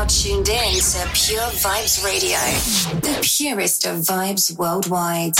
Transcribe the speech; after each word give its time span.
now 0.00 0.06
tuned 0.06 0.48
in 0.48 0.72
to 0.72 1.06
Pure 1.12 1.50
Vybz 1.60 2.02
Radio, 2.04 2.38
the 3.00 3.18
purest 3.22 3.84
of 3.84 3.98
vibes 3.98 4.56
worldwide. 4.56 5.34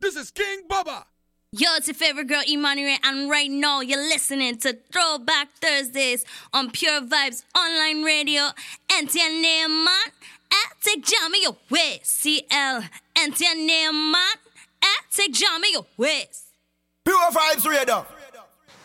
This 0.00 0.16
is 0.16 0.30
King 0.30 0.62
Bubba. 0.66 1.04
Yo, 1.52 1.68
it's 1.76 1.86
your 1.88 1.94
favorite 1.94 2.26
girl, 2.26 2.42
Emmanuel, 2.48 2.96
and 3.04 3.28
right 3.28 3.50
now 3.50 3.80
you're 3.80 3.98
listening 3.98 4.56
to 4.58 4.78
Throwback 4.90 5.50
Thursdays 5.60 6.24
on 6.54 6.70
Pure 6.70 7.02
Vybz 7.02 7.42
Online 7.54 8.02
Radio. 8.02 8.48
Enter 8.92 9.18
your 9.18 9.42
name, 9.42 9.84
man. 9.84 10.06
Eh, 10.50 10.56
take 10.82 11.04
Jammy 11.04 11.44
away. 11.44 12.00
CL. 12.02 12.84
Enter 13.18 13.44
your 13.44 13.56
name, 13.56 14.12
man. 14.12 14.36
Eh, 14.82 14.86
take 15.12 15.34
Jammy 15.34 15.74
away. 15.74 16.28
Pure 17.04 17.30
Vybz 17.32 17.68
Radio. 17.68 18.06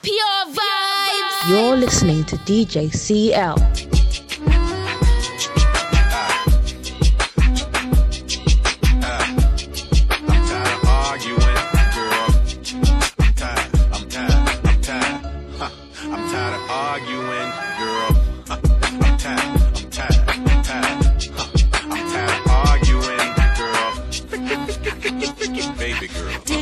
Pure 0.02 0.46
Vybz. 0.48 1.50
You're 1.50 1.78
listening 1.78 2.26
to 2.26 2.36
DJ 2.38 2.92
CL. 2.94 4.05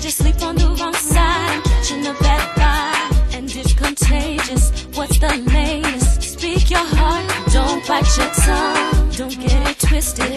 You 0.04 0.10
sleep 0.10 0.42
on 0.42 0.56
the 0.56 0.68
wrong 0.68 0.94
side? 0.96 1.64
Catching 1.64 2.06
a 2.06 2.14
bad 2.16 2.44
vibe, 2.58 3.38
and 3.38 3.56
it's 3.56 3.72
contagious. 3.72 4.86
What's 4.96 5.18
the 5.18 5.30
latest? 5.48 6.22
Speak 6.22 6.70
your 6.70 6.84
heart, 6.84 7.26
don't 7.54 7.88
bite 7.88 8.18
your 8.18 8.30
tongue. 8.44 9.10
Don't 9.12 9.40
get 9.40 9.70
it 9.70 9.80
twisted, 9.80 10.34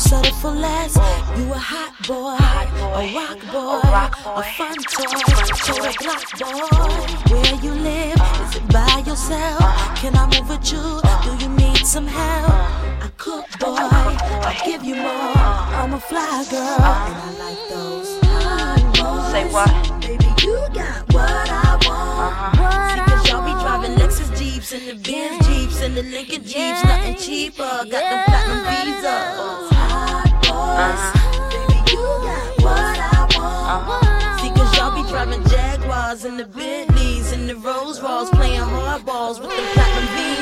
settle 0.00 0.32
for 0.34 0.50
less. 0.50 0.96
You 1.36 1.52
a 1.52 1.58
hot 1.58 1.92
boy, 2.08 2.40
a 2.96 3.02
rock 3.14 3.40
boy, 3.52 3.80
a 3.84 4.42
fun 4.56 4.76
toy, 4.88 5.04
total 5.68 5.92
block 6.00 6.26
boy. 6.40 6.70
Where 7.30 7.54
you 7.60 7.72
live? 7.72 8.18
Is 8.42 8.56
it 8.56 8.66
by 8.72 9.02
yourself? 9.06 9.60
Can 10.00 10.16
I 10.16 10.24
move 10.32 10.48
with 10.48 10.72
you? 10.72 10.84
Do 11.24 11.30
you 11.44 11.50
need 11.56 11.86
some 11.86 12.06
help? 12.06 12.50
I 13.04 13.10
cook, 13.18 13.46
boy. 13.60 13.76
I'll 13.76 14.64
give 14.64 14.82
you 14.82 14.96
more. 14.96 15.36
I'm 15.80 15.92
a 15.94 16.00
fly 16.00 16.44
girl, 16.50 16.80
and 16.80 17.16
I 17.16 17.30
like 17.44 17.68
those. 17.68 18.08
Say 19.30 19.44
what? 19.52 19.70
Baby, 20.00 20.26
you 20.42 20.56
got 20.72 21.12
what 21.12 21.48
I 21.50 21.78
want. 21.86 22.58
What 22.58 22.70
See, 22.90 23.02
cause 23.06 23.28
y'all 23.28 23.44
be 23.44 23.52
driving 23.62 23.96
Lexus 23.96 24.36
Jeeps 24.36 24.72
and 24.72 24.82
the 24.88 24.94
Benz 24.94 25.46
Jeeps 25.46 25.82
and 25.82 25.96
the 25.96 26.02
Lincoln 26.02 26.42
Jeeps, 26.42 26.82
nothing 26.84 27.14
cheaper. 27.16 27.62
Got 27.62 27.90
them 27.90 28.24
platinum 28.24 28.64
visa. 28.86 29.79
Boys, 30.80 31.12
baby, 31.52 31.76
you 31.92 32.00
got 32.24 32.62
what 32.62 32.98
I 32.98 33.84
want. 33.86 34.40
See, 34.40 34.48
cause 34.48 34.74
y'all 34.78 34.94
be 34.96 35.06
driving 35.10 35.44
Jaguars 35.46 36.24
and 36.24 36.40
the 36.40 36.46
Bentleys 36.46 37.32
and 37.32 37.46
the 37.50 37.56
Rolls 37.56 38.00
Royce, 38.00 38.30
playing 38.30 38.60
hardballs 38.60 39.40
with 39.40 39.50
the 39.50 39.62
platinum 39.74 40.08
visa. 40.16 40.40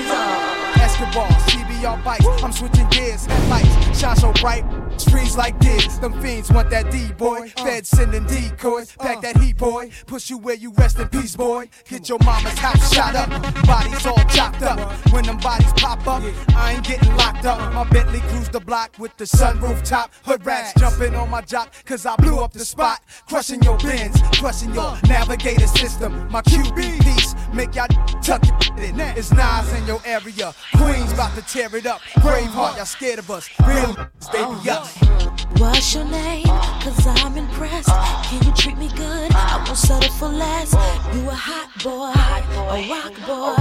CBR 1.78 2.04
bikes. 2.04 2.26
I'm 2.42 2.52
switching 2.52 2.88
gears, 2.88 3.26
headlights 3.26 3.98
shine 3.98 4.16
so 4.16 4.32
bright. 4.34 4.64
Streets 4.96 5.36
like 5.36 5.58
this, 5.60 5.98
them 5.98 6.20
fiends 6.20 6.50
want 6.50 6.70
that 6.70 6.90
D 6.90 7.12
boy. 7.12 7.52
Uh. 7.56 7.64
Fed 7.64 7.86
sending 7.86 8.25
decoys, 8.26 8.94
pack 8.96 9.19
uh. 9.19 9.20
that 9.20 9.36
heat 9.38 9.56
boy. 9.56 9.90
Push 10.06 10.30
you 10.30 10.38
where 10.38 10.54
you 10.54 10.72
rest 10.72 10.98
in 10.98 11.08
peace, 11.08 11.36
boy. 11.36 11.69
Get 11.88 12.08
your 12.08 12.19
mama's 12.25 12.58
house 12.58 12.92
shot 12.92 13.14
up, 13.14 13.28
bodies 13.64 14.06
all 14.06 14.22
chopped 14.30 14.62
up. 14.62 14.78
When 15.12 15.25
them 15.25 15.38
bodies 15.38 15.72
pop 15.75 16.06
up. 16.06 16.22
I 16.56 16.75
ain't 16.75 16.84
getting 16.84 17.14
locked 17.16 17.44
up. 17.44 17.72
My 17.72 17.84
Bentley 17.84 18.20
cruise 18.28 18.48
the 18.48 18.60
block 18.60 18.92
with 18.98 19.16
the 19.16 19.25
sunroof 19.25 19.84
top. 19.84 20.12
Hood 20.25 20.44
rats 20.44 20.72
jumping 20.78 21.14
on 21.14 21.30
my 21.30 21.42
jock, 21.42 21.72
cause 21.84 22.06
I 22.06 22.16
blew 22.16 22.38
up 22.38 22.52
the 22.52 22.64
spot. 22.64 23.00
Crushing 23.28 23.62
your 23.62 23.78
bins, 23.78 24.20
crushing 24.38 24.75
your 24.75 24.82
uh. 24.82 25.00
navigator 25.06 25.66
system. 25.66 26.28
My 26.30 26.42
QB 26.42 27.02
piece 27.02 27.34
make 27.52 27.75
y'all 27.75 27.88
tuck 28.22 28.42
it 28.44 28.90
in. 28.90 28.98
It's 29.00 29.32
Nas 29.32 29.72
in 29.75 29.86
your 29.86 30.00
area. 30.04 30.54
Queens 30.76 31.12
about 31.12 31.34
to 31.36 31.42
tear 31.42 31.67
it 31.74 31.86
up. 31.86 32.00
Braveheart, 32.22 32.76
y'all 32.76 32.86
scared 32.86 33.18
of 33.18 33.30
us. 33.30 33.48
Real 33.66 33.94
baby 34.32 34.68
oh. 34.68 34.70
up. 34.70 35.58
What's 35.58 35.94
your 35.94 36.04
name? 36.04 36.44
Cause 36.44 37.06
I'm 37.06 37.36
impressed. 37.36 37.88
Can 38.28 38.44
you 38.46 38.52
treat 38.52 38.78
me 38.78 38.88
good? 38.94 39.32
I 39.34 39.62
won't 39.66 39.76
settle 39.76 40.10
for 40.12 40.28
less. 40.28 40.72
You 41.14 41.28
a 41.28 41.34
hot 41.34 41.70
boy, 41.82 42.14
a 42.14 42.88
rock 42.88 43.14
boy, 43.26 43.54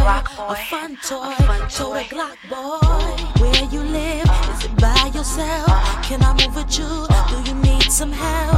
a 0.43 0.55
fun 0.69 0.97
toy, 1.03 1.33
total 1.69 2.03
Glock 2.11 2.37
boy. 2.49 3.41
Where 3.41 3.63
you 3.71 3.81
live? 3.81 4.29
Is 4.53 4.65
it 4.65 4.75
by 4.77 5.11
yourself? 5.13 5.67
Can 6.03 6.21
I 6.21 6.33
move 6.39 6.55
with 6.55 6.77
you? 6.77 7.07
Do 7.29 7.49
you 7.49 7.55
need 7.61 7.91
some 7.91 8.11
help? 8.11 8.55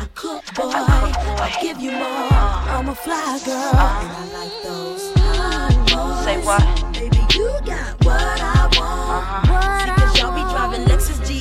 I 0.00 0.06
cook, 0.14 0.44
boy. 0.54 0.72
I'll 0.74 1.62
give 1.62 1.80
you 1.80 1.92
more. 1.92 2.32
I'm 2.74 2.88
a 2.88 2.94
fly 2.94 3.40
girl, 3.44 3.54
and 3.54 4.12
I 4.12 4.24
like 4.38 4.62
those 4.62 5.12
hot 5.16 5.74
boys. 5.86 6.24
Say 6.24 6.44
what? 6.44 6.92
Baby, 6.92 7.18
you 7.34 7.48
got 7.64 8.04
what 8.04 8.40
I 8.40 8.59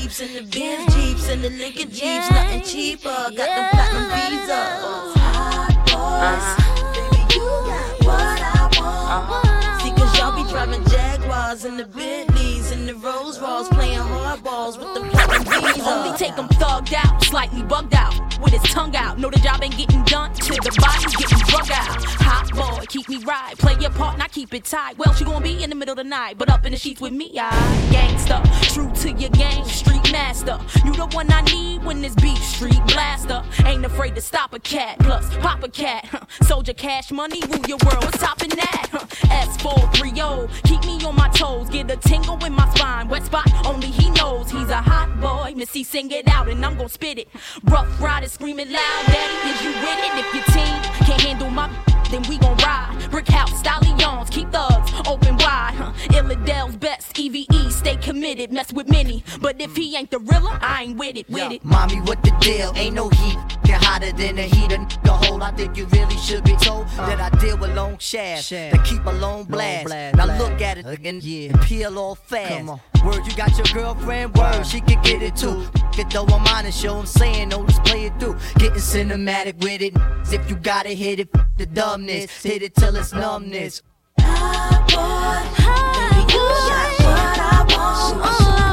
Jeeps 0.09 0.21
and 0.21 0.35
the 0.35 0.59
Benz 0.59 0.95
Jeeps 0.95 1.29
and 1.29 1.43
the 1.43 1.49
Lincoln 1.51 1.91
Jeeps, 1.91 2.31
nothing 2.31 2.61
cheaper. 2.63 3.09
Got 3.09 3.35
them 3.35 3.69
platinum 3.69 4.09
visas. 4.09 4.49
Hot 4.49 5.69
uh-huh. 5.93 6.33
boys, 6.33 6.97
baby, 6.97 7.21
you 7.35 7.45
got 7.69 8.05
what 8.05 8.41
I 8.41 8.69
want. 8.79 9.29
Uh-huh. 9.29 9.79
See, 9.83 9.91
cause 9.91 10.17
y'all 10.17 10.35
be 10.35 10.49
driving 10.49 10.83
Jaguars 10.85 11.63
and 11.63 11.77
the 11.77 11.85
Bentleys 11.85 12.71
and 12.71 12.89
the 12.89 12.95
Rolls 12.95 13.39
Royce, 13.39 13.67
playing 13.69 13.99
hardballs 13.99 14.79
with 14.79 14.95
them 14.95 15.09
platinum 15.11 15.43
visas. 15.43 15.87
Only 15.87 16.17
take 16.17 16.33
him 16.33 16.47
thugged 16.57 16.95
out, 16.95 17.23
slightly 17.23 17.61
bugged 17.61 17.93
out, 17.93 18.28
with 18.41 18.53
his 18.53 18.63
tongue 18.71 18.95
out. 18.95 19.19
Know 19.19 19.29
the 19.29 19.39
job 19.39 19.61
ain't 19.63 19.77
getting 19.77 20.03
done 20.03 20.33
till 20.33 20.55
the 20.55 20.71
body's 20.81 21.15
getting 21.15 21.39
drug 21.47 21.69
out. 21.71 22.03
Hot 22.21 22.51
boy, 22.53 22.85
keep 22.87 23.07
me 23.09 23.17
right. 23.23 23.57
Play 23.57 23.75
your 23.79 23.91
part, 23.91 24.17
not 24.17 24.31
keep 24.31 24.53
it 24.53 24.65
tight. 24.65 24.97
Well, 24.97 25.13
she 25.13 25.25
gonna 25.25 25.43
be 25.43 25.63
in 25.63 25.69
the 25.69 25.75
middle 25.75 25.93
of 25.93 25.97
the 25.97 26.03
night, 26.03 26.37
but 26.37 26.49
up 26.49 26.65
in 26.65 26.71
the 26.71 26.77
sheets 26.77 27.01
with 27.01 27.13
me, 27.13 27.31
I 27.39 27.49
gangster. 27.91 28.41
True 28.73 28.91
to 29.01 29.11
your 29.19 29.29
game, 29.31 29.65
street 29.65 30.11
master. 30.11 30.59
You 30.85 30.93
the 30.93 31.07
one 31.07 31.31
I 31.31 31.41
need 31.41 31.83
when 31.83 32.01
this 32.01 32.15
beef 32.15 32.41
street 32.43 32.81
blaster. 32.87 33.43
Ain't 33.65 33.85
afraid 33.85 34.15
to 34.15 34.21
stop 34.21 34.53
a 34.53 34.59
cat, 34.59 34.99
plus 34.99 35.35
pop 35.37 35.63
a 35.63 35.69
cat. 35.69 36.05
Huh. 36.05 36.25
Soldier 36.43 36.73
cash 36.73 37.11
money, 37.11 37.41
rule 37.49 37.65
your 37.67 37.77
world. 37.85 38.03
What's 38.03 38.19
topping 38.19 38.49
that? 38.49 38.89
Huh. 38.91 39.05
S430, 39.29 40.63
keep 40.63 40.83
me 40.85 41.03
on 41.05 41.15
my 41.15 41.29
toes. 41.29 41.69
Get 41.69 41.91
a 41.91 41.97
tingle 41.97 42.43
in 42.43 42.53
my 42.53 42.69
spine. 42.73 43.07
Wet 43.07 43.25
spot, 43.25 43.47
only 43.65 43.87
he 43.87 44.09
knows 44.11 44.49
he's 44.49 44.69
a 44.69 44.81
hot 44.81 45.19
boy. 45.19 45.53
Missy, 45.55 45.83
sing 45.83 46.11
it 46.11 46.27
out, 46.27 46.47
and 46.47 46.65
I'm 46.65 46.77
gonna 46.77 46.89
spit 46.89 47.17
it. 47.17 47.27
Rough 47.63 48.01
riders 48.01 48.28
screaming 48.29 48.71
loud, 48.71 49.03
daddy, 49.07 49.49
is 49.49 49.63
you 49.63 49.71
it? 50.05 50.19
If 50.19 50.33
your 50.33 50.43
team 50.53 50.81
can't 51.05 51.21
handle 51.21 51.49
my 51.49 51.98
then 52.09 52.23
we 52.29 52.37
gon' 52.37 52.57
ride. 52.57 53.07
Brick 53.11 53.27
house, 53.27 53.57
stallions, 53.59 54.29
keep 54.29 54.51
thugs 54.51 54.91
open 55.07 55.37
wide. 55.37 55.73
Huh. 55.75 55.91
Illadel's 56.09 56.75
best, 56.77 57.17
EVE, 57.17 57.71
stay 57.71 57.95
committed, 57.97 58.51
mess 58.51 58.73
with 58.73 58.89
many. 58.89 59.23
But 59.41 59.59
if 59.61 59.75
he 59.75 59.95
ain't 59.95 60.11
the 60.11 60.19
realer, 60.19 60.57
I 60.61 60.83
ain't 60.83 60.97
with 60.97 61.17
it, 61.17 61.29
with 61.29 61.51
it. 61.51 61.63
Mommy, 61.63 61.97
what 62.01 62.21
the 62.23 62.31
deal? 62.39 62.73
Ain't 62.75 62.95
no 62.95 63.09
heat. 63.09 63.37
Get 63.63 63.83
hotter 63.83 64.11
than 64.11 64.35
the 64.35 64.43
heat. 64.43 64.71
A 64.71 64.77
nigga 64.77 65.25
hole. 65.25 65.43
I 65.43 65.51
think 65.51 65.77
you 65.77 65.85
really 65.87 66.17
should 66.17 66.43
be 66.43 66.55
told 66.57 66.87
that 66.89 67.19
I 67.19 67.29
deal 67.39 67.57
with 67.57 67.75
long 67.75 67.97
shafts 67.97 68.49
that 68.49 68.83
keep 68.83 69.05
a 69.05 69.11
long 69.11 69.45
blast. 69.45 69.89
Now 70.15 70.25
look 70.37 70.61
at 70.61 70.77
it 70.77 70.85
and, 70.85 71.23
and 71.23 71.61
peel 71.61 71.97
off 71.97 72.19
fast. 72.27 72.81
Word, 73.05 73.25
you 73.25 73.33
got 73.35 73.55
your 73.57 73.65
girlfriend? 73.73 74.35
Word, 74.35 74.65
she 74.65 74.81
can 74.81 75.01
get 75.03 75.21
it 75.21 75.35
too. 75.35 75.65
Get 75.93 76.09
though 76.09 76.25
I'm 76.25 76.45
honest, 76.47 76.81
show 76.81 76.97
I'm 76.97 77.05
saying, 77.05 77.49
no, 77.49 77.59
let's 77.59 77.79
play 77.79 78.05
it 78.05 78.19
through. 78.19 78.37
Getting 78.57 78.79
cinematic 78.79 79.57
with 79.63 79.81
it. 79.81 79.93
If 80.31 80.49
you 80.49 80.57
gotta 80.57 80.89
hit 80.89 81.19
it, 81.21 81.29
the 81.57 81.65
dumbness. 81.99 82.43
Hit 82.43 82.61
it 82.61 82.75
till 82.75 82.95
it's 82.95 83.11
numbness. 83.13 83.81
Hot 84.19 84.87
boy, 84.87 85.41
baby, 85.59 86.21
you 86.33 86.39
got 86.69 86.89
what 87.05 87.39
I 87.39 87.65
want. 87.75 88.15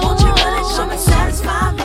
Won't 0.05 0.21
you 0.21 0.31
really 0.45 0.65
come 0.75 0.91
and 0.91 1.01
satisfy 1.01 1.73
me? 1.73 1.85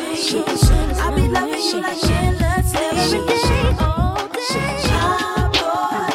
I 1.00 1.06
be 1.16 1.28
loving 1.28 1.62
you 1.62 1.82
like 1.82 2.04
endless 2.10 2.74
every 2.76 3.22
day, 3.28 3.76
all 3.80 4.28
day. 4.28 4.78
Hot 4.92 5.50
boy, 5.58 6.10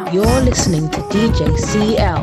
baby, 0.00 0.14
You're 0.14 0.40
listening 0.42 0.88
to 0.90 1.00
DJ 1.10 1.58
CL. 1.58 2.22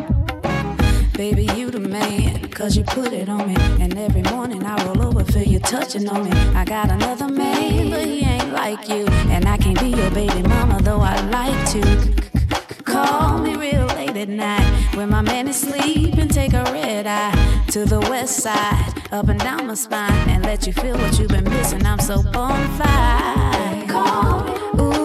Baby, 1.15 1.45
you 1.55 1.71
the 1.71 1.79
man, 1.79 2.49
cause 2.49 2.75
you 2.75 2.83
put 2.83 3.13
it 3.13 3.29
on 3.29 3.47
me. 3.47 3.55
And 3.79 3.97
every 3.97 4.21
morning 4.23 4.65
I 4.65 4.75
roll 4.85 5.01
over, 5.01 5.04
feel 5.35 5.51
you 5.51 5.59
touching 5.59 6.07
on 6.07 6.23
me. 6.23 6.31
I 6.55 6.63
got 6.63 6.89
another 6.89 7.27
man, 7.27 7.89
but 7.89 8.05
he 8.05 8.21
ain't 8.21 8.53
like 8.53 8.87
you. 8.87 9.05
And 9.33 9.45
I 9.45 9.57
can't 9.57 9.77
be 9.79 9.89
your 9.89 10.09
baby 10.11 10.41
mama, 10.43 10.81
though 10.81 11.01
I 11.01 11.19
like 11.27 11.69
to. 11.73 11.81
Call 12.85 13.39
me 13.39 13.55
real 13.57 13.85
late 13.97 14.15
at 14.15 14.29
night 14.29 14.95
when 14.95 15.09
my 15.09 15.21
man 15.21 15.49
is 15.49 15.59
sleeping. 15.59 16.29
Take 16.29 16.53
a 16.53 16.63
red 16.71 17.05
eye 17.05 17.65
to 17.71 17.83
the 17.83 17.99
west 18.11 18.37
side, 18.37 18.93
up 19.11 19.27
and 19.27 19.39
down 19.39 19.67
my 19.67 19.73
spine, 19.73 20.29
and 20.29 20.43
let 20.43 20.65
you 20.65 20.71
feel 20.71 20.97
what 20.97 21.19
you've 21.19 21.27
been 21.27 21.43
missing. 21.43 21.85
I'm 21.85 21.99
so 21.99 22.23
bona 22.23 22.69
fide. 22.79 23.89
Call 23.89 24.43
me, 24.45 24.53
ooh, 24.81 25.04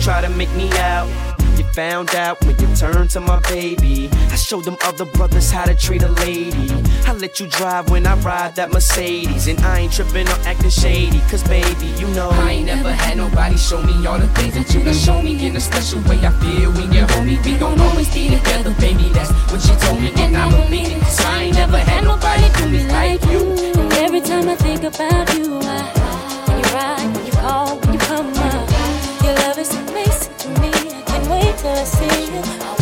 try 0.00 0.20
to 0.20 0.28
make 0.30 0.52
me 0.54 0.70
out. 0.78 1.08
You 1.58 1.64
found 1.74 2.14
out 2.14 2.40
when 2.44 2.58
you 2.58 2.74
turned 2.74 3.10
to 3.10 3.20
my 3.20 3.38
baby. 3.40 4.08
I 4.30 4.36
showed 4.36 4.64
them 4.64 4.76
other 4.84 5.04
brothers 5.04 5.50
how 5.50 5.64
to 5.64 5.74
treat 5.74 6.02
a 6.02 6.08
lady. 6.08 6.70
I 7.06 7.12
let 7.12 7.40
you 7.40 7.46
drive 7.46 7.90
when 7.90 8.06
I 8.06 8.14
ride 8.20 8.56
that 8.56 8.72
Mercedes. 8.72 9.48
And 9.48 9.60
I 9.60 9.80
ain't 9.80 9.92
tripping 9.92 10.28
or 10.28 10.38
acting 10.46 10.70
shady. 10.70 11.20
Cause 11.30 11.42
baby, 11.44 11.86
you 11.98 12.08
know. 12.08 12.30
I 12.30 12.52
ain't 12.52 12.66
never 12.66 12.90
had 12.90 13.18
nobody 13.18 13.56
show 13.58 13.82
me 13.82 14.06
all 14.06 14.18
the 14.18 14.28
things 14.28 14.54
that 14.54 14.72
you 14.72 14.82
done 14.82 14.94
show 14.94 15.20
me 15.20 15.46
in 15.46 15.54
a 15.56 15.60
special 15.60 16.00
way. 16.08 16.18
I 16.24 16.30
feel 16.40 16.72
when 16.72 16.90
you 16.90 17.04
hold 17.06 17.26
me, 17.26 17.38
we 17.44 17.58
gon' 17.58 17.78
always 17.80 18.12
be 18.14 18.30
together, 18.30 18.74
baby. 18.80 19.10
That's 19.10 19.30
what 19.52 19.62
you 19.68 19.76
told 19.86 20.00
me, 20.00 20.10
and 20.16 20.36
I 20.36 20.48
believe 20.50 20.88
it. 20.88 21.00
Cause 21.02 21.20
I 21.20 21.42
ain't 21.42 21.56
never 21.56 21.78
had 21.78 22.04
nobody 22.04 22.48
do 22.56 22.68
me 22.70 22.86
like 22.88 23.22
you. 23.26 23.52
And 23.78 23.92
every 23.94 24.22
time 24.22 24.48
I 24.48 24.56
think 24.56 24.84
about 24.84 25.34
you, 25.34 25.60
I, 25.62 25.82
when 26.48 26.58
you 26.58 26.64
ride, 26.72 27.14
when 27.14 27.26
you 27.26 27.32
call, 27.32 27.78
when 27.78 27.92
you 27.92 27.98
come 28.00 28.26
up, 28.28 28.41
your 29.24 29.34
love 29.34 29.58
is 29.58 29.74
amazing 29.74 30.34
to 30.38 30.48
me. 30.60 30.70
I 30.70 31.02
can't 31.06 31.28
wait 31.28 31.56
till 31.58 31.70
I 31.70 31.84
see 31.84 32.34
you. 32.34 32.81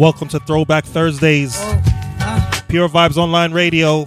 Welcome 0.00 0.28
to 0.28 0.40
Throwback 0.40 0.86
Thursdays. 0.86 1.52
Oh, 1.58 1.82
uh. 2.20 2.60
Pure 2.68 2.88
Vybz 2.88 3.18
Online 3.18 3.52
Radio. 3.52 4.06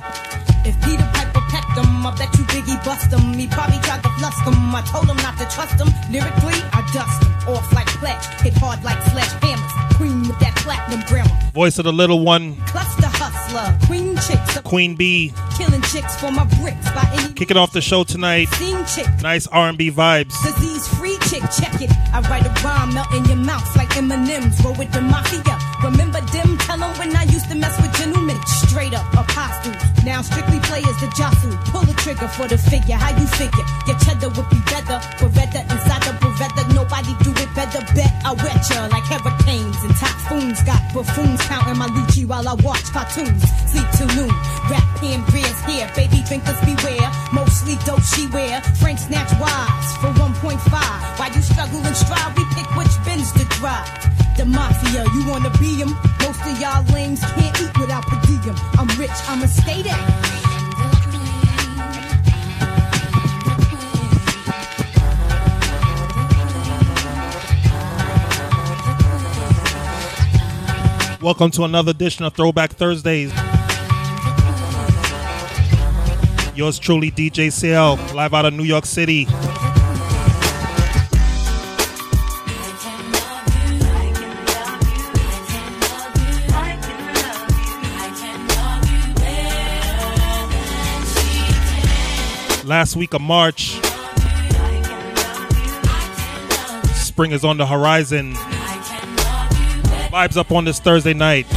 If 0.66 0.74
Peter 0.82 1.08
Piper 1.14 1.42
pecked 1.52 1.78
him, 1.78 1.86
I 2.04 2.16
bet 2.18 2.34
you 2.34 2.44
Biggie 2.46 2.84
bust 2.84 3.14
him. 3.14 3.38
He 3.38 3.46
probably 3.46 3.78
tried 3.82 4.02
to 4.02 4.10
flust 4.18 4.42
him. 4.42 4.56
I 4.74 4.82
told 4.88 5.06
him 5.06 5.18
not 5.18 5.38
to 5.38 5.46
trust 5.56 5.80
him. 5.80 5.94
Lyrically, 6.12 6.58
I 6.74 6.82
dust 6.92 7.22
him. 7.22 7.54
Off 7.54 7.72
like 7.74 7.86
pledge, 8.02 8.26
hit 8.42 8.56
hard 8.56 8.84
like 8.84 8.98
sledgehammers. 9.14 9.96
Queen 9.98 10.28
with 10.28 10.40
that 10.40 10.56
platinum 10.56 11.06
grammar. 11.06 11.30
Voice 11.54 11.78
of 11.78 11.86
the 11.86 11.94
little 11.94 12.26
one, 12.26 12.56
Cluster 12.66 13.06
hustler, 13.06 13.78
queen 13.86 14.16
chicks, 14.18 14.58
Queen 14.62 14.96
Bee. 14.96 15.32
killing 15.56 15.84
chicks 15.84 16.20
for 16.20 16.32
my 16.32 16.46
bricks 16.60 16.90
by 16.90 17.08
any 17.14 17.34
Kicking 17.34 17.58
off 17.58 17.72
the 17.72 17.82
show 17.82 18.04
tonight. 18.04 18.48
Nice 19.22 19.46
R&B 19.46 19.92
vibes. 19.92 20.34
Disease 20.42 20.88
free 20.88 21.20
chick, 21.30 21.44
check 21.52 21.80
it. 21.80 21.92
I 22.14 22.22
write 22.30 22.46
a 22.46 22.54
rhyme, 22.64 22.94
melt 22.94 23.12
in 23.12 23.26
your 23.26 23.38
mouth 23.38 23.76
like 23.76 23.98
M&M's. 23.98 24.64
Roll 24.64 24.76
with 24.76 24.92
the 24.92 25.02
mafia. 25.02 25.58
Remember 25.84 26.22
them? 26.32 26.58
Tell 26.60 26.82
'em 26.82 26.94
when 27.00 27.16
I 27.16 27.24
used 27.24 27.50
to 27.50 27.56
mess 27.56 27.76
with 27.82 27.92
gentlemen. 27.98 28.38
Straight 28.46 28.94
up 28.94 29.12
apostles. 29.14 29.76
Now 30.06 30.22
strictly 30.22 30.60
players 30.60 30.98
the 31.02 31.10
jostle. 31.18 31.58
Pull 31.72 31.82
the 31.90 31.94
trigger 32.04 32.28
for 32.28 32.48
the 32.48 32.58
figure. 32.58 32.98
How 32.98 33.12
you 33.20 33.26
figure? 33.42 33.66
Your 33.88 33.98
cheddar 34.06 34.30
would 34.30 34.50
be 34.50 34.62
better. 34.74 34.98
Beretta 35.18 35.62
inside 35.74 36.04
the 36.04 36.14
Beretta. 36.22 36.64
Nobody 36.76 37.14
do 37.26 37.33
better. 37.74 37.94
Bet 37.94 38.12
I 38.26 38.34
wet 38.34 38.70
ya 38.70 38.88
like 38.88 39.04
hurricanes 39.04 39.78
and 39.84 39.96
typhoons. 39.96 40.62
Got 40.64 40.82
buffoons 40.94 41.42
counting 41.42 41.78
my 41.78 41.88
Lucci 41.88 42.26
while 42.26 42.48
I 42.48 42.54
watch 42.54 42.84
cartoons. 42.92 43.44
Sleep 43.70 43.86
till 43.98 44.08
noon. 44.16 44.34
Rap 44.70 44.84
pen 44.98 45.24
beers 45.32 45.60
here. 45.66 45.90
Baby 45.96 46.24
drinkers 46.28 46.60
beware. 46.62 47.10
Mostly 47.34 47.76
dope 47.86 48.02
she 48.02 48.28
wear. 48.28 48.62
Frank 48.80 49.00
snatch 49.00 49.32
wise 49.40 49.90
for 50.02 50.12
1.5. 50.20 51.20
While 51.20 51.32
you 51.34 51.42
struggle 51.42 51.82
and 51.86 51.96
strive, 51.96 52.38
we 52.38 52.46
pick 52.56 52.70
which 52.76 52.94
bins 53.06 53.32
to 53.34 53.46
drive. 53.60 53.90
The 54.38 54.46
mafia, 54.46 55.04
you 55.14 55.30
wanna 55.30 55.52
be 55.60 55.82
'em? 55.82 55.94
Most 56.22 56.42
of 56.42 56.60
y'all 56.60 56.84
lames 56.94 57.20
can't 57.22 57.62
eat 57.62 57.78
without 57.78 58.06
per 58.08 58.20
diem. 58.26 58.56
I'm 58.80 58.88
rich, 58.98 59.18
I'ma 59.30 59.46
stay 59.46 59.84
there. 59.84 60.63
Welcome 71.24 71.52
to 71.52 71.64
another 71.64 71.92
edition 71.92 72.26
of 72.26 72.34
Throwback 72.34 72.72
Thursdays. 72.72 73.32
Yours 76.54 76.78
truly, 76.78 77.12
DJ 77.12 77.50
CL, 77.50 77.96
live 78.14 78.34
out 78.34 78.44
of 78.44 78.54
New 78.54 78.64
York 78.64 78.86
City. 78.86 79.24
Last 92.66 92.98
week 92.98 93.14
of 93.14 93.22
March, 93.22 93.80
spring 96.94 97.32
is 97.32 97.46
on 97.46 97.56
the 97.56 97.66
horizon. 97.66 98.36
Vibes 100.14 100.38
up 100.38 100.52
on 100.52 100.64
this 100.64 100.80
Thursday 100.80 101.16
night. 101.16 101.48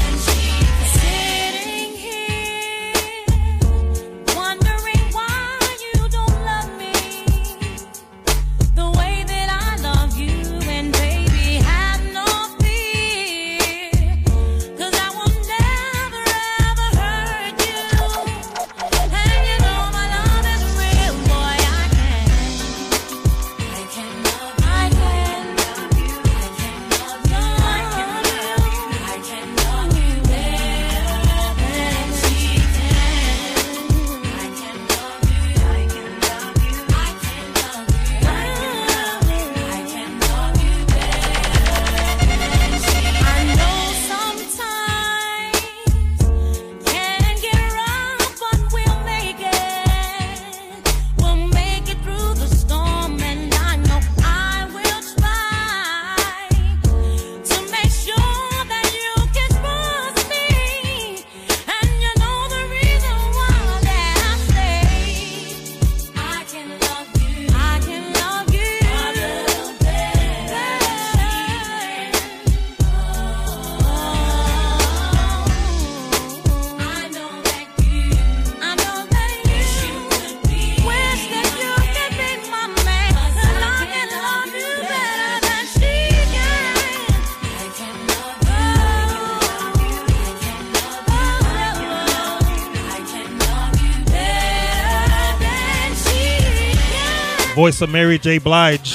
Voice 97.56 97.80
of 97.80 97.88
Mary 97.88 98.18
J. 98.18 98.36
Blige. 98.36 98.94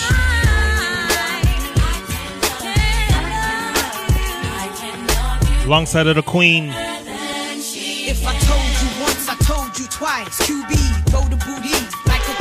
Alongside 5.66 6.06
of 6.06 6.14
the 6.14 6.22
Queen. 6.22 6.70
If 6.70 8.22
I 8.22 8.38
told 8.38 8.70
you 8.78 9.02
once, 9.02 9.28
I 9.28 9.36
told 9.42 9.80
you 9.80 9.88
twice. 9.88 10.38
QB, 10.46 10.78
go 11.12 11.26
to 11.26 11.38
booty 11.42 11.74
like 12.06 12.22
a 12.22 12.38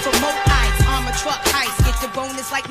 for 0.00 0.18
more 0.24 0.32
eyes. 0.32 0.76
Armor 0.88 1.12
truck 1.20 1.44
heist, 1.52 1.84
get 1.84 2.00
the 2.00 2.08
bonus 2.16 2.50
like. 2.50 2.64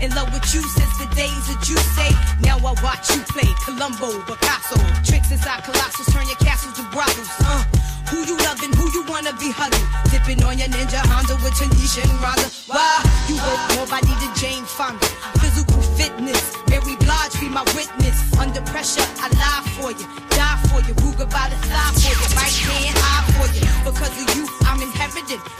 In 0.00 0.08
love 0.14 0.32
with 0.32 0.54
you 0.54 0.62
since 0.62 0.96
the 0.96 1.04
days 1.14 1.44
that 1.52 1.68
you 1.68 1.76
say. 1.92 2.08
Now 2.40 2.56
I 2.56 2.72
watch 2.80 3.10
you 3.10 3.20
play 3.28 3.52
Columbo, 3.66 4.24
Picasso. 4.24 4.80
Tricks 5.04 5.30
inside 5.30 5.64
Colossus, 5.64 6.10
turn 6.14 6.26
your 6.26 6.36
castles 6.36 6.72
to 6.80 6.82
brothels. 6.88 7.28
Uh, 7.40 7.62
who 8.10 8.26
you 8.26 8.36
loving, 8.44 8.72
who 8.74 8.90
you 8.92 9.02
wanna 9.06 9.32
be 9.38 9.50
hugging. 9.50 9.86
Dipping 10.10 10.42
on 10.44 10.58
your 10.58 10.68
ninja 10.68 11.00
Honda 11.06 11.34
with 11.42 11.54
Tanisha 11.54 12.02
and 12.02 12.18
Rhonda. 12.18 12.46
Why? 12.66 13.02
You 13.28 13.36
work 13.38 13.62
more 13.76 13.86
body 13.86 14.14
than 14.20 14.32
Jane 14.34 14.64
Fonda. 14.66 15.06
Physical 15.38 15.80
fitness, 15.96 16.42
Mary 16.68 16.96
Blige 16.96 17.38
be 17.40 17.48
my 17.48 17.62
witness. 17.78 18.16
Under 18.38 18.62
pressure, 18.72 19.06
I 19.22 19.30
lie 19.40 19.62
for 19.78 19.90
you, 19.94 20.06
die 20.34 20.58
for 20.68 20.80
you. 20.86 20.94
Ruger 21.02 21.30
by 21.30 21.48
the 21.48 21.58
thigh 21.70 21.92
for 21.94 22.10
you, 22.10 22.14
right 22.36 22.58
hand 22.66 22.98
high 22.98 23.24
for 23.38 23.48
you. 23.54 23.62
Because 23.86 24.14
of 24.20 24.28
you, 24.36 24.44
I'm 24.66 24.82
inheriting 24.82 25.59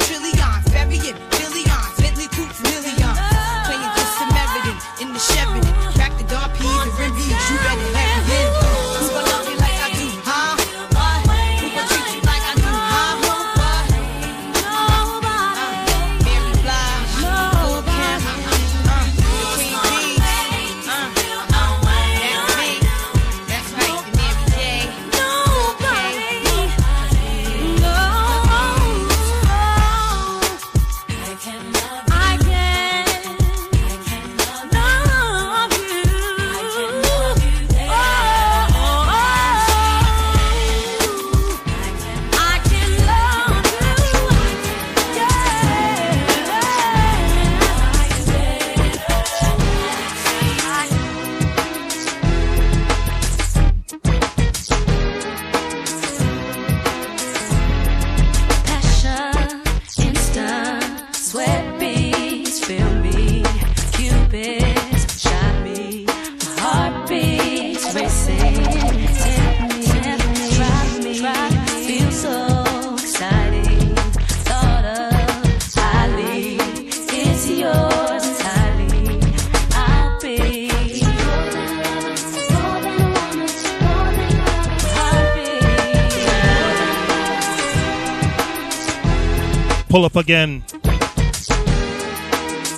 pull 89.90 90.05
up 90.05 90.14
again. 90.14 90.62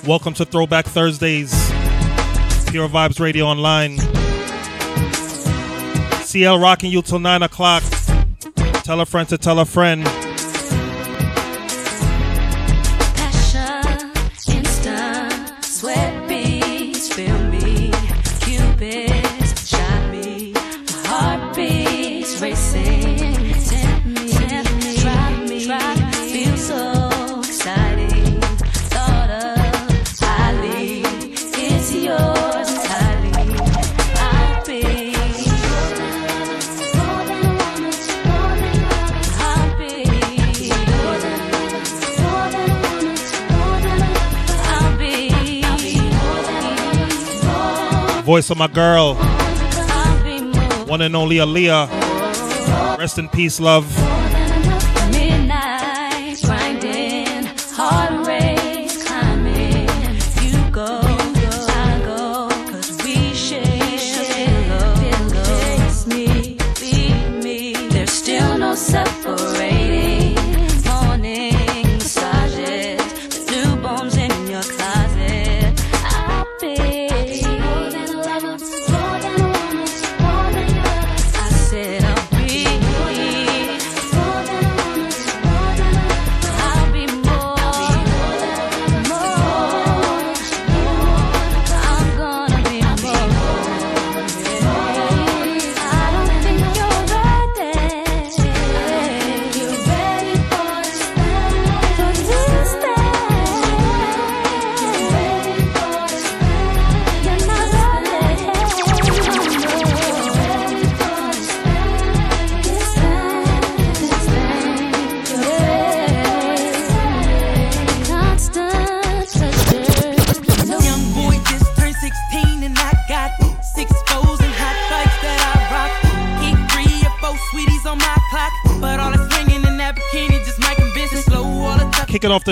Welcome 0.05 0.33
to 0.33 0.45
Throwback 0.45 0.85
Thursdays. 0.85 1.51
Pure 2.71 2.89
Vybz 2.89 3.19
Radio 3.19 3.45
Online. 3.45 3.99
CL 6.23 6.59
rocking 6.59 6.91
you 6.91 7.03
till 7.03 7.19
9 7.19 7.43
o'clock. 7.43 7.83
Tell 8.83 8.99
a 8.99 9.05
friend 9.05 9.29
to 9.29 9.37
tell 9.37 9.59
a 9.59 9.65
friend. 9.65 10.03
Voice 48.23 48.49
of 48.49 48.57
my 48.57 48.67
girl, 48.67 49.15
one 50.85 51.01
and 51.01 51.15
only 51.15 51.37
Aaliyah. 51.37 51.89
Rest 52.97 53.17
in 53.17 53.27
peace, 53.29 53.59
love. 53.59 54.02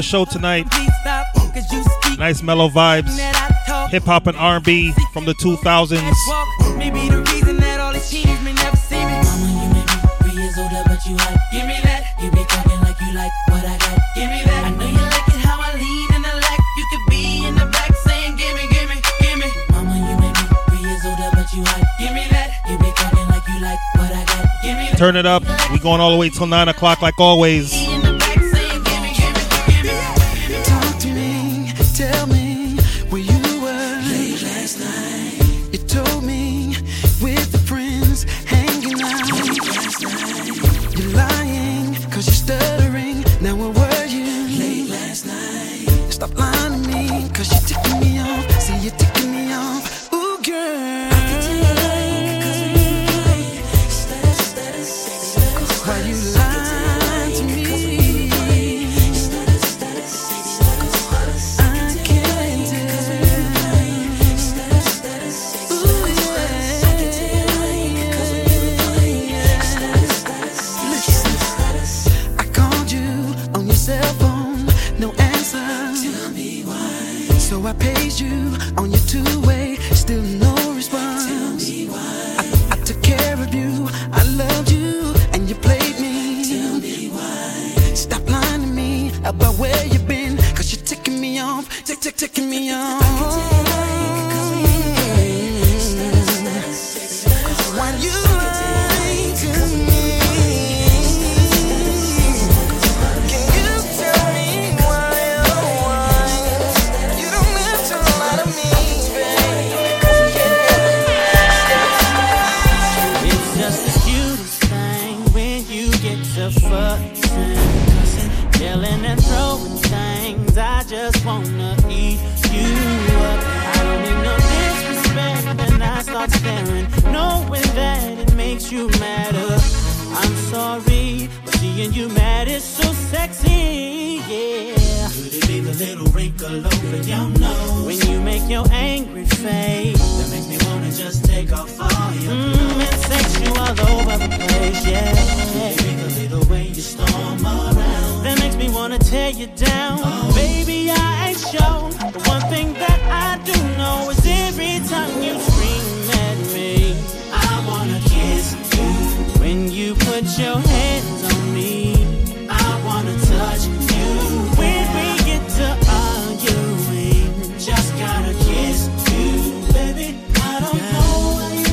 The 0.02 0.08
show 0.08 0.26
tonight. 0.26 0.66
Nice 2.18 2.42
mellow 2.42 2.70
vibes, 2.70 3.12
hip 3.90 4.04
hop 4.04 4.26
and 4.26 4.36
R&B 4.36 4.94
from 5.14 5.26
the 5.26 5.34
2000s. 5.34 6.78
Maybe 6.78 7.08
the 7.10 7.22
We 25.72 25.80
going 25.80 26.02
all 26.02 26.12
the 26.12 26.18
way 26.18 26.30
till 26.30 26.48
nine 26.48 26.68
o'clock, 26.68 27.02
like 27.02 27.16
Mama, 27.18 27.72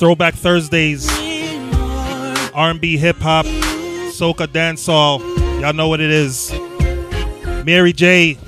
Throwback 0.00 0.32
Thursdays, 0.32 1.06
R&B, 2.54 2.96
hip 2.96 3.16
hop, 3.18 3.44
soca, 3.44 4.46
dancehall. 4.46 5.20
Y'all 5.60 5.74
know 5.74 5.88
what 5.88 6.00
it 6.00 6.10
is. 6.10 6.50
Mary 7.66 7.92
J. 7.92 8.38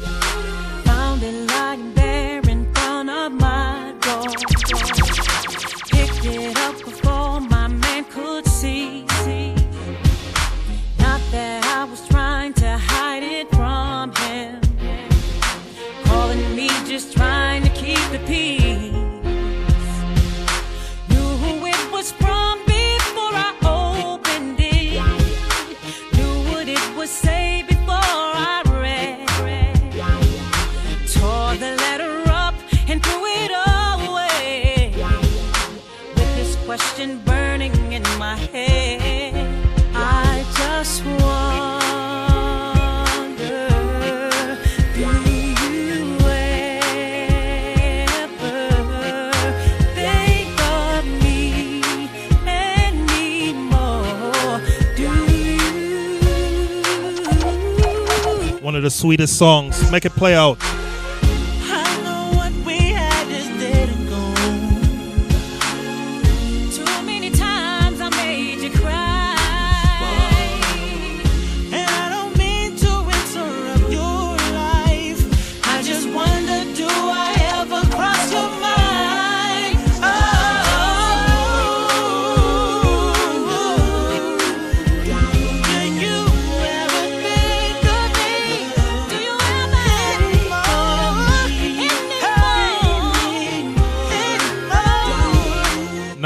with 59.13 59.21
the 59.21 59.27
songs. 59.27 59.91
Make 59.91 60.07
it 60.07 60.13
play 60.13 60.35
out. 60.35 60.59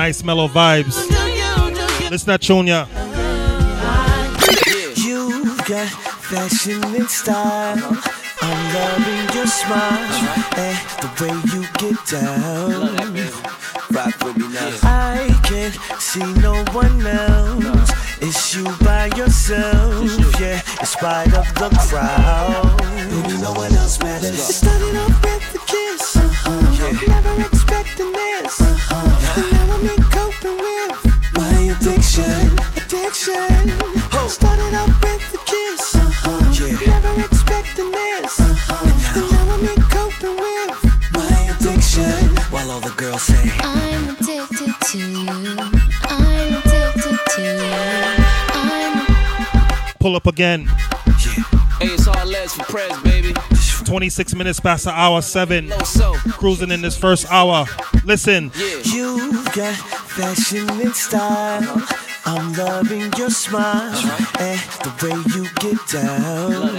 nice 0.06 0.22
mellow 0.22 0.46
vibes. 0.46 0.94
Listen 2.10 2.28
to 2.28 2.38
Chunya. 2.38 2.86
You 5.04 5.56
got 5.66 5.88
fashion 6.30 6.80
and 6.94 7.10
style. 7.10 7.98
I'm 8.40 8.60
loving 8.74 9.34
your 9.34 9.48
smile 9.48 10.06
and 10.64 10.78
the 11.02 11.08
way 11.18 11.34
you 11.50 11.62
get 11.82 11.98
down. 12.06 12.94
Rock 13.90 14.14
with 14.22 14.36
me 14.36 14.46
now. 14.54 14.78
I 14.84 15.40
can't 15.42 15.74
see 16.00 16.32
no 16.40 16.54
one 16.70 17.04
else. 17.04 17.90
It's 18.22 18.54
you 18.54 18.64
by 18.84 19.06
yourself, 19.16 20.40
yeah, 20.40 20.62
in 20.78 20.86
spite 20.86 21.34
of 21.34 21.46
the 21.54 21.68
crowd. 21.88 22.80
Maybe 23.10 23.42
no 23.42 23.52
one 23.54 23.72
else 23.74 23.98
matters. 24.00 24.38
It 24.38 24.52
started 24.52 24.96
off 24.98 25.35
up 50.26 50.32
again. 50.32 50.66
Hey, 51.78 51.88
it's 51.88 52.54
for 52.54 52.64
press, 52.64 53.02
baby. 53.02 53.34
26 53.84 54.34
minutes 54.34 54.60
past 54.60 54.84
the 54.84 54.90
hour 54.90 55.22
seven. 55.22 55.70
Cruising 56.30 56.70
in 56.70 56.82
this 56.82 56.96
first 56.96 57.30
hour. 57.30 57.66
Listen. 58.04 58.50
You 58.84 59.44
got 59.54 59.74
fashion 59.76 60.68
and 60.68 60.94
style. 60.94 61.86
I'm 62.24 62.52
loving 62.54 63.12
your 63.16 63.30
smile 63.30 63.92
right. 63.92 64.40
and 64.40 64.60
the 64.82 64.92
way 65.02 65.16
you 65.34 65.46
get 65.60 65.78
down. 65.86 66.76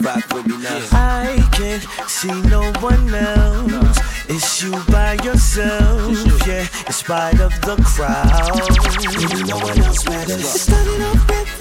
Rock 0.00 0.32
with 0.32 0.46
me 0.46 0.56
now. 0.62 0.88
I 0.92 1.48
can't 1.52 1.82
see 2.08 2.28
no 2.48 2.72
one 2.80 3.14
else. 3.14 3.70
No. 3.70 3.92
It's 4.28 4.62
you 4.62 4.72
by 4.90 5.14
yourself, 5.22 6.10
you. 6.26 6.38
yeah, 6.46 6.66
in 6.86 6.92
spite 6.92 7.40
of 7.40 7.52
the 7.60 7.76
crowd. 7.84 8.58
Maybe 8.98 9.44
no 9.48 9.58
one 9.58 9.78
else 9.78 10.04
matters. 10.06 10.40
It 10.40 10.58
started 10.58 11.02
off 11.02 11.28
with 11.28 11.55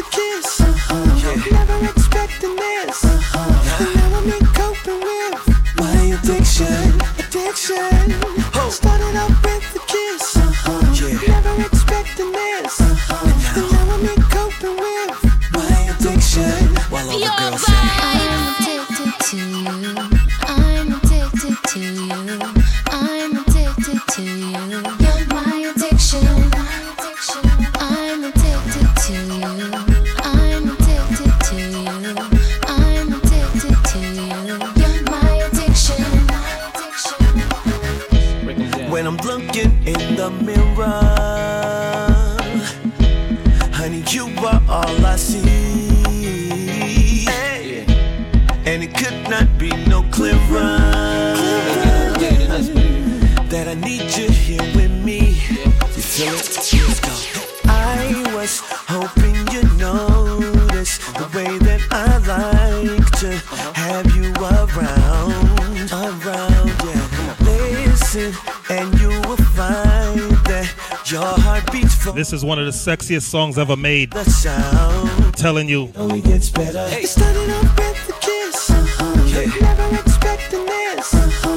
sexiest 72.86 73.24
songs 73.24 73.58
ever 73.58 73.76
made. 73.76 74.13
I'm 74.15 75.32
telling 75.32 75.67
you. 75.67 75.91
It 75.95 76.24
gets 76.24 76.52
better. 76.52 76.88
Hey. 76.88 77.04
Started 77.04 77.50
off 77.50 77.78
with 77.80 78.08
the 78.08 78.13
kiss. 78.21 78.69
Uh-huh. 78.69 79.24
Yeah. 79.26 79.48
Never 79.60 79.95
expecting 80.02 80.65
this. 80.67 81.13
Uh-huh. 81.15 81.56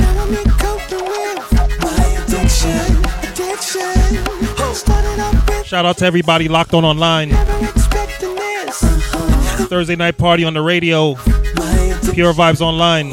Now 0.00 0.22
I'm 0.24 0.34
coping 0.56 1.04
my 1.84 2.04
addiction. 2.24 2.80
Addiction. 3.28 3.92
Oh. 4.58 5.62
Shout 5.66 5.84
out 5.84 5.98
to 5.98 6.06
everybody 6.06 6.48
locked 6.48 6.72
on 6.72 6.86
online. 6.86 7.32
Uh-huh. 7.32 7.66
Thursday 9.66 9.96
night 9.96 10.16
party 10.16 10.44
on 10.44 10.54
the 10.54 10.62
radio. 10.62 11.14
Pure 12.14 12.32
Vybz 12.32 12.62
Online. 12.62 13.10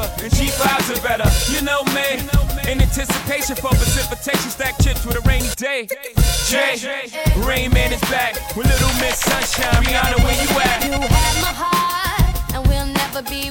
Higher. 0.00 0.24
And 0.24 0.32
G5s 0.32 0.96
are 0.96 1.02
better. 1.02 1.28
You 1.52 1.62
know 1.62 1.82
me. 1.94 2.70
In 2.70 2.80
anticipation 2.80 3.56
for 3.56 3.70
precipitation. 3.70 4.50
Stack 4.50 4.78
chips 4.82 5.04
with 5.04 5.16
a 5.16 5.20
rainy 5.28 5.48
day. 5.56 5.88
Jay. 6.46 6.76
Rain 7.38 7.72
Man 7.72 7.92
is 7.92 8.00
back. 8.02 8.34
With 8.56 8.66
Little 8.66 8.94
Miss 9.00 9.18
Sunshine. 9.20 9.82
Rihanna, 9.82 10.22
where 10.22 10.42
you 10.42 10.48
at? 10.60 10.84
You 10.84 10.92
had 10.92 11.42
my 11.42 11.52
heart, 11.54 12.54
and 12.54 12.66
we'll 12.66 12.86
never 12.86 13.22
be 13.22 13.50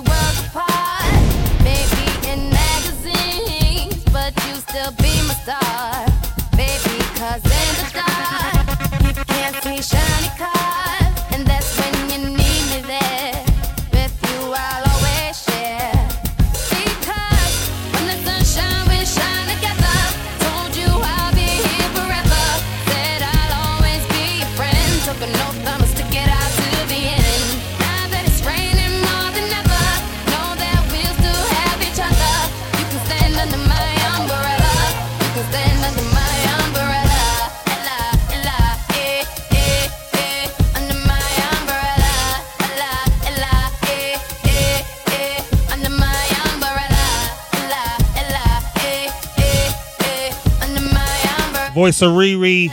umbrella. 51.89 51.99
Voice 51.99 52.01
of 52.03 52.11
Riri. 52.11 52.69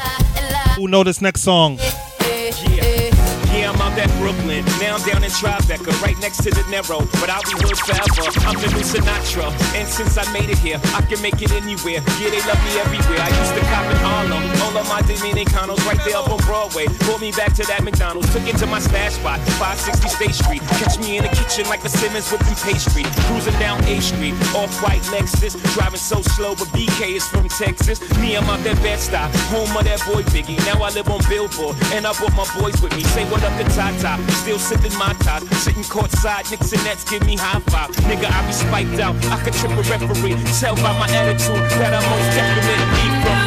Who 0.76 0.88
know 0.88 1.02
this 1.02 1.22
next 1.22 1.40
song? 1.40 1.79
Yeah, 1.79 3.72
I'm 3.72 3.81
out 3.81 3.96
Brooklyn. 4.18 4.62
Now 4.79 4.96
I'm 4.96 5.07
down 5.09 5.24
in 5.24 5.31
Tribeca, 5.31 5.86
right 6.03 6.18
next 6.20 6.42
to 6.44 6.51
De 6.51 6.62
Niro. 6.72 7.05
But 7.20 7.31
I'll 7.31 7.44
be 7.44 7.55
hood 7.59 7.79
forever. 7.79 8.29
I'm 8.46 8.59
the 8.61 8.68
new 8.75 8.85
Sinatra. 8.85 9.53
And 9.75 9.87
since 9.88 10.18
I 10.18 10.25
made 10.33 10.51
it 10.51 10.59
here, 10.59 10.81
I 10.94 11.03
can 11.03 11.20
make 11.22 11.40
it 11.42 11.53
anywhere. 11.53 12.01
Yeah, 12.18 12.31
they 12.31 12.42
love 12.46 12.61
me 12.64 12.72
everywhere. 12.81 13.20
I 13.20 13.31
used 13.31 13.55
to 13.55 13.62
cop 13.70 13.87
in 13.90 13.99
Harlem. 14.03 14.42
All 14.66 14.75
of 14.77 14.87
my 14.88 15.03
Dominicanos 15.03 15.85
right 15.87 16.01
there 16.05 16.16
up 16.16 16.31
on 16.31 16.38
Broadway. 16.46 16.87
Pulled 17.07 17.20
me 17.20 17.33
back 17.33 17.55
to 17.55 17.64
that 17.66 17.83
McDonald's. 17.83 18.33
Took 18.33 18.46
it 18.46 18.57
to 18.59 18.66
my 18.66 18.79
stash 18.79 19.14
spot, 19.14 19.40
560 19.61 20.09
State 20.09 20.35
Street. 20.35 20.62
Catch 20.83 20.99
me 20.99 21.16
in 21.18 21.25
the 21.25 21.33
kitchen 21.33 21.68
like 21.68 21.83
the 21.83 21.88
Simmons 21.88 22.31
whipping 22.31 22.57
pastry. 22.62 23.05
Cruising 23.27 23.59
down 23.59 23.83
A 23.85 24.01
Street, 24.01 24.35
off-white 24.55 25.03
Lexus. 25.14 25.55
Driving 25.75 26.01
so 26.01 26.22
slow, 26.22 26.55
but 26.55 26.68
BK 26.75 27.16
is 27.16 27.27
from 27.27 27.49
Texas. 27.49 28.01
Me, 28.18 28.37
I'm 28.37 28.44
out 28.51 28.62
that 28.64 28.77
Bed-Stuy, 28.83 29.29
home 29.53 29.77
of 29.77 29.85
that 29.85 30.01
boy 30.07 30.22
Biggie. 30.35 30.59
Now 30.66 30.83
I 30.83 30.90
live 30.90 31.09
on 31.09 31.20
Billboard, 31.29 31.77
and 31.92 32.07
I 32.07 32.12
brought 32.14 32.35
my 32.35 32.46
boys 32.59 32.81
with 32.83 32.94
me. 32.96 33.03
Say 33.14 33.25
what 33.31 33.42
up 33.42 33.55
to 33.59 33.64
Tata, 33.75 34.20
still 34.33 34.59
sipping 34.59 34.96
my 34.99 35.12
top. 35.20 35.42
Sitting 35.76 35.92
courtside, 35.92 36.50
Knicks 36.50 36.72
and 36.72 36.82
Nets 36.84 37.04
give 37.04 37.22
me 37.26 37.36
high 37.36 37.60
five. 37.68 37.90
Nigga, 38.08 38.32
I 38.32 38.46
be 38.46 38.52
spiked 38.52 38.98
out. 38.98 39.14
I 39.26 39.36
could 39.44 39.52
trip 39.52 39.72
a 39.72 39.82
referee. 39.82 40.34
Tell 40.58 40.74
by 40.76 40.98
my 40.98 41.06
attitude 41.10 41.68
that 41.76 41.92
I 41.92 42.00
most 42.00 42.32
definitely 42.32 43.10
from. 43.20 43.46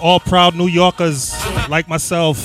All 0.00 0.20
proud 0.20 0.54
New 0.54 0.68
Yorkers 0.68 1.34
like 1.68 1.88
myself. 1.88 2.38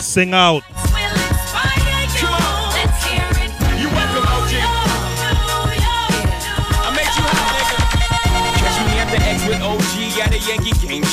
Sing 0.00 0.32
out. 0.32 0.64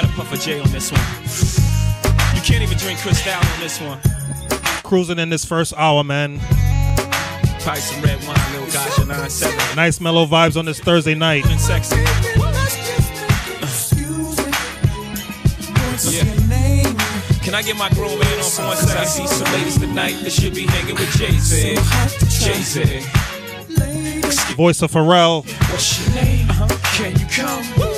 Gotta 0.00 0.12
puff 0.14 0.32
a 0.32 0.36
J 0.36 0.60
on 0.60 0.70
this 0.70 0.92
one. 0.92 1.00
You 2.36 2.42
can't 2.42 2.62
even 2.62 2.78
drink 2.78 3.00
Cristal 3.00 3.32
on 3.32 3.60
this 3.60 3.80
one. 3.80 3.98
Cruising 4.84 5.18
in 5.18 5.28
this 5.28 5.44
first 5.44 5.74
hour, 5.76 6.04
man. 6.04 6.38
Probably 7.60 7.80
some 7.80 8.02
red 8.02 8.22
wine, 8.24 8.52
little 8.52 8.70
gotcha, 8.72 9.00
9-7. 9.00 9.76
Nice 9.76 10.00
mellow 10.00 10.24
vibes 10.24 10.56
on 10.56 10.66
this 10.66 10.78
Thursday 10.78 11.16
night. 11.16 11.44
And 11.46 11.60
sexy. 11.60 11.96
Yeah. 16.14 16.24
Can 17.42 17.54
I 17.54 17.62
get 17.62 17.76
my 17.76 17.88
grown 17.90 18.20
man 18.20 18.38
on 18.38 18.50
for 18.50 18.62
one 18.62 18.76
second? 18.76 18.98
I 18.98 19.04
see 19.04 19.26
some 19.26 19.52
ladies 19.52 19.78
tonight 19.78 20.14
that 20.22 20.30
should 20.30 20.54
be 20.54 20.66
hanging 20.66 20.94
with 20.94 21.10
Jay-Z. 21.16 21.74
Jay-Z. 22.44 23.00
Voice 24.54 24.80
of 24.82 24.92
Pharrell 24.92 25.44
What's 25.70 26.06
your 26.06 26.22
name? 26.22 26.50
Uh-huh. 26.50 26.68
Can 26.94 27.18
you 27.18 27.26
come? 27.26 27.97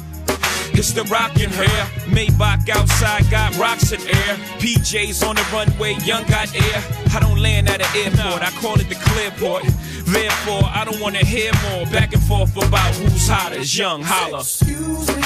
It's 0.81 0.93
the 0.93 1.03
rockin' 1.03 1.51
hair. 1.51 1.85
Maybach 2.09 2.67
outside 2.67 3.29
got 3.29 3.55
rocks 3.59 3.91
in 3.91 4.01
air. 4.01 4.35
PJs 4.57 5.21
on 5.21 5.35
the 5.35 5.47
runway, 5.53 5.93
young 6.03 6.25
got 6.25 6.49
air. 6.55 6.83
I 7.13 7.19
don't 7.19 7.37
land 7.37 7.69
at 7.69 7.81
an 7.81 7.91
airport, 7.95 8.41
I 8.41 8.49
call 8.59 8.79
it 8.79 8.89
the 8.89 8.95
clearport. 8.95 9.61
Therefore, 10.05 10.63
I 10.73 10.83
don't 10.83 10.99
wanna 10.99 11.23
hear 11.23 11.51
more 11.69 11.85
back 11.91 12.13
and 12.13 12.23
forth 12.23 12.57
about 12.57 12.95
who's 12.95 13.27
hottest. 13.27 13.77
Young 13.77 14.01
holla. 14.01 14.39
Excuse 14.39 15.07
me. 15.15 15.21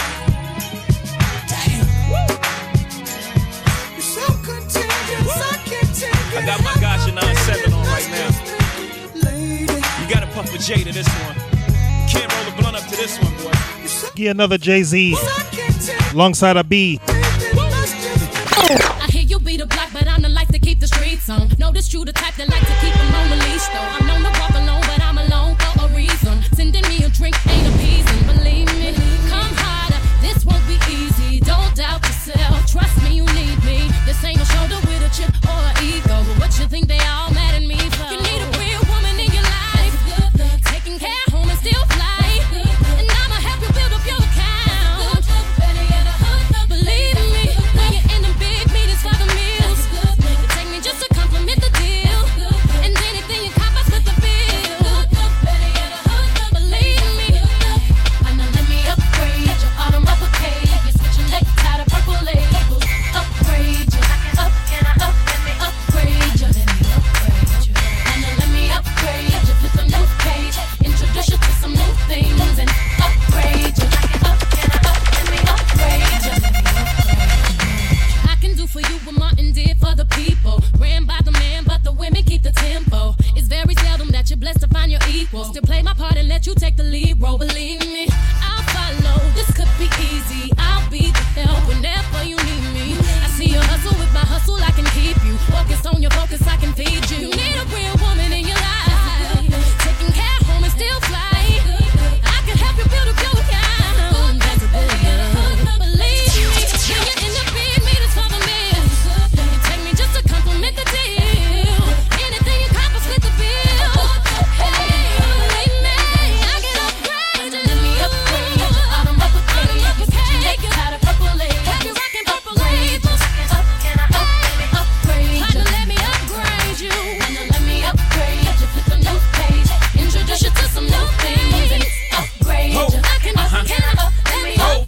So 4.02 4.28
contagious, 4.44 5.40
I 5.40 5.58
can't 5.64 5.96
take 5.96 6.12
it. 6.12 6.36
I 6.36 6.46
got 6.46 6.62
my 6.66 6.76
Gotcha 6.82 7.14
97 7.14 7.72
on 7.72 7.86
right 7.88 8.10
now. 8.12 8.30
You 10.02 10.14
gotta 10.14 10.28
puff 10.36 10.54
a 10.54 10.58
J 10.58 10.84
to 10.84 10.92
this 10.92 11.08
one. 11.24 11.36
Can't 12.10 12.30
roll 12.34 12.54
a 12.54 12.58
blunt 12.60 12.76
up 12.76 12.84
to 12.90 12.98
this 12.98 13.18
one, 13.22 13.32
boy. 13.38 13.75
Get 14.16 14.32
another 14.32 14.58
Jay 14.58 14.84
Z 14.84 15.16
alongside 16.14 16.58
a 16.58 16.64
B. 16.64 17.00
I 17.08 19.08
hear 19.12 19.22
you 19.22 19.40
block, 19.40 19.90
but 19.94 20.08
I'm 20.08 20.22
the 20.22 20.30
life 20.30 20.48
to 20.50 20.60
keep 20.60 20.80
the 20.80 20.88
streets 20.88 21.30
on. 21.30 21.50
Notice 21.58 21.92
you 21.94 22.04
the 22.06 22.14
type 22.14 22.36
that 22.36 22.50
like 22.50 22.66
to 22.66 22.76
keep 22.82 22.94
them 22.94 23.16
on 23.16 23.30
the 23.30 23.36
leash, 23.46 23.68
though. 23.70 23.80
I'm 23.80 24.06
known 24.08 24.24
to 24.24 24.30
walk 24.40 24.56
alone, 24.56 24.82
but 24.82 25.02
I'm 25.02 25.18
alone 25.18 25.56
for 25.56 25.86
a 25.86 25.88
reason. 25.96 26.42
Sending 26.54 26.84
me 26.88 27.04
a 27.04 27.10
drink 27.10 27.36
ain't 27.48 27.68
appeasing, 27.76 28.24
believe 28.28 28.68
me. 28.80 28.94
Come 29.30 29.54
harder, 29.64 30.00
this 30.22 30.46
won't 30.46 30.66
be 30.68 30.78
easy. 30.92 31.40
Don't 31.40 31.76
doubt 31.76 32.04
yourself, 32.06 32.66
trust 32.66 33.02
me, 33.04 33.16
you 33.18 33.26
need 33.38 33.64
me. 33.64 33.90
This 34.06 34.24
ain't 34.24 34.42
a 34.42 34.46
shoulder 34.46 34.80
with 34.88 35.04
a 35.08 35.10
chip 35.14 35.34
or 35.46 35.60
an 35.60 35.76
ego. 35.84 36.24
But 36.28 36.38
what 36.40 36.58
you 36.60 36.68
think 36.68 36.88
they 36.88 37.00
all 37.00 37.25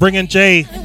Bringing 0.07 0.27
Jay. 0.27 0.76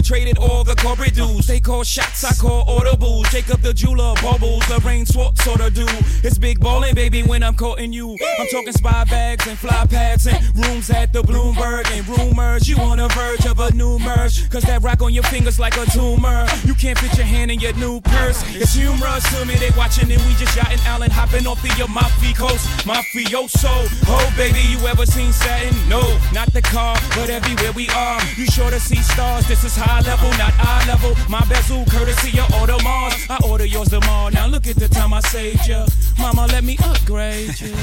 Infiltrated 0.00 0.38
all 0.38 0.64
the 0.64 0.74
corporate 0.76 1.14
dudes. 1.14 1.46
They 1.46 1.60
call 1.60 1.84
shots, 1.84 2.24
I 2.24 2.32
call 2.32 2.64
audibles. 2.64 3.30
Jacob 3.30 3.60
the 3.60 3.74
jeweler, 3.74 4.14
bubbles, 4.22 4.66
the 4.66 4.80
rain 4.84 5.04
sort 5.04 5.36
sorta 5.38 5.70
do. 5.70 5.84
It's 6.24 6.38
big 6.38 6.58
ballin', 6.58 6.94
baby, 6.94 7.22
when 7.22 7.42
I'm 7.42 7.54
courting 7.54 7.92
you. 7.92 8.16
I'm 8.38 8.46
talking 8.48 8.72
spy 8.72 9.04
bags 9.04 9.46
and 9.46 9.58
fly 9.58 9.86
pads 9.90 10.26
and 10.26 10.40
rooms 10.56 10.88
at 10.90 11.12
the 11.12 11.22
Bloomberg 11.22 11.86
and 11.92 12.08
rumors. 12.08 12.66
You 12.66 12.78
on 12.78 12.96
the 12.96 13.08
verge 13.08 13.44
of 13.44 13.60
a 13.60 13.72
new 13.74 13.98
merge. 13.98 14.48
Cause 14.48 14.62
that 14.62 14.82
rock 14.82 15.02
on 15.02 15.12
your 15.12 15.24
fingers 15.24 15.58
like 15.58 15.76
a 15.76 15.84
tumor. 15.90 16.46
You 16.64 16.74
can't 16.74 16.98
fit 16.98 17.16
your 17.18 17.26
hand 17.26 17.50
in 17.50 17.60
your 17.60 17.74
new 17.74 18.00
purse. 18.00 18.42
It's 18.56 18.72
humorous 18.72 19.24
to 19.34 19.44
me, 19.44 19.56
they 19.56 19.70
watching 19.76 20.10
and 20.10 20.22
we 20.22 20.32
just 20.34 20.56
yachting 20.56 20.80
Allen 20.86 21.10
hopping 21.10 21.46
off 21.46 21.60
the 21.60 21.84
Amalfi 21.84 22.32
coast. 22.32 22.66
Mafioso. 22.86 23.68
Oh, 24.08 24.34
baby, 24.36 24.60
you 24.60 24.78
ever 24.86 25.04
seen 25.04 25.32
satin? 25.32 25.76
No, 25.88 26.00
not 26.32 26.52
the 26.54 26.62
car, 26.62 26.96
but 27.14 27.28
everywhere 27.28 27.72
we 27.72 27.88
are. 27.90 28.20
You 28.36 28.46
sure 28.46 28.70
to 28.70 28.80
see 28.80 29.02
stars. 29.02 29.46
This 29.46 29.62
is 29.64 29.76
high 29.90 30.00
level, 30.06 30.30
not 30.38 30.54
eye 30.58 30.84
level. 30.86 31.12
My 31.28 31.40
bezel, 31.48 31.84
courtesy 31.86 32.38
of 32.38 32.46
Audemars. 32.58 33.26
I 33.28 33.38
order 33.48 33.66
yours 33.66 33.88
tomorrow. 33.88 34.30
Now 34.30 34.46
look 34.46 34.66
at 34.66 34.76
the 34.76 34.88
time 34.88 35.12
I 35.12 35.20
saved 35.20 35.66
ya. 35.66 35.86
Mama, 36.18 36.46
let 36.48 36.64
me 36.64 36.78
upgrade 36.84 37.60
you. 37.60 37.74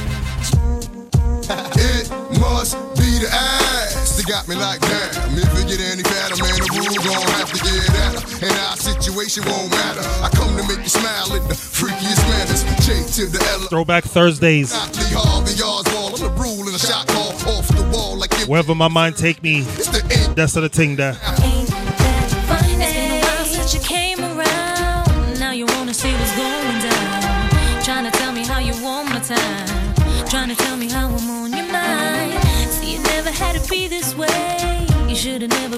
it 1.79 2.11
must 2.39 2.75
be 2.99 3.19
the 3.23 3.29
ass 3.31 4.17
that 4.17 4.25
got 4.27 4.47
me 4.47 4.55
like 4.55 4.79
damn. 4.81 5.37
If 5.37 5.51
it 5.59 5.67
get 5.67 5.79
any 5.79 6.03
fatter, 6.03 6.35
man, 6.43 6.59
the 6.59 6.69
rule 6.75 6.99
gon' 7.03 7.27
have 7.39 7.51
to 7.51 7.59
get 7.63 7.87
at 8.03 8.13
her. 8.15 8.47
And 8.47 8.55
our 8.67 8.75
situation 8.75 9.43
won't 9.45 9.71
matter. 9.71 10.03
I 10.23 10.29
come 10.35 10.55
to 10.57 10.63
make 10.67 10.83
you 10.83 10.89
smile 10.89 11.35
in 11.35 11.43
the 11.47 11.55
freakiest 11.55 12.23
manners. 12.31 12.63
J 12.85 13.03
to 13.19 13.31
the 13.31 13.43
L. 13.51 13.67
Throwback 13.67 14.03
Thursdays. 14.03 14.73
Lee 14.73 15.15
Harvey 15.15 15.61
Oswald. 15.63 16.19
I'm 16.19 16.35
the 16.35 16.41
rule 16.41 16.67
and 16.67 16.75
a 16.75 16.79
shot 16.79 17.07
call 17.07 17.31
off 17.55 17.67
the 17.67 17.87
wall 17.93 18.17
like 18.17 18.31
it 18.33 18.47
Wherever 18.47 18.75
my 18.75 18.87
mind 18.87 19.15
take 19.17 19.43
me, 19.43 19.61
that's 20.35 20.53
the 20.53 20.69
thing 20.69 20.95
there. 20.95 21.17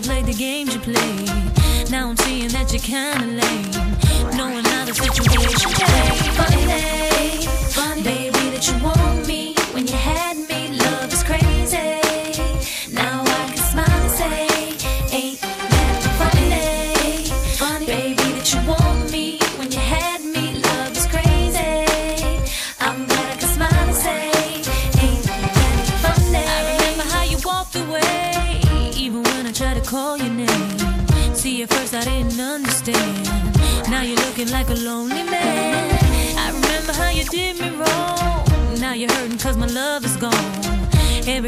Played 0.09 0.25
the 0.25 0.33
games 0.33 0.73
you 0.73 0.79
played. 0.79 1.91
Now 1.91 2.09
I'm 2.09 2.17
seeing 2.17 2.47
that 2.49 2.73
you're 2.73 2.81
kinda 2.81 3.27
lame. 3.27 4.35
Knowing 4.35 4.65
how 4.65 4.83
the 4.83 4.93
situation 4.95 5.69
changed. 5.69 7.18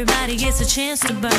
Everybody 0.02 0.36
gets 0.36 0.60
a 0.60 0.66
chance 0.66 0.98
to 0.98 1.14
burn. 1.14 1.30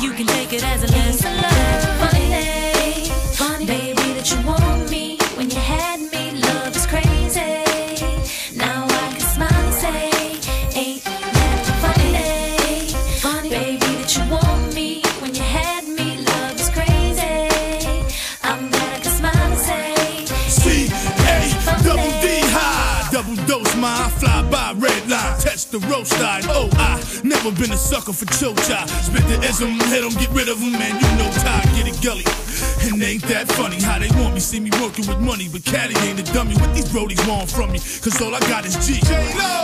You 0.00 0.12
can 0.12 0.26
take 0.26 0.54
it 0.54 0.64
as 0.64 0.82
a 0.82 0.86
lesson 0.86 1.30
learned. 1.30 1.82
Funny, 2.00 3.10
funny, 3.34 3.66
baby, 3.66 4.14
that 4.14 4.30
you 4.30 4.40
want 4.46 4.90
me 4.90 5.18
when 5.36 5.50
you 5.50 5.58
had 5.58 6.00
me. 6.00 6.40
Love 6.40 6.74
is 6.74 6.86
crazy. 6.86 7.60
Now 8.56 8.86
I 8.88 9.12
can 9.12 9.20
smile 9.20 9.52
and 9.52 9.74
say, 9.74 10.08
ain't 10.74 11.04
that 11.04 11.66
funny? 11.84 12.94
Funny, 13.20 13.50
baby, 13.50 13.90
that 14.00 14.16
you 14.16 14.24
want 14.30 14.74
me 14.74 15.02
when 15.20 15.34
you 15.34 15.42
had 15.42 15.86
me. 15.86 16.24
Love 16.24 16.58
is 16.58 16.70
crazy. 16.70 17.60
I'm 18.42 18.70
glad 18.70 18.96
I 18.96 19.00
can 19.02 19.12
smile 19.12 19.52
and 19.52 19.60
say, 19.60 20.24
C 20.48 20.88
A 21.28 21.84
double 21.84 22.12
D 22.24 22.40
high, 22.56 23.10
double 23.12 23.36
dose 23.44 23.76
my 23.76 24.08
the 25.78 25.86
roast 25.88 26.12
I 26.20 26.40
Oh, 26.48 26.68
I 26.74 27.00
never 27.24 27.50
been 27.50 27.72
a 27.72 27.76
sucker 27.76 28.12
for 28.12 28.26
chocha. 28.26 28.86
Spit 29.02 29.24
the 29.28 29.38
ism, 29.46 29.72
hit 29.92 30.04
'em, 30.04 30.14
get 30.20 30.30
rid 30.30 30.48
of 30.48 30.62
'em, 30.62 30.72
man. 30.72 30.94
You 31.00 31.10
know 31.18 31.30
Ty, 31.42 31.60
get 31.76 31.86
it 31.86 31.98
gully. 32.02 32.24
And 32.86 33.02
ain't 33.02 33.22
that 33.28 33.50
funny 33.52 33.80
how 33.80 33.98
they 33.98 34.08
want 34.20 34.34
me, 34.34 34.40
see 34.40 34.60
me 34.60 34.70
working 34.80 35.06
with 35.06 35.20
money. 35.20 35.48
But 35.48 35.64
Caddy 35.64 35.96
ain't 36.06 36.20
a 36.20 36.26
dummy. 36.32 36.54
What 36.56 36.74
these 36.74 36.88
brodies 36.88 37.20
want 37.28 37.50
from 37.50 37.72
me? 37.72 37.78
Cause 37.78 38.20
all 38.22 38.34
I 38.34 38.40
got 38.52 38.64
is 38.64 38.76
G. 38.86 39.00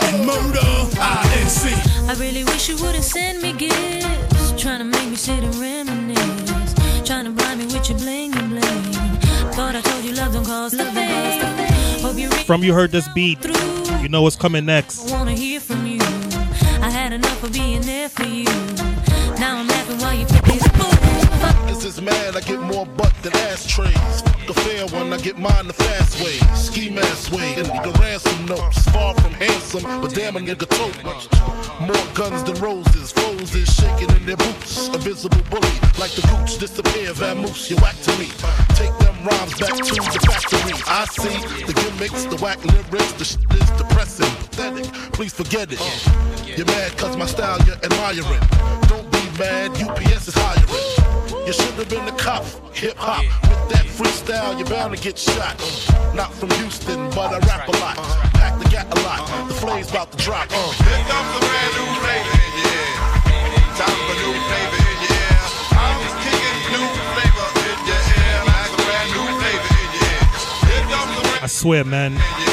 And 0.07 0.25
murder, 0.25 0.67
INC. 0.99 1.73
I 2.09 2.13
really 2.15 2.43
wish 2.43 2.69
you 2.69 2.77
wouldn't 2.77 3.03
send 3.03 3.41
me 3.41 3.53
gifts. 3.53 4.53
Trying 4.57 4.79
to 4.79 4.85
make 4.85 5.07
me 5.09 5.15
sit 5.15 5.43
and 5.43 5.55
reminisce. 5.55 6.73
Trying 7.05 7.25
to 7.25 7.31
blind 7.31 7.59
me 7.59 7.65
with 7.73 7.89
your 7.89 7.97
bling 7.99 8.35
and 8.37 8.49
bling. 8.51 8.83
Thought 9.55 9.75
I 9.75 9.81
told 9.81 10.03
you 10.03 10.13
love 10.13 10.33
don't 10.33 10.45
cost 10.45 10.75
a 10.75 10.85
thing. 10.97 11.73
Hope 12.03 12.17
you 12.17 12.29
From 12.45 12.63
you 12.63 12.73
heard 12.73 12.91
this 12.91 13.07
beat, 13.15 13.39
you 14.01 14.09
know 14.09 14.21
what's 14.21 14.35
coming 14.35 14.65
next. 14.65 15.09
Enough 17.23 17.43
of 17.43 17.53
being 17.53 17.81
there 17.81 18.09
for 18.09 18.25
you. 18.25 18.45
Now 19.39 19.57
I'm 19.57 19.67
laughing 19.67 19.97
while 19.99 20.13
you 20.13 20.25
pick 20.25 20.43
book. 20.61 20.72
Is 21.83 22.01
mad, 22.01 22.37
I 22.37 22.39
get 22.39 22.61
more 22.61 22.85
butt 22.85 23.13
than 23.23 23.35
ashtrays. 23.51 24.21
Fuck 24.21 24.49
a 24.49 24.53
fair 24.53 24.87
one, 24.97 25.11
I 25.11 25.17
get 25.17 25.37
mine 25.37 25.67
the 25.67 25.73
fast 25.73 26.15
way. 26.23 26.39
Ski 26.55 26.89
mask 26.89 27.33
way, 27.33 27.55
and 27.55 27.67
the 27.67 27.91
ransom 27.99 28.45
notes. 28.45 28.87
Far 28.95 29.13
from 29.15 29.33
handsome, 29.33 29.83
but 29.99 30.15
damn 30.15 30.37
a 30.37 30.39
nigga 30.39 30.63
tote. 30.63 30.95
More 31.81 32.07
guns 32.15 32.41
than 32.43 32.55
roses, 32.63 33.11
foes 33.11 33.53
is 33.53 33.67
shaking 33.75 34.09
in 34.15 34.25
their 34.25 34.37
boots. 34.37 34.87
A 34.95 34.97
visible 34.97 35.43
bully, 35.51 35.75
like 35.99 36.11
the 36.15 36.23
gooch 36.31 36.57
disappear, 36.57 37.11
vamoose, 37.11 37.69
you 37.69 37.75
whack 37.83 37.99
to 38.07 38.11
me. 38.17 38.31
Take 38.79 38.95
them 39.03 39.19
rhymes 39.27 39.59
back 39.59 39.75
to 39.75 39.93
the 39.93 40.23
factory. 40.23 40.79
I 40.87 41.03
see 41.11 41.35
the 41.67 41.73
gimmicks, 41.73 42.23
the 42.23 42.37
whack 42.37 42.63
lyrics, 42.63 43.11
the 43.19 43.25
shit 43.25 43.43
is 43.51 43.69
depressing, 43.71 44.31
pathetic. 44.47 44.85
Please 45.11 45.33
forget 45.33 45.67
it. 45.69 45.81
You're 46.47 46.65
mad 46.65 46.97
cause 46.97 47.17
my 47.17 47.25
style 47.25 47.59
you're 47.67 47.75
admiring. 47.83 48.47
Don't 48.87 49.11
be 49.11 49.19
mad, 49.37 49.71
UPS 49.83 50.29
is 50.29 50.35
hiring. 50.37 50.82
You 51.45 51.51
should 51.51 51.75
have 51.75 51.89
been 51.89 52.07
a 52.07 52.11
cop, 52.13 52.45
hip 52.73 52.95
hop. 52.95 53.19
With 53.43 53.75
that 53.75 53.83
freestyle, 53.83 54.57
you're 54.57 54.69
bound 54.69 54.95
to 54.95 55.01
get 55.03 55.19
shot. 55.19 55.59
Not 56.15 56.33
from 56.33 56.49
Houston, 56.51 57.09
but 57.09 57.35
I 57.35 57.39
rap 57.39 57.67
a 57.67 57.71
lot. 57.83 57.97
Pack 58.39 58.63
the 58.63 58.69
gat 58.69 58.87
a 58.87 59.01
lot. 59.03 59.27
The 59.49 59.53
flame's 59.53 59.91
about 59.91 60.09
to 60.13 60.17
drop. 60.17 60.47
Uh. 60.51 60.71
Here 60.71 61.03
comes 61.03 61.35
a 61.35 61.39
brand 61.43 61.71
new 61.75 61.89
flavor 61.99 62.31
in 62.39 62.51
your 62.63 62.71
ear. 62.79 62.95
Time 63.75 63.99
for 64.07 64.15
new 64.23 64.33
flavor 64.47 64.79
in 64.87 64.99
your 65.03 65.19
ear. 65.19 65.35
I'm 65.83 65.99
kicking 66.23 66.59
new 66.71 66.87
flavor 67.11 67.47
in 67.59 67.79
your 67.91 68.03
ear. 68.07 68.37
Like 68.47 68.71
a 68.71 68.79
brand 68.87 69.09
new 69.11 69.27
flavor 69.43 69.71
in 69.83 69.89
your 69.91 70.07
ear. 70.15 70.23
Here 70.63 70.85
comes 70.95 71.11
a 71.11 71.21
brand 71.27 71.43
I 71.43 71.47
swear, 71.51 71.83
man. 71.83 72.52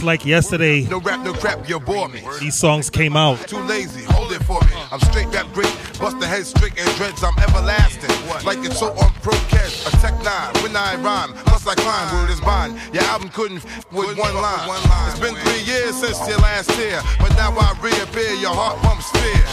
It's 0.00 0.06
like 0.06 0.24
yesterday. 0.24 0.80
No 0.88 0.98
rap, 0.98 1.22
no 1.22 1.34
crap, 1.34 1.68
you 1.68 1.78
bore 1.78 2.08
me. 2.08 2.22
These 2.40 2.54
songs 2.54 2.88
came 2.88 3.18
out. 3.18 3.36
Too 3.46 3.60
lazy, 3.68 4.02
hold 4.04 4.32
it 4.32 4.42
for 4.44 4.58
me. 4.62 4.72
I'm 4.90 4.98
straight 5.00 5.26
rap 5.26 5.44
great, 5.52 5.68
bust 6.00 6.18
the 6.18 6.26
head 6.26 6.46
straight 6.46 6.72
and 6.80 6.88
dreads, 6.96 7.22
I'm 7.22 7.36
everlasting. 7.38 8.08
Like 8.46 8.64
it's 8.64 8.78
so 8.78 8.96
on 8.96 9.12
pro 9.20 9.36
cash, 9.52 9.86
a 9.86 9.90
tech 10.00 10.16
nine. 10.24 10.56
When 10.64 10.74
I 10.74 10.96
rhyme, 11.04 11.34
plus 11.44 11.66
I 11.66 11.74
climb, 11.74 12.14
word 12.16 12.30
is 12.30 12.40
bond. 12.40 12.80
Your 12.94 13.02
album 13.12 13.28
couldn't 13.28 13.58
f- 13.58 13.92
with 13.92 14.16
one 14.16 14.34
line. 14.36 14.70
It's 15.10 15.20
been 15.20 15.34
three 15.34 15.60
years 15.68 15.96
since 15.96 16.16
your 16.26 16.38
last 16.38 16.70
tear, 16.70 17.02
but 17.20 17.36
now 17.36 17.52
I 17.52 17.76
reappear, 17.82 18.32
your 18.40 18.54
heart 18.56 18.78
pumps 18.80 19.10
fear. 19.20 19.44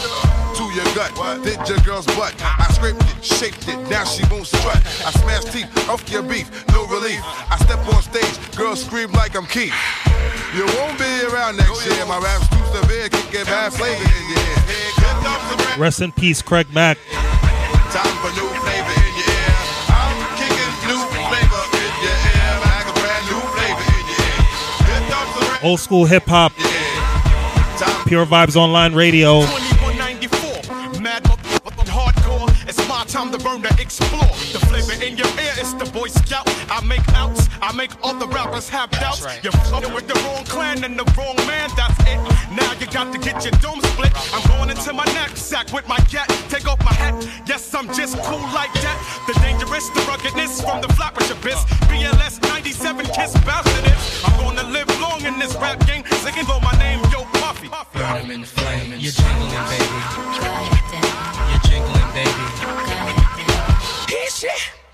To 0.56 0.64
your 0.72 0.88
gut, 0.96 1.12
did 1.44 1.60
your 1.68 1.78
girl's 1.84 2.06
butt. 2.16 2.34
I 2.40 2.72
scraped 2.72 3.02
it, 3.02 3.22
shaped 3.22 3.68
it, 3.68 3.76
now 3.90 4.04
she 4.04 4.24
won't 4.32 4.46
strut. 4.46 4.80
I 5.04 5.12
smash 5.12 5.44
teeth, 5.52 5.68
off 5.90 6.08
your 6.10 6.22
beef, 6.22 6.48
no 6.68 6.86
relief. 6.86 7.20
I 7.22 7.58
step 7.60 7.86
on 7.94 8.02
stage, 8.02 8.56
girls 8.56 8.82
scream 8.82 9.12
like 9.12 9.36
I'm 9.36 9.44
Keith. 9.44 9.74
You 10.54 10.64
won't 10.64 10.98
be 10.98 11.04
around 11.28 11.56
next 11.58 11.84
year. 11.86 12.06
My 12.06 12.18
rap's 12.18 12.48
too 12.48 12.64
severe, 12.72 13.08
can 13.10 13.30
get 13.30 13.46
bad 13.46 13.72
flavor 13.72 14.02
in 14.02 14.28
your 14.28 14.38
ear. 14.38 14.56
Here 14.64 14.92
comes 14.96 15.48
the 15.50 15.80
Rest 15.80 16.00
in 16.00 16.10
peace, 16.12 16.40
Craig 16.40 16.66
Mack. 16.72 16.98
Time 17.12 18.16
for 18.24 18.32
new 18.32 18.48
flavor 18.64 18.94
in 18.96 19.12
your 19.12 19.28
ear. 19.28 19.54
I'm 19.92 20.16
kicking 20.40 20.72
new 20.88 21.00
flavor 21.28 21.62
in 21.76 21.92
your 22.00 22.16
ear. 22.32 22.52
Like 22.64 22.88
a 22.88 22.94
brand 22.96 23.24
new 23.28 23.42
flavor 23.54 23.86
in 23.92 24.04
your 24.08 24.24
ear. 24.24 24.40
Here 24.88 25.04
comes 25.12 25.60
the 25.60 25.66
Old 25.66 25.80
school 25.80 26.04
hip 26.06 26.24
hop. 26.26 26.52
Pure 28.06 28.26
Vibes 28.26 28.56
Online 28.56 28.94
Radio. 28.94 29.42
2194, 29.42 31.00
mad 31.02 31.24
motherfucking 31.24 31.90
hardcore. 31.92 32.48
It's 32.66 32.88
my 32.88 33.04
time 33.04 33.30
to 33.32 33.38
burn 33.38 33.60
to 33.62 33.68
explore. 33.80 34.32
The 34.52 34.60
flavor 34.66 34.94
in 35.04 35.18
your 35.18 35.28
ear 35.38 35.52
is 35.60 35.74
the 35.74 35.84
Boy 35.92 36.08
Scout. 36.08 36.48
I 36.70 36.82
make 36.86 37.06
outs, 37.10 37.37
I 37.60 37.72
make 37.74 37.90
other 38.02 38.26
rappers 38.26 38.68
have 38.68 38.90
doubts. 38.90 39.24
You're 39.42 39.52
fucking 39.52 39.92
with 39.92 40.06
the 40.06 40.14
wrong 40.24 40.44
clan 40.44 40.84
and 40.84 40.98
the 40.98 41.04
wrong 41.16 41.36
man, 41.46 41.70
that's 41.76 41.98
it. 42.06 42.18
Now 42.54 42.72
you 42.78 42.86
got 42.86 43.12
to 43.12 43.18
get 43.18 43.44
your 43.44 43.52
dome 43.60 43.80
split. 43.82 44.12
I'm 44.32 44.46
going 44.48 44.70
into 44.70 44.92
my 44.92 45.04
knapsack 45.06 45.72
with 45.72 45.86
my 45.88 45.98
cat. 46.12 46.28
Take 46.48 46.66
off 46.68 46.78
my 46.84 46.92
hat. 46.92 47.14
Yes, 47.46 47.74
I'm 47.74 47.86
just 47.92 48.16
cool 48.22 48.46
like 48.54 48.72
that. 48.84 48.98
The 49.26 49.34
dangerous, 49.40 49.88
the 49.90 50.00
ruggedness 50.08 50.60
from 50.62 50.80
the 50.80 50.88
flappers 50.94 51.30
abyss. 51.30 51.64
BLS 51.90 52.40
97 52.42 53.06
kiss 53.06 53.32
bastard 53.44 53.84
it. 53.84 53.98
I'm 54.24 54.38
gonna 54.40 54.68
live 54.70 54.88
long 55.00 55.24
in 55.24 55.38
this 55.38 55.54
rap 55.56 55.84
game. 55.86 56.04
Singing 56.22 56.46
though 56.46 56.60
my 56.60 56.72
name, 56.78 57.00
Yo 57.10 57.24
Puffy. 57.40 57.68
Burn 57.92 58.16
'em 58.22 58.30
in 58.30 58.40
the 58.42 58.46
flame. 58.46 58.94
You're 58.98 59.12
jingling, 59.12 59.64
baby. 59.72 59.98
You're 61.50 61.64
jingling, 61.66 62.10
baby. 62.14 62.44
Here 64.08 64.30
shit. 64.30 64.87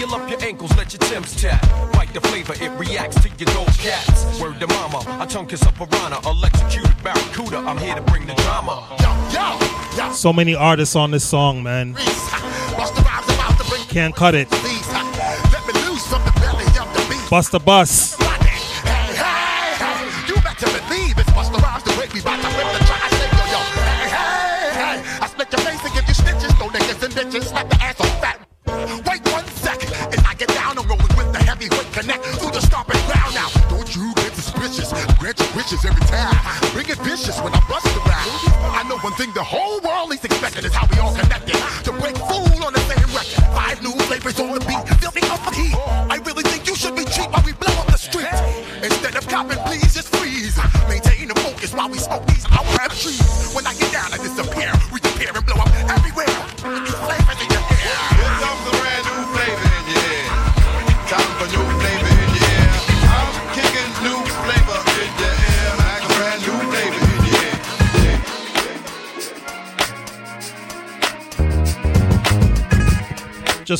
Oil 0.00 0.14
up 0.14 0.30
your 0.30 0.40
ankles, 0.42 0.76
let 0.76 0.92
your 0.92 1.00
Tim's 1.00 1.34
tap. 1.40 1.60
Bite 1.92 2.14
the 2.14 2.20
flavor, 2.20 2.54
it 2.54 2.70
reacts 2.78 3.20
to 3.22 3.28
your 3.30 3.52
gold 3.52 3.66
cats. 3.78 4.40
Word 4.40 4.60
to 4.60 4.68
mama, 4.68 5.02
I 5.20 5.26
tongue 5.26 5.46
kiss 5.46 5.62
a 5.62 5.72
piranha, 5.72 6.20
electrocuted 6.24 7.02
barracuda. 7.02 7.58
I'm 7.58 7.78
here 7.78 7.96
to 7.96 8.02
bring 8.02 8.24
the 8.26 8.34
drama. 8.34 8.86
So 10.14 10.32
many 10.32 10.54
artists 10.54 10.94
on 10.94 11.10
this 11.10 11.24
song, 11.24 11.64
man. 11.64 11.96
Can't 13.88 14.14
cut 14.14 14.36
it. 14.36 14.48
Let 14.52 14.62
me 15.66 15.72
loose 15.82 16.06
from 16.06 16.24
the 16.24 16.38
Every 35.70 36.00
time. 36.06 36.72
Bring 36.72 36.88
it 36.88 36.96
vicious 37.00 37.38
when 37.42 37.52
I 37.52 37.60
bust 37.68 37.84
around. 37.88 38.32
I 38.72 38.88
know 38.88 38.96
one 39.00 39.12
thing 39.12 39.30
the 39.34 39.42
whole 39.44 39.80
world 39.80 40.10
is 40.14 40.24
expecting 40.24 40.64
is 40.64 40.72
how 40.72 40.88
we 40.90 40.98
all 40.98 41.12
connected. 41.14 41.37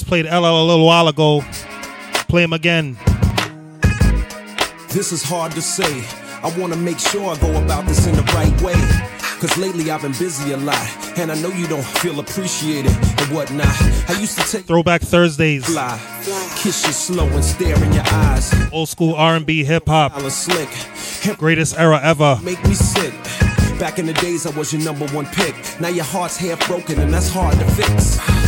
Played 0.09 0.25
LL 0.25 0.47
a 0.47 0.65
little 0.65 0.87
while 0.87 1.07
ago. 1.07 1.45
Play 2.29 2.43
him 2.43 2.55
again. 2.55 2.97
This 4.89 5.13
is 5.13 5.23
hard 5.23 5.53
to 5.53 5.61
say. 5.61 6.03
I 6.43 6.51
wanna 6.59 6.77
make 6.77 6.99
sure 6.99 7.31
I 7.31 7.39
go 7.39 7.63
about 7.63 7.85
this 7.87 8.07
in 8.07 8.17
the 8.17 8.23
right 8.33 8.59
way. 8.63 8.75
Cause 9.39 9.57
lately 9.59 9.91
I've 9.91 10.03
been 10.03 10.13
busy 10.13 10.53
a 10.53 10.57
lot, 10.57 10.83
and 11.19 11.31
I 11.31 11.35
know 11.41 11.51
you 11.51 11.69
don't 11.69 11.85
feel 11.85 12.19
appreciated 12.19 12.91
and 12.91 13.35
whatnot. 13.35 13.69
I 14.09 14.19
used 14.19 14.37
to 14.39 14.51
take 14.51 14.65
Throwback 14.65 15.03
Thursdays. 15.03 15.67
fly, 15.67 16.01
kiss 16.57 16.87
you 16.87 16.93
slow 16.93 17.29
and 17.29 17.45
stare 17.45 17.77
in 17.85 17.93
your 17.93 18.05
eyes. 18.07 18.53
Old 18.73 18.89
school 18.89 19.15
R&B 19.15 19.63
hip 19.63 19.87
hop. 19.87 20.19
Slick. 20.31 20.71
Greatest 21.39 21.79
era 21.79 22.01
ever. 22.03 22.41
Make 22.43 22.65
me 22.65 22.75
sick. 22.75 23.13
Back 23.79 23.99
in 23.99 24.07
the 24.07 24.15
days, 24.15 24.47
I 24.47 24.51
was 24.59 24.73
your 24.73 24.83
number 24.83 25.07
one 25.09 25.27
pick. 25.27 25.55
Now 25.81 25.89
your 25.89 26.05
heart's 26.05 26.39
half 26.39 26.67
broken, 26.67 26.99
and 26.99 27.13
that's 27.13 27.29
hard 27.29 27.57
to 27.59 27.65
fix. 27.73 28.48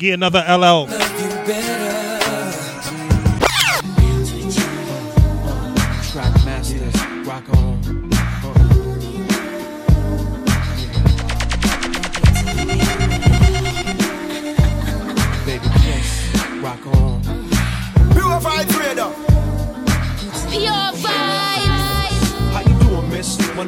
Get 0.00 0.14
another 0.14 0.42
LL. 0.48 1.09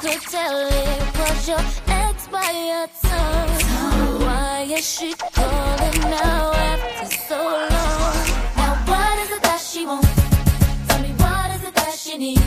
Could 0.00 0.20
tell 0.20 0.68
it 0.68 1.18
was 1.18 1.48
your 1.48 1.58
ex 1.88 2.28
by 2.28 2.50
your 2.52 2.86
tongue. 3.02 4.17
Is 4.70 4.86
she 4.86 5.14
calling 5.14 6.00
now 6.02 6.52
after 6.52 7.06
so 7.26 7.38
long? 7.38 8.16
Now 8.54 8.74
what 8.86 9.18
is 9.20 9.30
it 9.30 9.42
that 9.42 9.60
she 9.60 9.86
wants? 9.86 10.08
Tell 10.88 11.00
me 11.00 11.08
what 11.22 11.50
is 11.56 11.64
it 11.64 11.74
that 11.74 11.94
she 11.94 12.18
needs? 12.18 12.42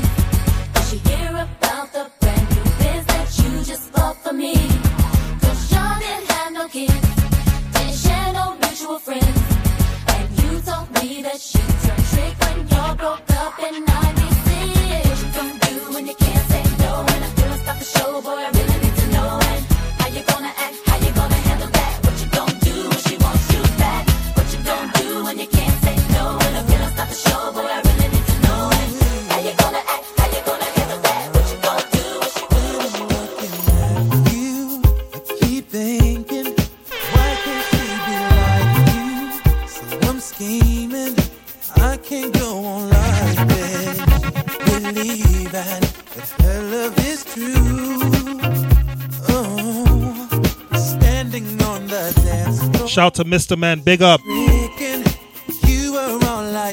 Did 0.74 0.84
she 0.86 0.98
hear 1.10 1.32
about 1.32 1.92
the 1.92 2.12
brand 2.20 2.48
new 2.56 2.64
biz 2.78 3.06
that 3.08 3.28
you 3.40 3.64
just 3.64 3.92
bought 3.92 4.18
for 4.24 4.34
me? 4.34 4.54
Cause 5.42 5.72
y'all 5.72 6.00
didn't 6.00 6.32
have 6.32 6.54
no 6.54 6.68
kids. 6.68 6.94
Didn't 7.74 7.96
share 7.96 8.34
no 8.34 8.56
mutual 8.62 9.00
friends. 9.00 9.42
And 10.14 10.30
you 10.44 10.62
told 10.62 10.92
me 11.02 11.24
that 11.24 11.40
she 11.42 11.58
turned 11.58 12.06
trick 12.14 12.36
when 12.40 12.71
Shout 52.92 53.14
to 53.16 53.24
Mr. 53.24 53.58
Man, 53.58 53.80
big 53.80 54.02
up. 54.02 54.20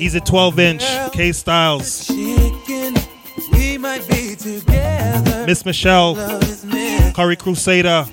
He's 0.00 0.16
a 0.16 0.20
12 0.20 0.58
inch. 0.58 0.84
K 1.12 1.30
Styles. 1.30 2.10
Miss 5.46 5.64
Michelle. 5.64 6.16
Curry 7.14 7.36
Crusader. 7.36 8.04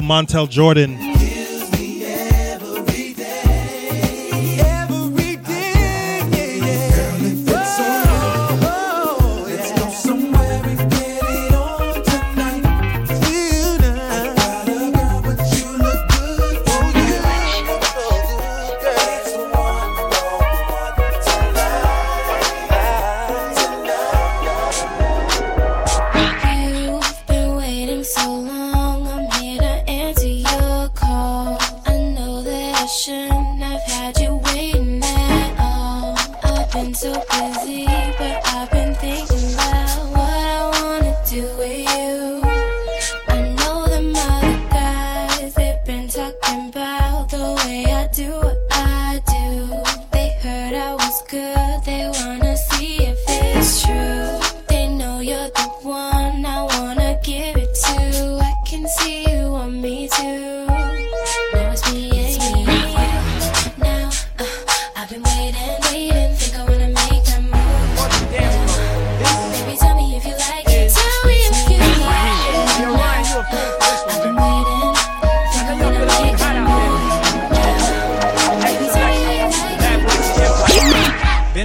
Montel 0.00 0.48
Jordan. 0.48 1.09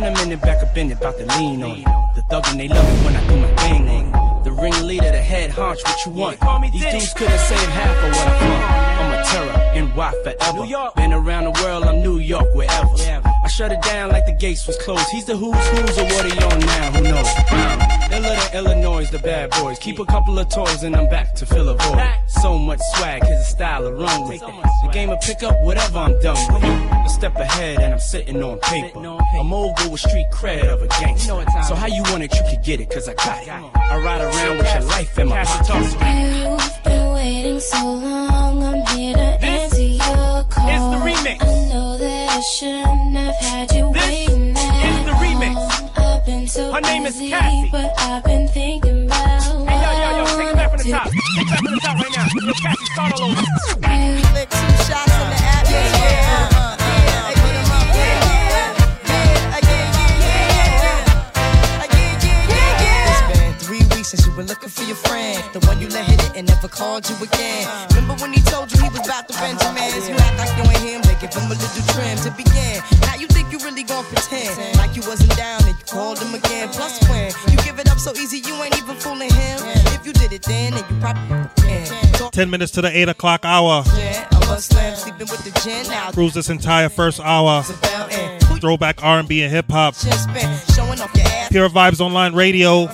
About 0.05 1.17
to 1.17 1.25
lean 1.39 1.63
on 1.63 1.79
it. 1.79 1.85
The 2.15 2.21
thug 2.29 2.45
and 2.47 2.59
they 2.59 2.67
love 2.67 2.85
it 2.85 3.05
when 3.05 3.15
I 3.15 3.27
do 3.27 3.37
my 3.37 3.55
thing 3.55 3.89
on 3.89 4.39
it. 4.39 4.43
The 4.43 4.51
ringleader, 4.51 5.11
the 5.11 5.17
head 5.17 5.51
honch, 5.51 5.83
what 5.83 6.05
you 6.05 6.11
want? 6.11 6.71
These 6.71 6.85
dudes 6.85 7.13
couldn't 7.13 7.39
saved 7.39 7.71
half 7.71 7.97
of 8.03 8.11
what 8.11 8.27
I 8.27 8.49
want. 8.49 8.63
I'm 9.01 9.11
a 9.13 9.23
terror, 9.25 9.95
NY 9.95 10.11
forever. 10.23 10.91
Been 10.95 11.13
around 11.13 11.45
the 11.45 11.63
world, 11.63 11.83
I'm 11.85 12.01
New 12.01 12.19
York, 12.19 12.53
wherever. 12.53 13.24
I 13.45 13.47
shut 13.47 13.71
it 13.71 13.81
down 13.83 14.09
like 14.09 14.25
the 14.25 14.31
gates 14.31 14.65
was 14.65 14.75
closed. 14.77 15.07
He's 15.11 15.25
the 15.25 15.37
who's 15.37 15.55
who's 15.67 15.97
or 15.99 16.05
what 16.05 16.25
he 16.25 16.31
on 16.31 16.59
now, 16.61 16.91
who 16.93 17.03
knows? 17.03 17.27
Illa 18.11 18.33
the 18.33 18.57
Illinois, 18.57 19.07
the 19.11 19.19
bad 19.19 19.51
boys. 19.51 19.77
Keep 19.77 19.99
a 19.99 20.05
couple 20.05 20.39
of 20.39 20.49
toys 20.49 20.81
and 20.81 20.95
I'm 20.95 21.07
back 21.09 21.35
to 21.35 21.45
fill 21.45 21.69
a 21.69 21.75
void. 21.75 22.13
So 22.27 22.57
much 22.57 22.79
swag, 22.95 23.23
his 23.23 23.47
style 23.47 23.83
to 23.83 23.91
run 23.91 24.27
with. 24.27 24.39
The 24.39 24.89
game 24.91 25.09
will 25.09 25.19
pick 25.21 25.43
up 25.43 25.55
whatever 25.61 25.99
I'm 25.99 26.19
done 26.21 26.53
with. 26.55 26.63
A 26.63 27.07
step 27.07 27.35
ahead 27.35 27.81
and 27.81 27.93
I'm 27.93 27.99
sitting 27.99 28.41
on 28.41 28.57
paper. 28.61 28.97
I'm 28.97 29.53
over 29.53 29.89
with 29.89 29.99
street 29.99 30.25
cred 30.31 30.65
of 30.67 30.81
a 30.81 30.87
gangster. 30.87 31.45
So 31.67 31.75
how 31.75 31.85
you 31.85 32.01
want 32.09 32.23
it, 32.23 32.33
you 32.33 32.41
can 32.49 32.63
get 32.63 32.81
it, 32.81 32.89
cause 32.89 33.07
I 33.07 33.13
got 33.13 33.43
it. 33.43 33.49
I 33.49 34.03
ride 34.03 34.21
around 34.21 34.57
with 34.57 34.73
your 34.73 34.83
life 34.85 35.19
in 35.19 35.27
my 35.27 35.45
pocket. 35.45 35.69
You've 35.69 36.83
been 36.83 37.13
waiting 37.13 37.59
so 37.59 37.93
long, 37.93 38.63
I'm 38.63 38.97
here 38.97 39.13
to 39.13 39.45
answer 39.45 39.83
your 39.83 40.43
call. 40.49 40.67
is 40.67 40.81
the 40.81 40.99
remix. 41.05 41.43
I 41.43 41.69
know 41.71 41.97
that 41.99 42.11
I 42.11 42.14
shouldn't 42.53 43.15
have 43.15 43.35
had 43.41 43.71
you 43.73 43.89
waiting 43.89 44.53
that 44.53 44.85
is 44.85 45.05
the 45.05 45.11
remix. 45.23 45.55
long. 45.55 45.89
I've 45.97 46.25
been 46.25 46.47
so 46.47 46.71
Her 46.71 46.81
name 46.81 47.05
is 47.05 47.13
busy, 47.15 47.29
Cassie. 47.29 47.69
but 47.71 47.93
I've 47.99 48.23
been 48.23 48.47
thinking 48.49 49.05
about 49.07 49.41
Hey, 49.69 49.81
yo, 49.81 49.91
yo, 49.91 50.17
yo, 50.17 50.25
take 50.37 50.47
I 50.47 50.51
it 50.51 50.55
back 50.55 50.69
from 50.71 50.79
the 50.79 50.91
wanna 50.91 51.03
top. 51.03 51.11
do. 51.11 51.19
Take 51.35 51.47
it 51.47 51.49
back 51.49 51.59
from 51.63 51.73
the 51.73 51.79
top 51.81 51.95
right 51.97 52.13
now. 52.15 52.27
Yo, 52.45 52.53
Cassie, 52.53 52.85
start 52.93 53.13
all 53.13 53.23
over. 53.23 53.41
Lick 54.35 54.49
two 54.49 54.71
shots 54.85 55.13
in 55.15 55.27
the 55.33 55.39
atmosphere. 55.55 56.21
Uh, 56.55 56.77
yeah, 56.79 57.33
put 57.41 57.55
'em 57.55 57.71
up, 57.71 57.87
yeah, 57.95 58.03
yeah, 58.05 58.69
yeah, 59.09 59.55
yeah, 59.59 59.85
yeah, 60.21 60.85
yeah, 62.49 62.81
yeah. 62.83 63.11
It's 63.11 63.39
been 63.39 63.53
three 63.65 63.83
weeks 63.95 64.09
since 64.09 64.25
you 64.27 64.33
were 64.35 64.43
looking 64.43 64.69
for 64.69 64.83
your 64.83 64.95
friend, 64.97 65.41
the 65.53 65.59
one 65.67 65.79
you 65.81 65.87
let 65.89 66.05
hit 66.05 66.21
it 66.23 66.31
and 66.35 66.47
never 66.47 66.67
called 66.67 67.09
you 67.09 67.15
again. 67.23 67.67
Remember 67.95 68.15
when 68.21 68.33
he 68.33 68.41
told 68.41 68.71
you 68.71 68.81
he 68.83 68.89
was 68.89 69.05
about 69.05 69.27
to 69.29 69.33
Benjamins? 69.39 70.07
You 70.09 70.15
act 70.15 70.37
like 70.37 70.53
you 70.57 70.64
ain't 71.65 71.77
him, 71.77 71.81
they 71.81 71.81
give 71.81 71.81
him 71.81 71.81
a 71.81 71.81
little 71.81 71.93
trim 71.93 72.17
to 72.17 72.31
begin. 72.31 72.83
Now 73.01 73.15
you 73.15 73.27
think 73.27 73.51
you 73.51 73.59
really 73.59 73.83
gon' 73.83 74.05
pretend 74.05 74.77
like 74.77 74.95
you 74.95 75.01
wasn't 75.07 75.35
down 75.37 75.61
and 75.63 75.77
you 75.77 75.85
called 75.85 76.19
him 76.19 76.33
again. 76.33 76.69
Plus 76.69 77.01
when 77.09 77.31
you 77.51 77.57
give 77.63 77.79
it 77.79 77.89
up 77.89 77.99
so 77.99 78.13
easy, 78.13 78.39
you 78.39 78.53
ain't 78.63 78.77
even 78.77 78.95
fooling 78.95 79.31
him. 79.31 79.59
If 79.93 80.05
you 80.05 80.13
did 80.13 80.33
it 80.33 80.43
then, 80.43 80.73
then 80.73 80.83
you 80.89 80.99
probably 80.99 81.49
can. 81.63 82.31
10 82.31 82.49
minutes 82.49 82.71
to 82.73 82.81
the 82.81 82.95
8 82.95 83.09
o'clock 83.09 83.45
hour. 83.45 83.83
shit, 83.83 84.27
I'm 84.31 84.59
slam 84.59 84.95
sleeping 84.95 85.27
with 85.27 85.43
the 85.43 85.59
gin 85.61 85.87
now. 85.87 86.11
Cruise 86.11 86.33
this 86.33 86.49
entire 86.49 86.89
first 86.89 87.19
hour. 87.19 87.63
Throwback 88.59 89.03
R&B 89.03 89.43
and 89.43 89.51
hip 89.51 89.69
hop. 89.69 89.95
Just 89.95 90.27
been 90.33 90.57
showing 90.73 90.99
off 91.01 91.13
your 91.15 91.25
ass. 91.27 91.49
Pure 91.49 91.69
Vibes 91.69 92.01
Online 92.01 92.33
Radio. 92.33 92.87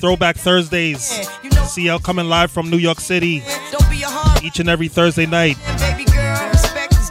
Throwback 0.00 0.36
Thursdays. 0.36 1.28
CL 1.68 2.00
coming 2.00 2.28
live 2.28 2.50
from 2.50 2.68
New 2.68 2.76
York 2.76 3.00
City. 3.00 3.42
Don't 3.70 3.88
be 3.88 4.02
a 4.02 4.06
hard 4.06 4.44
Each 4.44 4.58
and 4.60 4.68
every 4.68 4.88
Thursday 4.88 5.26
night. 5.26 5.56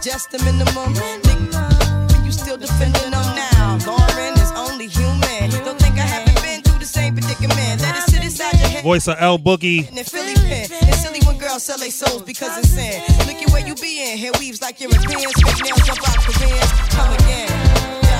Just 0.02 0.32
the 0.32 0.40
minimum. 0.40 0.94
Nigga, 1.22 2.26
you 2.26 2.32
still 2.32 2.58
defending 2.58 3.12
them 3.12 3.36
now. 3.36 3.78
Lauren 3.86 4.34
is 4.40 4.52
only 4.58 4.88
human. 4.88 5.50
Don't 5.64 5.80
think 5.80 5.96
I 5.98 6.02
haven't 6.02 6.42
been 6.42 6.62
through 6.64 6.80
the 6.80 6.86
same 6.86 7.14
predicament. 7.14 7.82
Let 7.82 7.98
it 7.98 8.10
sit 8.10 8.24
inside 8.24 8.60
your 8.60 8.70
head. 8.70 8.84
Voice 8.84 9.08
of 9.08 9.18
L 9.20 9.38
Boogie. 9.38 9.88
And 9.88 10.06
Philly. 10.06 10.34
It's 10.36 11.02
silly 11.02 11.20
when 11.26 11.38
girls 11.38 11.64
sell 11.64 11.78
their 11.78 11.92
souls 11.92 12.24
because 12.24 12.58
it's 12.58 12.70
sin. 12.70 13.02
Look 13.28 13.42
at 13.42 13.52
where 13.52 13.66
you 13.66 13.76
be 13.76 14.02
in. 14.02 14.18
Hair 14.18 14.32
weaves 14.40 14.62
like 14.62 14.82
Europeans. 14.82 15.34
Fake 15.34 15.64
nails 15.64 15.90
out 15.90 16.18
Koreans. 16.26 16.72
Come 16.90 17.14
again. 17.14 18.11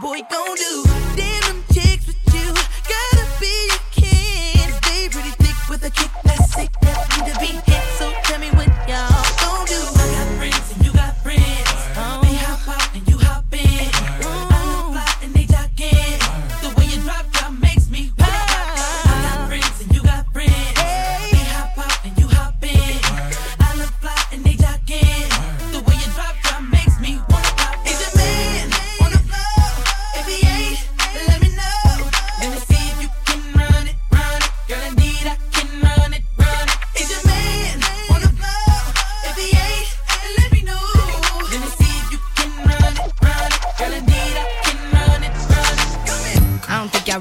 Boy 0.00 0.22
gon' 0.30 0.54
do. 0.54 0.99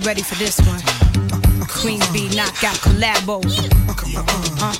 Ready 0.10 0.24
for 0.24 0.36
this 0.42 0.60
one. 0.62 0.82
Queen 1.68 2.02
Bee 2.12 2.36
knockout 2.36 2.74
collabo. 2.82 3.46
Uh, 3.46 4.74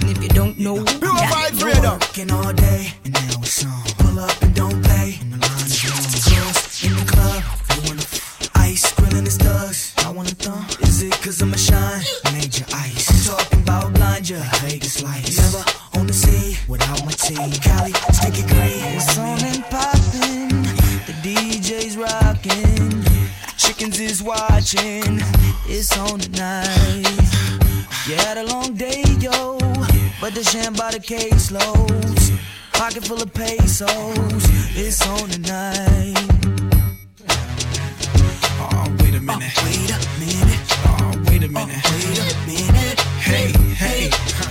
and 0.00 0.10
if 0.10 0.22
you 0.22 0.30
don't 0.30 0.58
know, 0.58 0.76
Vibes 0.76 1.60
know. 1.60 1.66
Radio. 1.66 1.90
Working 1.92 2.30
all 2.32 2.52
day, 2.54 2.94
and 3.04 3.12
now 3.12 3.42
it's 3.42 3.66
on. 3.66 3.82
Pull 3.98 4.18
up 4.18 4.40
and 4.40 4.54
don't 4.54 4.82
play, 4.82 5.18
and 5.20 5.34
the 5.34 5.38
line 5.46 5.66
is 5.68 5.84
long. 5.84 6.08
Girls 6.32 6.84
in 6.84 6.92
the 6.96 7.04
club, 7.12 7.42
they 7.68 7.80
wanna 7.86 8.00
f- 8.00 8.50
ice, 8.54 8.90
grilling 8.94 9.24
the 9.24 9.30
thugs. 9.30 9.92
I 9.98 10.10
wanna 10.10 10.30
thumb. 10.30 10.64
Is 10.88 11.02
it 11.02 11.12
cause 11.20 11.42
I'm 11.42 11.52
a 11.52 11.58
shine? 11.58 12.00
Major 12.32 12.64
ice. 12.72 13.10
I'm 13.12 13.36
talking 13.36 13.60
about 13.60 13.92
blind 13.92 14.30
ya, 14.30 14.38
Vegas 14.62 15.02
lights. 15.02 15.36
Never 15.36 15.64
on 15.98 16.06
the 16.06 16.14
scene 16.14 16.56
without 16.66 17.04
my 17.04 17.12
team. 17.12 17.52
Cali, 17.60 17.92
sticky 18.16 18.44
green. 18.48 18.80
It's 18.96 19.18
on 19.18 19.44
and 19.44 19.62
poppin'. 19.64 20.62
The 21.04 21.14
DJ's 21.24 21.98
rockin'. 21.98 22.99
Chickens 23.80 23.98
is 23.98 24.22
watching. 24.22 25.22
It's 25.64 25.96
on 25.96 26.18
tonight. 26.18 27.06
You 28.06 28.14
had 28.14 28.36
a 28.36 28.44
long 28.44 28.74
day, 28.74 29.02
yo. 29.18 29.56
But 30.20 30.34
the 30.34 30.44
sham 30.44 30.74
by 30.74 30.90
the 30.90 31.00
case 31.00 31.50
loads. 31.50 32.30
Pocket 32.74 33.06
full 33.06 33.22
of 33.22 33.32
pesos. 33.32 33.88
It's 34.76 35.00
on 35.08 35.30
tonight. 35.30 36.12
Oh, 38.60 38.96
wait 38.98 39.14
a 39.14 39.20
minute. 39.22 39.50
Oh, 39.56 39.64
wait 39.64 39.90
a 39.90 39.98
minute. 40.20 40.60
Oh, 40.84 41.24
wait 41.30 41.42
a 41.42 41.48
minute. 41.48 41.80
Oh, 41.82 41.96
wait 41.96 42.18
a 42.18 42.36
minute. 42.46 43.00
Hey, 43.24 43.52
hey. 43.76 44.49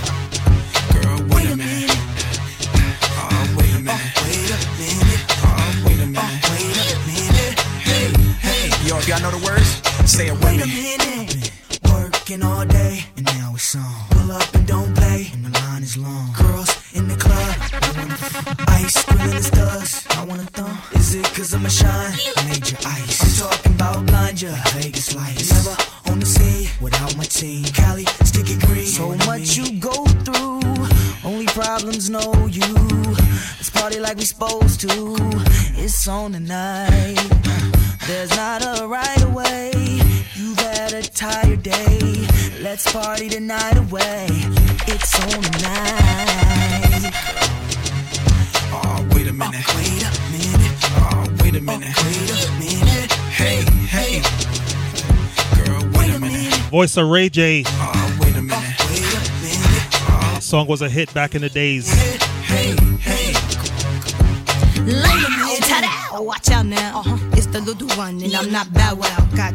Y'all 9.09 9.19
know 9.21 9.31
the 9.31 9.43
words, 9.43 9.69
say 10.05 10.27
it 10.27 10.37
Wait 10.45 10.61
a 10.61 10.67
minute. 10.67 11.51
Working 11.91 12.43
all 12.43 12.63
day, 12.63 12.99
and 13.17 13.25
now 13.25 13.53
it's 13.55 13.75
on. 13.75 13.95
Pull 14.11 14.31
up 14.31 14.53
and 14.53 14.67
don't 14.67 14.93
play, 14.95 15.31
and 15.33 15.45
the 15.45 15.59
line 15.61 15.81
is 15.81 15.97
long. 15.97 16.31
Girls 16.37 16.69
in 16.93 17.07
the 17.07 17.15
club, 17.15 17.55
they 17.81 17.91
wanna 17.97 18.13
f- 18.13 18.55
ice, 18.67 19.03
grilling 19.05 19.35
the 19.35 19.41
studs. 19.41 20.05
I 20.11 20.25
wanna 20.25 20.43
thumb. 20.53 20.77
Is 20.93 21.15
it 21.15 21.25
cause 21.33 21.53
I'm 21.55 21.65
a 21.65 21.69
shine? 21.71 22.13
Major 22.45 22.77
ice. 22.85 23.17
I'm 23.41 23.49
talking 23.49 23.73
about 23.73 24.05
blind 24.05 24.41
ya, 24.43 24.53
Vegas 24.75 25.15
lights. 25.15 25.49
Never 25.49 25.75
on 26.11 26.19
the 26.19 26.27
scene 26.27 26.69
without 26.79 27.17
my 27.17 27.23
team. 27.23 27.63
Cali, 27.73 28.05
sticky 28.25 28.57
green. 28.67 28.85
So 28.85 29.15
much 29.25 29.57
you 29.57 29.79
go 29.79 30.05
through, 30.25 30.61
only 31.25 31.47
problems 31.47 32.11
know 32.11 32.31
you. 32.45 32.73
Let's 33.57 33.71
party 33.71 33.99
like 33.99 34.17
we 34.17 34.25
supposed 34.25 34.81
to. 34.81 35.15
It's 35.81 36.07
on 36.07 36.33
tonight. 36.33 37.78
There's 38.07 38.35
not 38.35 38.63
a 38.63 38.87
right 38.87 39.21
away. 39.23 39.71
You've 40.35 40.57
had 40.59 40.93
a 40.93 41.01
tired 41.03 41.63
day. 41.63 42.27
Let's 42.61 42.91
party 42.91 43.29
the 43.29 43.39
night 43.39 43.77
away. 43.77 44.27
It's 44.87 45.19
on 45.19 45.41
tonight. 45.43 47.11
Oh, 48.71 48.81
ah, 48.83 49.05
wait 49.13 49.27
a 49.27 49.33
minute. 49.33 49.63
Oh, 49.67 49.77
Wait 49.77 50.03
a 50.03 50.11
minute. 50.31 50.75
Oh, 50.91 51.27
wait 51.43 51.55
a 51.55 51.61
minute. 51.61 51.95
Wait 52.03 52.31
a 52.47 52.51
minute. 52.59 53.11
Hey, 53.31 53.61
hey. 53.87 54.21
Girl, 55.63 55.81
wait 55.99 56.13
a 56.15 56.19
minute. 56.19 56.53
Voice 56.71 56.97
of 56.97 57.07
Ray 57.07 57.29
J. 57.29 57.63
Oh, 57.67 58.17
wait 58.21 58.35
a 58.35 58.41
minute. 58.41 58.75
Oh, 58.79 58.87
Wait 58.91 59.03
a 59.03 60.23
minute. 60.33 60.41
Song 60.43 60.67
was 60.67 60.81
a 60.81 60.89
hit 60.89 61.13
back 61.13 61.35
in 61.35 61.41
the 61.41 61.49
days. 61.49 61.91
Hey, 62.43 62.75
hey. 62.99 63.33
Lay 64.83 65.23
a 65.23 65.28
Ta-da! 66.19 66.27
Watch 66.27 66.49
out 66.51 66.65
now. 66.65 66.99
Uh-huh. 66.99 67.17
It's 67.33 67.47
the 67.47 67.61
little 67.61 67.87
one, 67.97 68.21
and 68.21 68.35
I'm 68.35 68.51
not 68.51 68.71
Bow 68.73 68.95
Wow. 68.95 69.27
Got 69.35 69.53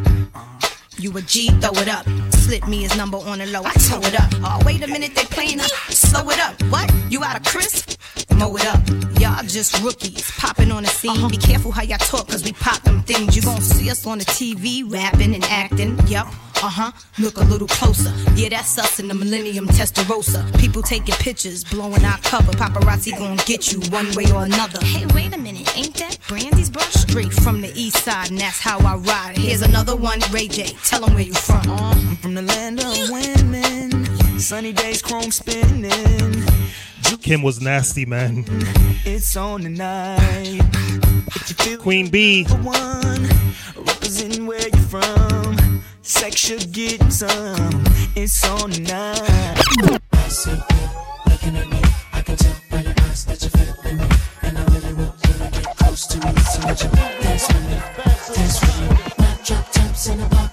you 0.98 1.16
a 1.16 1.22
G, 1.22 1.48
throw 1.60 1.72
it 1.80 1.88
up. 1.88 2.06
Slip 2.32 2.66
me 2.68 2.82
his 2.82 2.96
number 2.96 3.18
on 3.18 3.38
the 3.38 3.46
low, 3.46 3.62
I 3.64 3.72
tow 3.72 4.00
it 4.00 4.18
up. 4.18 4.30
Oh, 4.44 4.60
wait 4.64 4.82
a 4.82 4.86
minute, 4.86 5.14
they 5.14 5.24
playing 5.24 5.60
up. 5.60 5.70
Slow 5.90 6.28
it 6.30 6.40
up. 6.40 6.60
What? 6.70 6.92
You 7.10 7.22
out 7.24 7.36
of 7.36 7.44
crisp? 7.44 8.00
Mow 8.34 8.56
it 8.56 8.66
up. 8.66 8.80
Y'all 9.20 9.42
just 9.44 9.80
rookies, 9.82 10.30
popping 10.38 10.70
on 10.70 10.82
the 10.84 10.88
scene. 10.88 11.28
Be 11.28 11.36
careful 11.36 11.70
how 11.70 11.82
y'all 11.82 11.98
talk, 11.98 12.28
cause 12.28 12.44
we 12.44 12.52
pop 12.52 12.80
them 12.82 13.02
things. 13.02 13.36
You 13.36 13.42
gon' 13.42 13.60
see 13.60 13.90
us 13.90 14.06
on 14.06 14.18
the 14.18 14.24
TV, 14.24 14.90
rapping 14.90 15.34
and 15.34 15.44
acting. 15.44 15.98
Yup. 16.06 16.28
Uh 16.62 16.68
huh. 16.68 16.92
Look 17.18 17.36
a 17.36 17.44
little 17.44 17.68
closer. 17.68 18.12
Yeah, 18.34 18.48
that's 18.48 18.78
us 18.78 18.98
in 18.98 19.08
the 19.08 19.14
Millennium 19.14 19.66
Testarossa. 19.66 20.58
People 20.58 20.82
taking 20.82 21.14
pictures, 21.16 21.62
blowing 21.64 22.04
our 22.04 22.18
cover. 22.18 22.52
Paparazzi 22.52 23.16
gon' 23.18 23.36
get 23.46 23.72
you 23.72 23.80
one 23.90 24.12
way 24.14 24.24
or 24.32 24.44
another. 24.44 24.84
Hey, 24.84 25.06
wait 25.14 25.34
a 25.34 25.38
minute, 25.38 25.76
ain't 25.76 25.94
that 25.96 26.18
Brandy's 26.26 26.70
brush? 26.70 26.94
Straight 26.94 27.32
from 27.32 27.60
the 27.60 27.72
east 27.74 27.98
side, 28.04 28.30
and 28.30 28.38
that's 28.40 28.58
how 28.60 28.78
I 28.78 28.96
ride. 28.96 29.36
Here's 29.36 29.62
another 29.62 29.94
one, 29.96 30.20
Ray 30.30 30.48
J. 30.48 30.74
tell 30.84 31.00
Tell 31.00 31.08
'em 31.08 31.14
where 31.14 31.24
you 31.24 31.34
from. 31.34 31.68
I'm 31.70 32.16
from 32.16 32.34
the 32.34 32.42
land 32.42 32.80
of 32.80 33.10
women. 33.10 34.38
Sunny 34.38 34.72
days, 34.72 35.02
chrome 35.02 35.30
spinning. 35.30 36.44
Kim 37.20 37.42
was 37.42 37.60
nasty, 37.60 38.04
man. 38.04 38.44
It's 39.04 39.36
on 39.36 39.62
tonight. 39.62 40.60
If 41.66 41.78
Queen 41.78 42.08
B. 42.08 42.44
one, 42.62 43.28
representing 43.76 44.46
where 44.46 44.60
you're 44.60 44.88
from. 44.88 45.63
Sex 46.06 46.36
should 46.36 46.70
get 46.70 47.02
some. 47.10 47.82
It's 48.14 48.44
on 48.46 48.70
tonight. 48.70 49.58
Looking 51.26 51.56
at 51.56 51.68
me, 51.68 51.80
I 52.12 52.20
can 52.20 52.36
tell 52.36 52.54
by 52.70 52.80
your 52.82 52.92
eyes 53.00 53.24
that 53.24 53.40
you're 53.40 53.50
feeling 53.50 53.96
me. 53.96 54.06
And 54.42 54.58
I 54.58 54.64
really 54.66 54.92
want 54.92 55.14
you 55.26 55.32
to 55.32 55.50
get 55.50 55.76
close 55.78 56.06
to 56.08 56.18
me. 56.18 56.34
So 56.40 56.60
would 56.68 56.82
you 56.82 56.90
dance 57.22 57.48
with 57.48 57.66
me? 57.66 57.80
Dance 58.34 58.60
with 58.60 58.80
me. 58.80 58.86
My 59.18 59.38
drop 59.44 59.72
tops 59.72 60.06
in 60.08 60.18
the 60.18 60.26
parking 60.26 60.43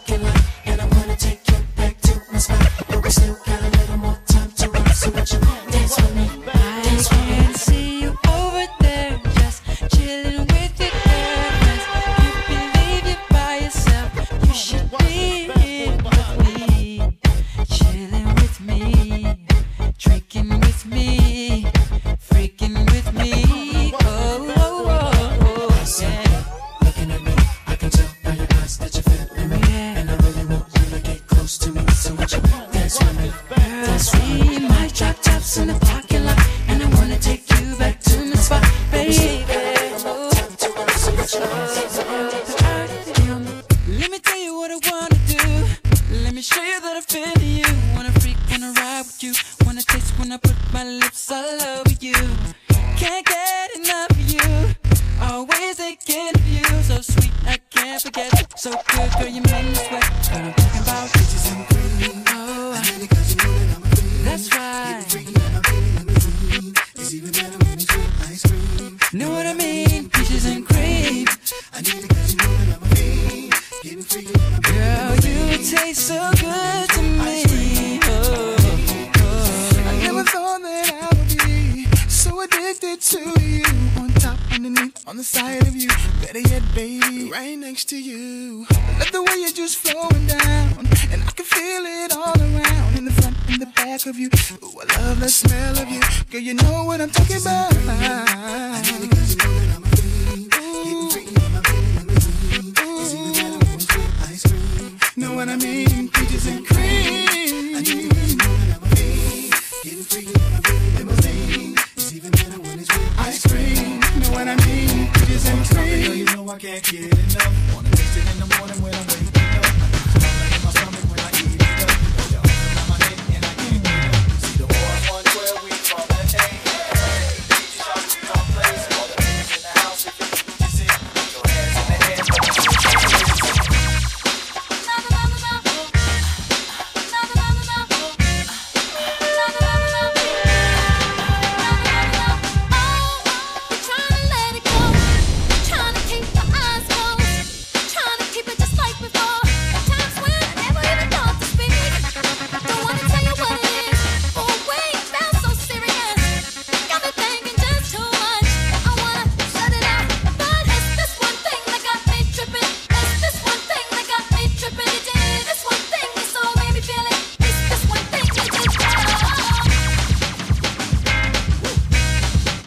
to 87.91 88.01
you. 88.01 88.65
Let 88.99 89.11
the 89.11 89.21
way 89.21 89.35
you're 89.39 89.51
just 89.51 89.75
flowing 89.75 90.25
down, 90.25 90.87
and 91.11 91.21
I 91.21 91.31
can 91.35 91.43
feel 91.43 91.83
it 91.85 92.15
all 92.15 92.39
around. 92.39 92.97
In 92.97 93.03
the 93.03 93.11
front, 93.11 93.35
in 93.49 93.59
the 93.59 93.65
back 93.65 94.05
of 94.05 94.17
you. 94.17 94.29
Ooh, 94.63 94.79
I 94.79 95.01
love 95.01 95.19
the 95.19 95.27
smell 95.27 95.77
of 95.77 95.89
you. 95.89 95.99
Girl, 96.31 96.39
you 96.39 96.53
know 96.53 96.85
what 96.85 97.01
I'm 97.01 97.09
talking 97.09 97.41
about. 97.41 98.90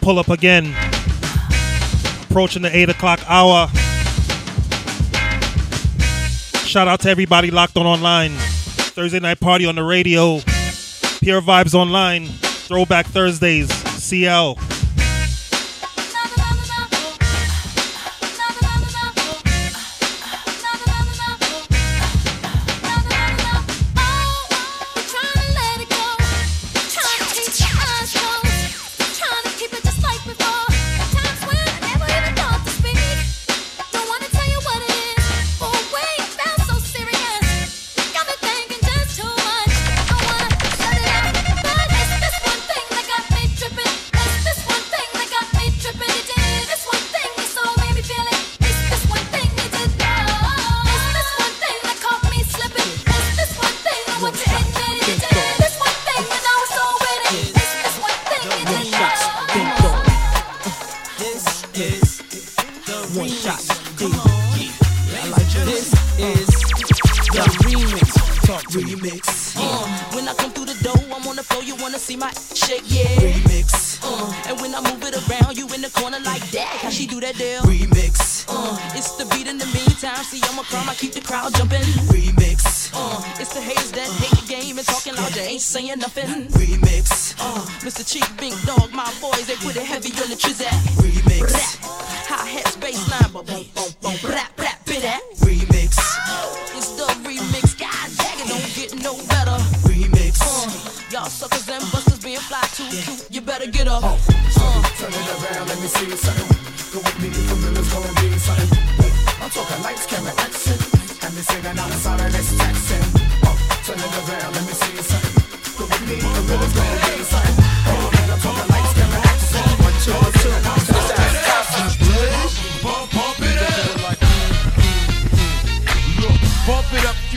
Pull 0.05 0.19
up 0.19 0.29
again. 0.29 0.67
Approaching 2.29 2.61
the 2.61 2.69
8 2.71 2.89
o'clock 2.89 3.19
hour. 3.25 3.67
Shout 6.63 6.87
out 6.87 6.99
to 6.99 7.09
everybody 7.09 7.49
locked 7.49 7.75
on 7.75 7.87
online. 7.87 8.33
Thursday 8.33 9.19
night 9.19 9.39
party 9.39 9.65
on 9.65 9.73
the 9.73 9.83
radio. 9.83 10.41
Pure 11.21 11.41
Vibes 11.41 11.73
Online. 11.73 12.27
Throwback 12.27 13.07
Thursdays. 13.07 13.73
CL. 13.73 14.59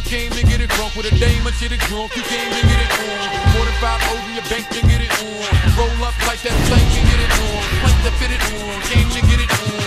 Came 0.09 0.33
to 0.33 0.43
get 0.43 0.65
it 0.65 0.73
drunk 0.73 0.97
with 0.97 1.05
a 1.05 1.13
dame 1.21 1.45
shit 1.53 1.69
it 1.69 1.81
drunk. 1.85 2.17
You 2.17 2.25
came 2.25 2.49
to 2.49 2.63
get 2.65 2.81
it 2.81 2.93
on. 2.97 3.29
More 3.53 3.65
than 3.69 3.77
five 3.77 4.01
O's 4.09 4.25
in 4.25 4.41
your 4.41 4.49
bank 4.49 4.65
to 4.73 4.81
get 4.89 5.05
it 5.05 5.13
on. 5.21 5.45
Roll 5.77 6.01
up 6.01 6.17
like 6.25 6.41
that 6.49 6.57
plank 6.65 6.89
and 6.97 7.05
get 7.13 7.21
it 7.21 7.33
on. 7.37 7.61
Plank 7.85 7.99
to 8.09 8.13
fit 8.17 8.33
it 8.33 8.43
on. 8.57 8.73
Came 8.89 9.09
to 9.13 9.21
get 9.29 9.37
it 9.45 9.51
on. 9.53 9.85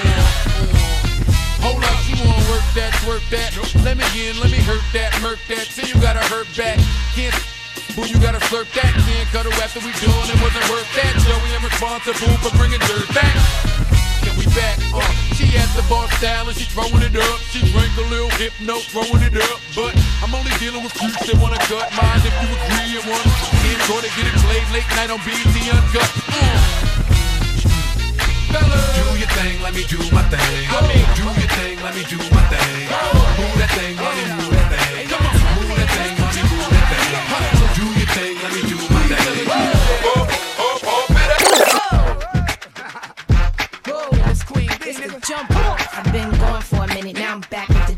Hold 1.65 1.82
up, 1.82 1.97
you 2.05 2.22
wanna 2.22 2.45
work 2.53 2.65
that, 2.78 2.93
work 3.09 3.26
that. 3.34 3.49
Let 3.82 3.97
me 3.97 4.05
in, 4.22 4.38
let 4.38 4.53
me 4.53 4.61
hurt 4.61 4.86
that, 4.93 5.09
murk 5.26 5.41
that. 5.49 5.65
See 5.65 5.89
you 5.89 5.97
gotta 5.97 6.22
hurt 6.30 6.45
back. 6.53 6.78
Can't 7.17 7.34
Boo, 7.97 8.05
you 8.05 8.22
gotta 8.22 8.39
slurp 8.45 8.69
that. 8.78 8.93
Can't 8.93 9.28
cuddle 9.34 9.53
after 9.57 9.82
we 9.82 9.89
done. 10.05 10.28
It 10.30 10.38
wasn't 10.38 10.69
worth 10.69 10.88
that. 11.01 11.17
Joey, 11.26 11.49
I'm 11.57 11.65
responsible 11.65 12.38
for 12.45 12.53
bringing 12.61 12.80
dirt 12.86 13.09
back. 13.09 14.00
Back? 14.55 14.77
Uh, 14.91 14.99
she 15.33 15.47
has 15.55 15.71
the 15.75 15.85
bar 15.87 16.11
style 16.19 16.47
and 16.47 16.57
she 16.57 16.65
throwing 16.67 17.03
it 17.03 17.15
up. 17.15 17.39
She 17.51 17.63
drank 17.71 17.91
a 17.95 18.05
little 18.11 18.29
hypno, 18.35 18.83
throwing 18.91 19.23
it 19.23 19.35
up. 19.39 19.59
But 19.75 19.95
I'm 20.19 20.35
only 20.35 20.51
dealing 20.59 20.83
with 20.83 20.91
freaks 20.91 21.23
that 21.27 21.39
wanna 21.39 21.59
cut 21.71 21.87
mine 21.95 22.19
if 22.19 22.35
you 22.43 22.49
agree 22.51 22.99
and 22.99 23.05
want. 23.07 23.23
Can't 23.63 23.83
go 23.87 23.95
to 24.03 24.09
get 24.11 24.27
it 24.27 24.35
played 24.43 24.67
late 24.75 24.89
night 24.99 25.07
on 25.07 25.19
BET 25.23 25.55
Uncut. 25.71 26.11
Uh. 26.35 26.91
Do 28.51 29.05
your 29.15 29.31
thing, 29.39 29.61
let 29.63 29.73
me 29.73 29.83
do 29.87 29.97
my 30.11 30.23
thing. 30.27 30.67
Do 31.15 31.23
your 31.23 31.51
thing, 31.55 31.79
let 31.79 31.95
me 31.95 32.03
do 32.03 32.19
my 32.35 32.43
thing. 32.51 32.91
Move 33.39 33.55
that 33.55 33.71
thing, 33.71 33.95
money, 33.95 34.27
move 34.35 34.50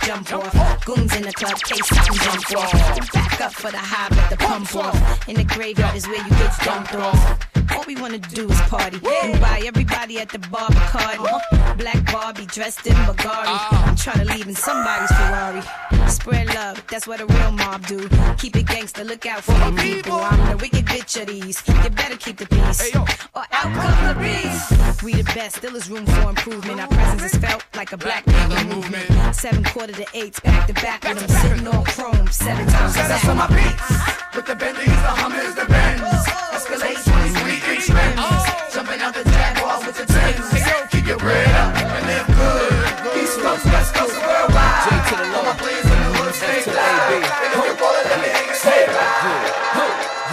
jump 0.06 0.34
off. 0.34 0.86
Goons 0.86 1.16
in 1.16 1.24
the 1.24 1.34
club, 1.34 1.60
case 1.62 1.88
time 1.88 2.14
jump 2.14 2.58
off. 2.58 3.14
Back 3.14 3.42
up 3.42 3.54
for 3.54 3.72
the 3.72 3.78
high, 3.78 4.10
but 4.10 4.30
the 4.30 4.38
pump 4.38 4.76
off. 4.76 5.28
In 5.28 5.36
the 5.36 5.44
graveyard 5.44 5.96
is 5.96 6.08
where 6.08 6.24
you 6.24 6.30
get 6.30 6.54
dumped 6.64 6.96
off. 6.96 7.53
All 7.76 7.84
we 7.88 7.96
wanna 7.96 8.20
do 8.20 8.50
is 8.50 8.62
party 8.62 9.00
and 9.24 9.40
buy 9.42 9.62
everybody 9.66 10.20
at 10.20 10.30
the 10.30 10.40
bar 10.40 10.70
Bacardi. 10.70 11.20
Uh-huh. 11.20 11.76
Black 11.76 12.12
Barbie 12.12 12.46
dressed 12.46 12.86
in 12.86 12.94
Bulgari. 13.08 13.48
Uh-huh. 13.48 13.90
I'm 13.90 13.96
trying 13.96 14.26
to 14.26 14.34
leave 14.34 14.48
in 14.48 14.56
somebody's 14.56 15.12
Ferrari. 15.12 15.62
Spread 16.10 16.48
love, 16.54 16.84
that's 16.88 17.08
what 17.08 17.20
a 17.22 17.26
real 17.26 17.52
mob 17.52 17.86
do. 17.88 18.08
Keep 18.38 18.58
it 18.58 18.68
gangster, 18.68 19.04
look 19.04 19.26
out 19.26 19.44
for 19.44 19.54
the 19.54 19.82
people. 19.82 20.14
I'm 20.14 20.52
the 20.52 20.58
wicked 20.58 20.86
bitch 20.86 21.20
of 21.22 21.28
these. 21.28 21.64
You 21.68 21.90
better 21.90 22.18
keep 22.18 22.38
the 22.38 22.46
peace, 22.46 22.96
or 22.96 23.46
out 23.52 23.70
comes 23.74 24.00
the 24.08 24.16
beast. 24.22 25.04
We 25.04 25.14
the 25.14 25.24
best, 25.36 25.58
still 25.58 25.76
is 25.76 25.90
room 25.90 26.06
for 26.06 26.30
improvement. 26.30 26.80
Our 26.80 26.88
presence 26.88 27.34
is 27.34 27.36
felt 27.40 27.66
like 27.76 27.92
a 27.92 27.98
black 27.98 28.26
people 28.26 28.64
movement. 28.76 29.36
Seven 29.36 29.64
quarter 29.64 29.94
to 29.94 30.06
eights, 30.14 30.40
back 30.40 30.68
to 30.68 30.74
back 30.74 31.04
with 31.04 31.20
them 31.20 31.30
sitting 31.30 31.68
on 31.68 31.84
chrome 31.86 32.28
seven 32.28 32.68
times. 32.68 32.94
Set 32.94 33.12
us 33.12 33.28
on 33.28 33.38
my 33.38 33.48
beats. 33.48 34.36
With 34.36 34.46
the 34.46 34.56
Bentleys, 34.56 34.88
the 34.88 35.14
Hummers, 35.22 35.56
the 35.56 35.66
Benz. 35.66 36.28
Escalade 36.54 36.98
23 36.98 37.63
inch 37.84 37.96
rims. 37.96 38.74
Jumping 38.74 39.02
out 39.02 39.14
the 39.14 39.24
Jaguar 39.24 39.80
with 39.86 39.98
the 39.98 40.06
Timbs. 40.06 40.90
Keep 40.92 41.08
your 41.08 41.18
bread 41.18 41.56
up 41.56 41.76
and 41.76 42.06
live 42.08 42.28
good. 42.28 43.22
East 43.22 43.40
Coast, 43.40 43.66
West 43.66 43.94
Coast, 43.94 44.16
worldwide. 44.16 44.84
J 44.84 44.90
to 45.10 45.16
the. 45.20 45.26
All 45.36 45.44
my 45.44 45.56
players 45.58 45.84
in 45.84 45.90
the 45.92 46.10
hood, 46.16 46.34
stay 46.36 46.64
to 46.64 46.70
the 46.70 46.76
live. 46.76 47.12
AB. 47.12 47.26
If 47.44 47.56
you 47.56 47.76
roll 47.82 47.96
it, 48.00 48.06
let 48.08 48.20
me 48.24 48.56
say 48.56 48.84
it. 48.84 48.90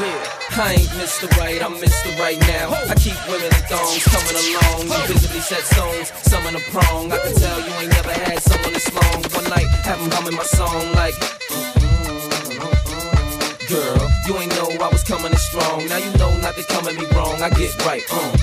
Yeah, 0.00 0.62
I 0.62 0.72
ain't 0.80 0.92
Mr. 0.96 1.28
Right, 1.36 1.62
I'm 1.62 1.74
Mr. 1.74 2.18
Right 2.18 2.40
now. 2.40 2.72
I 2.88 2.94
keep 2.94 3.18
women 3.28 3.46
in 3.46 3.64
thongs 3.68 4.04
coming 4.04 4.36
along. 4.38 4.88
You 4.88 5.06
visibly 5.12 5.40
set 5.40 5.64
stones, 5.64 6.12
some 6.22 6.46
in 6.46 6.56
a 6.56 6.60
prong. 6.72 7.12
I 7.12 7.18
can 7.18 7.34
tell 7.34 7.60
you 7.60 7.72
ain't 7.80 7.92
never 7.92 8.12
had 8.12 8.42
someone 8.42 8.72
this 8.72 8.88
long. 8.94 9.22
One 9.34 9.48
night, 9.50 9.68
have 9.84 10.00
'em 10.00 10.10
humming 10.10 10.36
my 10.36 10.44
song 10.44 10.92
like. 10.92 11.16
Girl, 13.68 14.09
you 14.26 14.36
ain't 14.38 14.54
know 14.56 14.68
I 14.80 14.88
was 14.88 15.02
coming 15.02 15.32
in 15.32 15.38
strong. 15.38 15.86
Now 15.88 15.96
you 15.96 16.12
know 16.18 16.36
not 16.38 16.54
to 16.56 16.64
come 16.64 16.84
me 16.84 17.06
wrong. 17.14 17.40
I 17.42 17.50
get 17.50 17.74
right, 17.84 18.02
uh. 18.12 18.36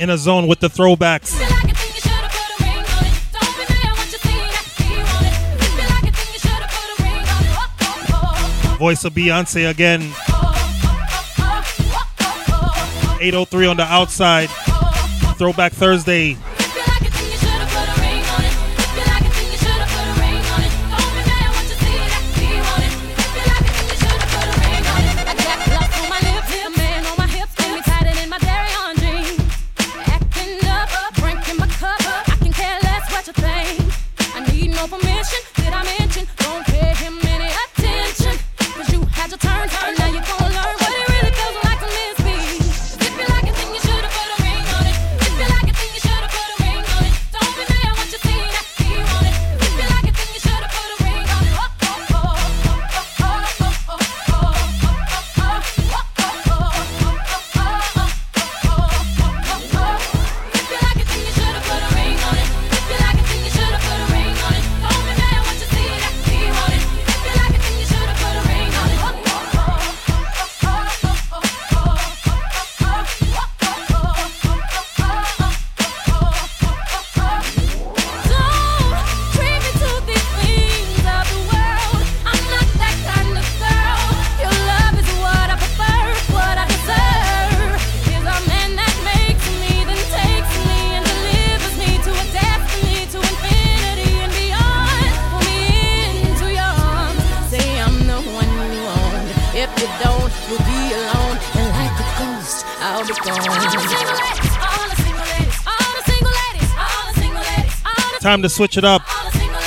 Ring 0.00 0.10
a 0.10 0.18
zone 0.18 0.46
with 0.46 0.60
the 0.60 0.68
throwbacks. 0.68 1.30
Voice 8.78 9.04
of 9.04 9.12
Beyonce 9.12 9.68
again. 9.68 10.00
803 13.20 13.66
on 13.66 13.76
the 13.76 13.82
outside. 13.82 14.48
Throwback 15.36 15.72
Thursday. 15.72 16.38
Time 108.40 108.44
to 108.44 108.48
switch 108.48 108.78
it 108.78 108.86
up. 108.86 109.02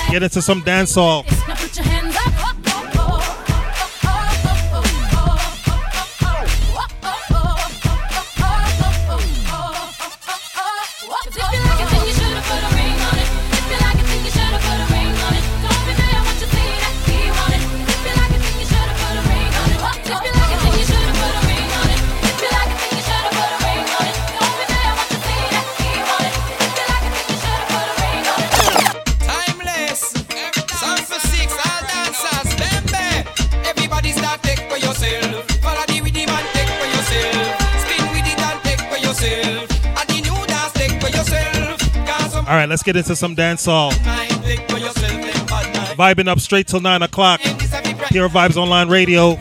Get 0.09 0.23
into 0.23 0.41
some 0.41 0.63
dancehall. 0.63 1.32
Let's 42.83 42.91
get 42.91 42.97
into 42.97 43.15
some 43.15 43.33
dancehall. 43.33 43.91
Vibing 45.95 46.27
up 46.27 46.41
straight 46.41 46.67
till 46.67 46.81
9 46.81 47.01
o'clock. 47.03 47.39
Pure 47.39 48.27
Vybz 48.27 48.57
Online 48.57 48.89
Radio. 48.89 49.37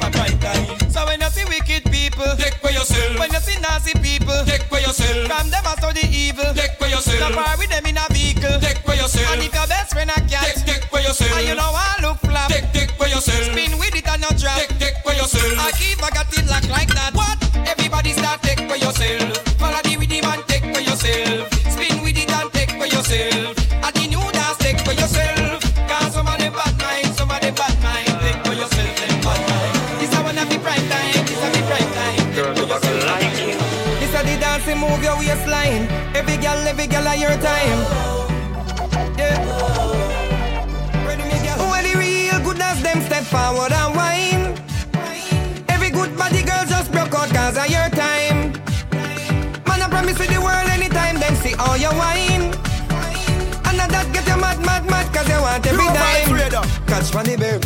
Catch 56.93 57.14
money, 57.14 57.36
babe. 57.36 57.62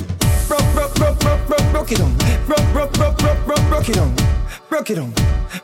Broke, 0.46 0.62
broke, 0.72 0.94
broke, 0.94 1.18
broke, 1.18 1.46
broke, 1.48 1.72
broke 1.72 1.90
it 1.90 2.00
on. 2.00 2.14
Broke, 2.46 2.62
broke, 2.72 2.92
broke, 2.92 3.18
broke, 3.18 3.44
broke, 3.44 3.68
broke 3.68 3.88
it 3.88 3.98
on. 3.98 4.14
Broke 4.70 4.90
it 4.90 4.98
on. 5.00 5.12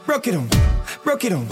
Broke 0.04 0.26
it 0.26 0.34
on. 0.34 0.48
Broke 1.04 1.24
it 1.24 1.32
on. 1.32 1.46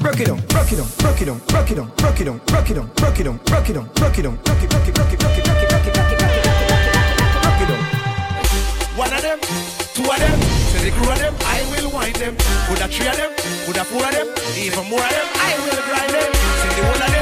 Broke 0.00 0.20
it 0.20 0.28
on. 0.28 0.40
Broke 0.42 0.72
it 0.72 0.80
on. 0.80 0.88
Broke 0.98 1.20
it 1.22 1.28
on. 1.28 1.38
Broke 1.46 1.70
it 1.70 1.78
on. 1.78 1.88
Broke 1.94 2.20
it 2.20 2.28
on. 2.28 2.38
Broke 2.48 2.70
it 2.70 2.78
on. 2.78 2.88
Broke 2.96 3.20
it 3.20 3.28
on. 3.28 3.36
Broke 3.46 3.70
it 3.70 3.76
on. 3.76 3.86
Broke 3.94 4.18
it 4.18 4.26
on. 4.26 4.36
Broke 4.42 4.62
it, 4.62 4.70
broke 4.70 4.88
it, 4.88 4.94
broke 4.96 5.12
it, 5.12 5.20
broke 5.20 5.38
it, 5.38 5.44
broke 5.44 5.62
it, 5.62 5.70
broke 5.70 5.86
it, 5.86 5.94
broke 5.94 6.10
it, 6.10 6.18
broke 6.18 7.62
it, 7.62 7.70
on. 7.70 7.78
One 8.98 9.12
of 9.12 9.22
them, 9.22 9.38
two 9.94 10.02
of 10.02 10.18
them, 10.18 10.40
say 10.74 10.90
the 10.90 10.96
crew 10.98 11.12
of 11.12 11.18
them, 11.20 11.34
I 11.46 11.62
will 11.70 11.92
wind 11.94 12.16
them. 12.16 12.34
Could 12.66 12.82
a 12.82 12.88
three 12.88 13.06
of 13.06 13.16
them, 13.16 13.30
could 13.66 13.76
a 13.78 13.84
four 13.84 14.02
of 14.02 14.10
them, 14.10 14.26
even 14.58 14.82
more 14.90 14.98
of 14.98 15.14
them, 15.14 15.28
I 15.38 15.54
will 15.62 15.78
grind 15.86 16.10
them. 16.10 16.32
Say 16.58 16.74
the 16.74 16.82
one 16.90 17.02
of 17.02 17.10
them, 17.14 17.21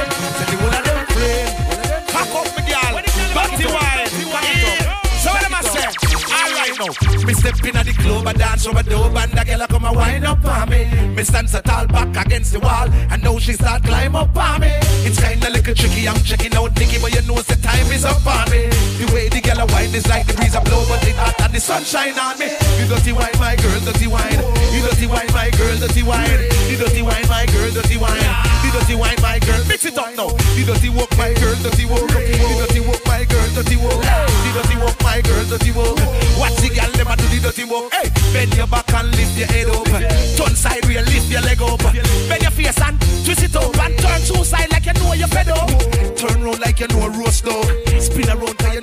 now, 6.87 7.25
me 7.25 7.33
step 7.33 7.63
in 7.65 7.75
at 7.75 7.85
the 7.85 7.93
club, 7.93 8.27
I 8.27 8.33
dance 8.33 8.65
over 8.65 8.83
the 8.83 8.89
dope, 8.89 9.15
and 9.15 9.31
the 9.31 9.43
girl 9.45 9.67
come 9.67 9.85
a 9.85 9.93
wind 9.93 10.25
up 10.25 10.43
on 10.45 10.69
me. 10.69 10.85
Me 11.15 11.23
stand 11.23 11.49
so 11.49 11.61
tall 11.61 11.85
back 11.87 12.25
against 12.25 12.53
the 12.53 12.59
wall, 12.59 12.89
and 13.11 13.21
now 13.23 13.37
she 13.37 13.53
start 13.53 13.83
climb 13.83 14.15
up 14.15 14.35
on 14.35 14.61
me. 14.61 14.71
It's 15.05 15.19
kinda 15.21 15.49
little 15.49 15.75
tricky, 15.75 16.07
I'm 16.07 16.21
checking 16.23 16.55
out 16.55 16.75
Nicky, 16.79 16.97
but 16.99 17.13
you 17.13 17.21
know 17.27 17.41
the 17.41 17.55
time 17.61 17.91
is 17.91 18.05
up 18.05 18.25
on 18.25 18.49
me. 18.51 18.69
The 18.99 19.11
way 19.13 19.29
the 19.29 19.41
girl 19.41 19.59
a 19.59 19.65
wine 19.67 19.93
is 19.93 20.07
like 20.07 20.25
the 20.27 20.33
breeze 20.33 20.55
a 20.55 20.61
blow, 20.61 20.83
but 20.87 21.05
it 21.07 21.15
hot 21.15 21.39
and 21.39 21.40
sunshine 21.61 22.17
on 22.17 22.33
me. 22.39 22.49
You 22.81 22.89
dirty 22.89 23.13
wine, 23.13 23.37
my 23.37 23.55
girl, 23.55 23.79
dirty 23.85 24.07
wine. 24.07 24.41
You 24.73 24.81
dirty 24.81 25.05
wine, 25.05 25.29
my 25.31 25.53
girl, 25.53 25.77
dirty 25.77 26.01
wine. 26.01 26.25
You 26.65 26.77
dirty 26.77 27.01
wine, 27.05 27.27
my 27.29 27.45
girl, 27.53 27.69
dirty 27.69 27.97
wine. 28.01 28.17
You 28.65 28.71
dirty 28.73 28.95
wine, 28.97 29.21
my 29.21 29.37
girl, 29.39 29.61
mix 29.69 29.85
it 29.85 29.97
up 29.97 30.09
now. 30.17 30.33
You 30.57 30.65
dirty 30.65 30.89
walk, 30.89 31.13
my 31.21 31.33
girl, 31.37 31.53
dirty 31.61 31.85
walk. 31.85 32.09
You 32.09 32.55
dirty 32.65 32.81
walk, 32.81 33.05
my 33.05 33.23
girl, 33.29 33.47
dirty 33.53 33.77
walk. 33.77 34.01
You 34.01 34.51
dirty 34.57 34.77
walk, 34.81 34.97
my 35.05 35.21
girl, 35.21 35.45
dirty 35.45 35.71
walk. 35.71 36.01
Watch 36.41 36.57
the 36.65 36.69
girl 36.73 36.91
never 36.97 37.15
do 37.21 37.27
the 37.29 37.39
dirty 37.45 37.65
walk. 37.69 37.93
Hey, 37.93 38.09
bend 38.33 38.57
your 38.57 38.67
back 38.67 38.89
and 38.97 39.13
lift 39.13 39.37
your 39.37 39.47
head 39.47 39.69
up. 39.69 39.85
Turn 40.33 40.55
side 40.57 40.83
real, 40.89 41.05
lift 41.13 41.29
your 41.29 41.41
leg 41.45 41.61
up. 41.61 41.77
Bend 41.77 42.41
your 42.41 42.51
face 42.57 42.81
and 42.81 42.97
twist 43.21 43.45
it 43.45 43.55
up 43.55 43.77
and 43.77 43.93
turn 44.01 44.21
two 44.25 44.43
side 44.43 44.71
like 44.73 44.89
you 44.89 44.93
know 44.97 45.13
you're 45.13 45.29
fed 45.29 45.49
up. 45.49 45.69
Turn 46.17 46.41
round 46.41 46.59
like 46.59 46.79
you 46.79 46.87
know 46.89 47.05
a 47.05 47.09
roast 47.21 47.45
dog. 47.45 47.69
Spin 48.01 48.29
around 48.33 48.57
till 48.57 48.73
you 48.73 48.80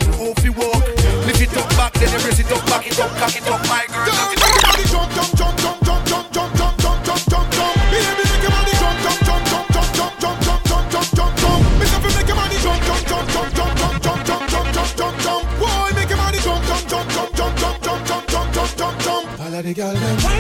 back, 1.90 2.00
then 2.00 2.12
you 2.12 2.26
raise 2.26 2.40
it 2.40 2.52
up, 2.52 2.64
back 2.66 2.86
it 2.86 3.00
up, 3.00 3.10
cock 3.16 3.36
it 3.36 3.48
up, 3.48 3.60
my 3.68 3.84
girl. 3.88 4.08
Everybody 4.08 4.84
jump, 4.88 5.08
jump, 5.14 5.32
jump, 5.36 5.56
jump, 5.58 5.80
jump, 5.84 6.04
jump, 6.06 6.32
jump, 6.32 6.52
jump, 6.56 6.78
jump, 6.78 7.04
jump, 7.04 7.22
jump, 7.28 7.48
jump. 7.56 7.76
Make 7.92 8.42
your 8.42 8.52
body 8.52 8.74
jump, 8.78 8.96
jump, 9.04 9.20
jump, 9.26 9.42
jump, 9.48 9.68
jump, 9.68 9.88
jump, 9.96 10.12
jump, 10.20 10.38
jump, 10.44 10.62
jump, 10.68 10.84
jump, 10.90 11.08
jump, 11.16 11.32
jump. 11.38 11.60
Make 11.78 12.28
your 12.28 12.36
body 12.36 12.58
jump, 12.64 12.80
jump, 12.88 13.02
jump, 13.08 13.26
jump, 13.32 13.48
jump, 13.48 13.72
jump, 13.78 14.02
jump, 14.02 14.24
jump, 14.28 14.50
jump, 14.50 14.68
jump, 14.74 14.90
jump, 14.98 15.16
jump. 15.24 15.42
Boy, 15.58 15.90
make 15.96 16.08
your 16.08 16.18
body 16.18 16.38
jump, 16.38 16.62
jump, 16.68 16.84
jump, 16.88 17.06
jump, 17.08 17.30
jump, 17.36 17.54
jump, 17.58 17.80
jump, 17.82 18.02
jump, 18.08 18.28
jump, 18.28 18.52
jump, 18.52 18.76
jump, 18.76 18.96
jump. 19.00 19.28
Follow 19.38 19.62
the 19.62 19.74
girl. 19.74 20.37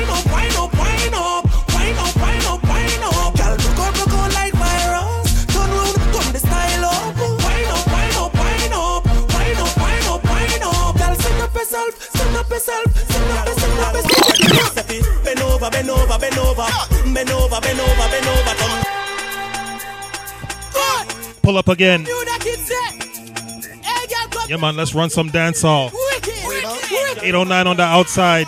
Over, 15.68 15.76
bend 15.76 15.90
over, 15.90 16.18
bend 16.18 16.38
over, 16.38 16.66
bend 17.14 17.30
over, 17.30 17.60
bend 17.60 17.80
over, 17.80 18.08
bend 18.08 18.26
over. 18.26 18.54
Turn. 18.56 18.84
Pull 21.42 21.56
up 21.58 21.68
again. 21.68 22.06
You 22.06 22.24
that 22.24 22.40
kid 22.40 22.58
say. 22.58 22.74
Hey, 23.82 24.06
girl, 24.06 24.28
come 24.30 24.50
Yeah, 24.50 24.56
man, 24.56 24.76
let's 24.76 24.94
run 24.94 25.10
some 25.10 25.26
wicked, 25.26 26.34
wicked. 26.46 27.22
809 27.22 27.66
on 27.66 27.76
the 27.76 27.82
outside. 27.82 28.46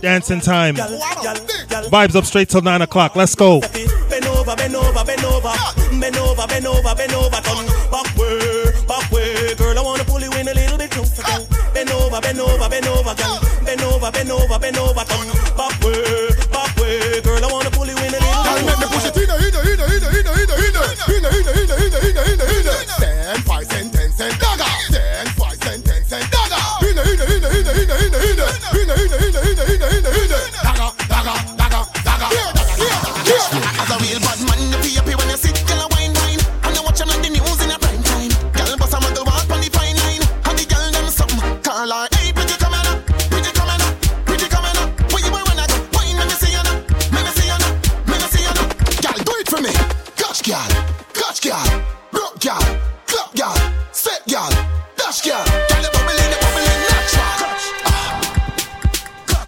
Dancing 0.00 0.40
time. 0.40 0.76
Vibes 0.76 2.16
up 2.16 2.24
straight 2.24 2.48
till 2.48 2.62
9 2.62 2.82
o'clock. 2.82 3.16
Let's 3.16 3.34
go. 3.34 3.60
Bend 3.60 4.26
over, 4.26 4.56
bend 4.56 4.76
over, 4.76 5.04
bend 5.04 5.24
over, 5.24 5.52
bend 6.00 6.16
over, 6.16 6.46
bend 6.46 6.66
over, 6.66 6.94
bend 6.94 7.14
over, 7.14 7.71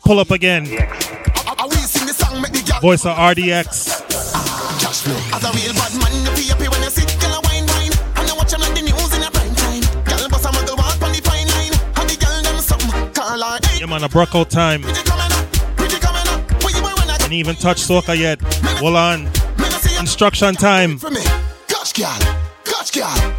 Pull 0.05 0.18
up 0.20 0.31
again. 0.31 0.66
Voice 2.81 3.06
of 3.06 3.16
RDX. 3.16 4.02
Yeah, 13.81 13.86
man, 13.86 14.05
a 14.05 14.09
Brocco 14.09 14.47
time. 14.48 14.82
Didn't 17.18 17.32
even 17.32 17.56
touch 17.56 17.81
soccer 17.81 18.14
yet. 18.14 18.40
Hold 18.78 18.97
on. 18.97 19.28
Instruction 19.98 20.55
time. 20.55 20.98
Gosh, 21.68 21.93
God. 21.94 22.22
Gosh, 22.64 23.34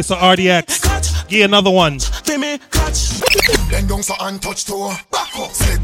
voice 0.00 0.10
of 0.10 0.18
RDX. 0.18 1.28
Get 1.28 1.44
another 1.44 1.70
one. 1.70 1.98
Then 3.70 3.86
don't 3.86 4.02
so 4.02 4.14
untouched 4.20 4.66
to 4.68 4.96
back 5.10 5.36
up. 5.36 5.50
You 5.60 5.78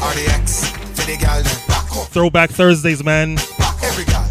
RDX, 0.00 0.74
gal 0.96 1.42
back 1.68 1.96
up. 1.96 2.08
Throwback 2.08 2.50
Thursdays, 2.50 3.04
man. 3.04 3.38
Every 3.82 4.04
gal. 4.04 4.24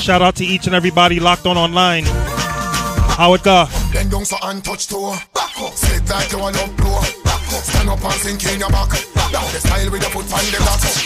Shout 0.00 0.22
out 0.22 0.36
to 0.36 0.44
each 0.44 0.66
and 0.66 0.74
everybody 0.74 1.18
locked 1.20 1.46
on 1.46 1.56
online. 1.56 2.04
How 2.04 3.34
it 3.34 3.42
go? 3.42 3.66
Then 3.92 4.08
don't 4.08 4.24
so 4.24 4.36
untouched 4.42 4.90
to 4.90 5.16
back 5.34 5.58
up. 5.60 5.72
You 6.56 6.76
blow 6.76 7.15
up 7.88 8.04
and 8.04 8.12
sink 8.14 8.44
in 8.46 8.60
your 8.60 8.70
back. 8.70 8.90
The 8.90 9.60
style 9.60 9.90
with 9.90 10.02
your 10.02 10.10
foot 10.10 10.32
on 10.32 10.44
the 10.50 10.58
rock. 10.58 11.05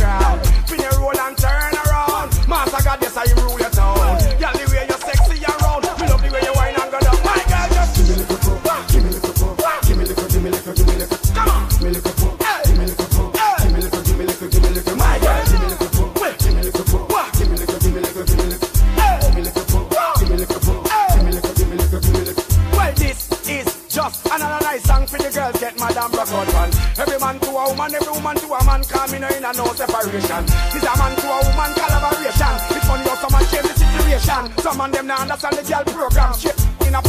no. 30.11 30.19
This 30.19 30.83
a 30.83 30.93
man 30.99 31.15
to 31.15 31.27
a 31.31 31.39
woman 31.47 31.71
collaboration. 31.71 32.53
It's 32.75 32.85
funny 32.87 33.07
how 33.07 33.15
some 33.15 33.31
man 33.31 33.45
change 33.47 33.67
the 33.67 33.75
situation. 33.79 34.43
Some 34.59 34.77
man 34.77 34.91
them 34.91 35.07
not 35.07 35.21
understand 35.21 35.55
the 35.57 35.63
girl 35.63 35.83
program. 35.85 36.33
Shit 36.35 36.59
in 36.85 36.95
a. 36.95 37.01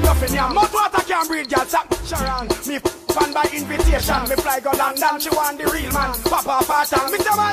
Nothing 0.00 0.34
ya. 0.34 0.48
Mouth 0.48 0.72
water 0.72 1.04
can't 1.04 1.28
breathe, 1.28 1.48
girl. 1.50 1.66
Stop 1.66 1.92
Sharon. 2.08 2.48
Me 2.66 2.78
fan 3.12 3.32
by 3.34 3.44
invitation. 3.52 4.20
Me 4.28 4.36
fly 4.40 4.60
go 4.60 4.70
London. 4.72 5.20
She 5.20 5.28
want 5.30 5.58
the 5.58 5.68
real 5.68 5.92
man. 5.92 6.16
Papa 6.24 6.64
pattern. 6.64 7.12
Me 7.12 7.18
tell 7.18 7.36
my 7.36 7.52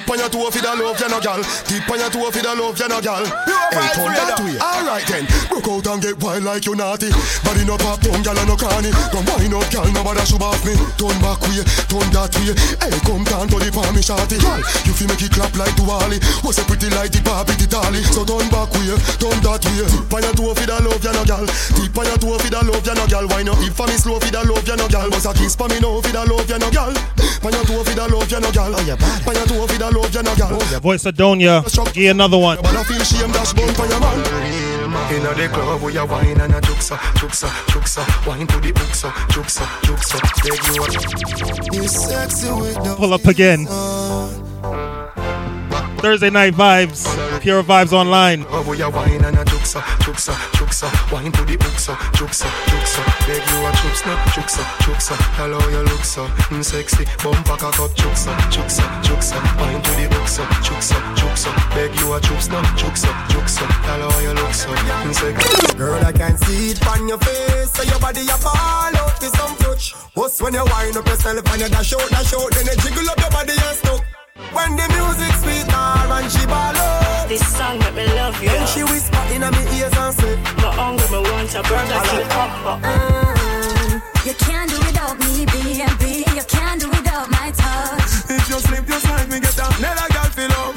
Tip 0.00 0.16
on 0.16 0.18
your 0.18 0.32
toe 0.32 0.48
for 0.48 0.64
the 0.64 0.72
love, 0.80 0.96
you 0.96 1.08
no 1.12 1.20
gal. 1.20 1.42
Tip 1.68 1.84
on 1.84 2.00
your 2.00 2.08
toe 2.08 2.30
for 2.32 2.40
the 2.40 2.52
love, 2.56 2.72
you 2.72 2.88
no 2.88 3.04
gal. 3.04 3.20
Hey, 3.68 3.84
turn 3.92 4.16
that 4.16 4.40
way. 4.40 4.56
Alright 4.56 5.04
then, 5.04 5.28
broke 5.52 5.68
out 5.68 5.86
and 5.92 6.00
get 6.00 6.16
wild 6.24 6.40
like 6.40 6.64
you 6.64 6.72
naughty. 6.72 7.12
Body 7.44 7.68
no 7.68 7.76
pop 7.76 8.00
down, 8.00 8.24
gal 8.24 8.32
and 8.32 8.48
no 8.48 8.56
cranny. 8.56 8.88
Come 9.12 9.28
wind 9.28 9.52
up, 9.52 9.68
gal, 9.68 9.84
nobody 9.92 10.24
should 10.24 10.40
off 10.40 10.64
me. 10.64 10.72
Turn 10.96 11.12
back 11.20 11.36
way, 11.44 11.60
turn 11.92 12.08
that 12.16 12.32
way. 12.32 12.56
Hey, 12.80 12.96
come 13.04 13.28
down 13.28 13.44
to 13.52 13.60
the 13.60 13.68
palm, 13.68 13.92
me 13.92 14.00
shorty. 14.00 14.40
Gal, 14.40 14.64
you 14.88 14.92
feel 14.96 15.04
make 15.04 15.20
it 15.20 15.36
clap 15.36 15.52
like 15.60 15.76
Duali. 15.76 16.16
Was 16.48 16.56
a 16.56 16.64
pretty 16.64 16.88
like 16.96 17.12
the 17.12 17.20
Barbie, 17.20 17.60
the 17.60 17.68
dolly. 17.68 18.00
So 18.08 18.24
turn 18.24 18.48
back 18.48 18.72
way, 18.80 18.96
turn 19.20 19.36
that 19.44 19.60
way. 19.68 19.84
Tip 19.84 20.08
on 20.16 20.24
your 20.24 20.32
toe 20.32 20.56
for 20.56 20.64
the 20.64 20.76
love, 20.80 21.04
you 21.04 21.12
no 21.12 21.22
gal. 21.28 21.44
Tip 21.76 21.92
on 21.92 22.08
your 22.08 22.16
toe 22.16 22.40
for 22.40 22.48
the 22.48 22.60
love, 22.64 22.88
you 22.88 22.96
no 22.96 23.04
gal. 23.04 23.28
Why 23.28 23.44
not? 23.44 23.60
If 23.60 23.76
for 23.76 23.84
me 23.84 24.00
slow 24.00 24.16
for 24.16 24.32
the 24.32 24.40
love, 24.48 24.64
you 24.64 24.80
no 24.80 24.88
gal. 24.88 25.12
Bust 25.12 25.28
a 25.28 25.36
kiss 25.36 25.52
for 25.52 25.68
me 25.68 25.76
now 25.76 26.00
for 26.00 26.08
the 26.08 26.24
love, 26.24 26.48
you 26.48 26.56
no 26.56 26.72
gal. 26.72 26.96
Pan 27.44 27.52
your 27.52 27.64
toe 27.68 27.84
for 27.84 27.92
the 27.92 28.04
love, 28.08 28.32
you 28.32 28.40
no 28.40 28.48
gal. 28.48 28.72
Oh, 28.72 28.80
Pan 28.80 29.36
your 29.36 29.46
toe 29.46 29.66
for 29.68 29.78
the 29.78 29.89
love, 29.90 30.14
you 30.14 30.22
no 30.22 30.34
gal. 30.36 30.80
Voice 30.80 31.06
of 31.06 31.14
Donia. 31.14 31.62
Give 31.92 32.10
another 32.10 32.38
one. 32.38 32.58
But 32.62 32.76
I 32.76 32.84
feel 32.84 33.02
shame 33.04 33.32
dash 33.32 33.52
bone 33.52 33.72
for 33.74 33.86
your 33.86 34.00
man. 34.00 34.70
Inna 35.12 35.34
the 35.34 35.48
club 35.48 35.82
where 35.82 35.92
you 35.92 36.06
wine 36.06 36.40
and 36.40 36.54
a 36.54 36.60
juksa, 36.60 36.96
juksa, 37.18 37.48
juksa, 37.72 38.26
wine 38.26 38.46
to 38.46 38.60
the 38.60 38.72
uksa, 38.72 39.10
juksa, 39.30 39.64
juksa. 39.82 40.18
Beg 40.42 40.60
you 40.70 40.82
a. 40.82 41.82
You 41.82 41.88
sexy 41.88 42.50
with 42.52 42.74
the 42.74 42.94
Pull 42.96 43.12
up 43.14 43.24
again. 43.26 43.66
Uh. 43.68 43.99
Thursday 46.00 46.30
night 46.30 46.54
vibes. 46.54 47.04
Pure 47.42 47.62
Vybz 47.62 47.92
online. 47.92 48.44
club 48.44 48.66
where 48.66 48.90
wine 48.90 49.22
and 49.24 49.36
a 49.36 49.44
juksa, 49.44 49.80
juksa, 50.00 50.32
juksa, 50.56 50.88
wine 51.12 51.30
to 51.30 51.44
the 51.44 51.56
uksa, 51.58 51.94
juksa, 52.16 52.48
juksa. 52.72 53.02
Beg 53.26 53.44
you 53.52 53.60
a 53.66 53.70
juksa, 53.80 54.16
juksa, 54.32 54.62
juksa. 54.80 55.14
Hello, 55.36 55.60
you 55.68 55.82
look 55.84 56.04
so 56.04 56.24
mm, 56.48 56.64
sexy. 56.64 57.04
Bumper 57.22 57.56
cock 57.56 57.78
up, 57.80 57.90
juksa, 57.96 58.32
juksa, 58.48 58.82
juksa, 59.04 59.36
wine 59.60 59.82
to 59.82 59.90
the 59.90 60.08
uksa, 60.16 60.44
juksa, 60.64 60.96
juksa. 61.16 61.50
Beg 61.74 61.94
you 62.00 62.12
a 62.14 62.20
juksa, 62.20 62.62
juksa, 62.80 63.12
juksa. 63.28 63.64
Hello, 63.84 64.08
you 64.24 64.32
look 64.32 64.54
so 64.54 64.68
mm, 64.68 65.14
sexy. 65.14 65.76
Girl, 65.76 66.02
I 66.02 66.12
can 66.12 66.36
see 66.38 66.70
it 66.70 66.86
on 66.86 67.08
your 67.08 67.18
face. 67.18 67.72
So 67.72 67.82
your 67.82 68.00
body, 68.00 68.20
you 68.20 68.36
fall 68.40 68.96
out 68.96 69.20
with 69.20 69.36
some 69.36 69.56
touch. 69.56 69.92
What's 70.14 70.40
when 70.40 70.54
you 70.54 70.64
wind 70.64 70.96
up 70.96 71.06
yourself 71.06 71.44
and 71.52 71.60
you 71.60 71.68
dash 71.68 71.92
out, 71.92 72.08
dash 72.08 72.32
out, 72.32 72.50
then 72.52 72.66
you 72.66 72.76
jiggle 72.80 73.10
up 73.10 73.18
your 73.20 73.30
body 73.30 73.52
and 73.52 73.76
stuck. 73.76 74.09
When 74.52 74.76
the 74.76 74.86
music 74.96 75.32
sweet 75.42 75.66
her 75.70 76.12
and 76.16 76.30
she 76.32 76.44
ball 76.46 76.76
out. 76.76 77.28
This 77.28 77.46
song 77.56 77.78
make 77.78 77.94
me 77.94 78.06
love 78.14 78.40
you. 78.42 78.48
Then 78.50 78.66
she 78.66 78.82
whisper 78.84 79.22
in 79.34 79.40
my 79.42 79.50
ears 79.76 79.94
and 79.96 80.14
say, 80.14 80.34
My 80.58 80.70
hungry, 80.74 81.06
me 81.12 81.18
want 81.30 81.54
a 81.54 81.62
burger 81.62 82.00
to 82.10 82.18
pop 82.34 82.82
Mm, 82.82 84.02
You 84.26 84.34
can't 84.34 84.68
do 84.70 84.78
without 84.86 85.16
me, 85.20 85.46
baby. 85.46 86.24
You 86.36 86.44
can't 86.48 86.80
do 86.80 86.88
without 86.90 87.30
my 87.30 87.50
touch. 87.54 88.30
If 88.30 88.48
you 88.50 88.58
slip, 88.58 88.86
just 88.86 89.06
like 89.08 89.28
me 89.28 89.38
get 89.40 89.54
down. 89.56 89.72
Let 89.80 89.94
a 90.02 90.06
girl 90.12 90.28
feel 90.34 90.52
up. 90.62 90.74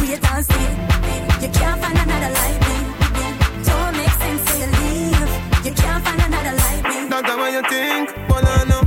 Wait 0.00 0.22
and 0.22 0.44
see. 0.46 0.68
You 1.42 1.50
can't 1.50 1.80
find 1.82 1.98
another 1.98 2.32
like 2.40 2.60
me. 2.68 2.76
Don't 3.66 3.96
make 3.96 4.14
sense 4.22 4.42
till 4.46 4.58
you 4.62 4.70
leave. 4.78 5.30
You 5.66 5.72
can't 5.74 6.04
find 6.04 6.20
another 6.22 6.54
like 6.64 6.82
me. 6.90 7.08
Not 7.08 7.26
what 7.26 7.52
you 7.52 7.62
think, 7.68 8.14
but 8.28 8.44
I 8.46 8.64
know 8.70 8.82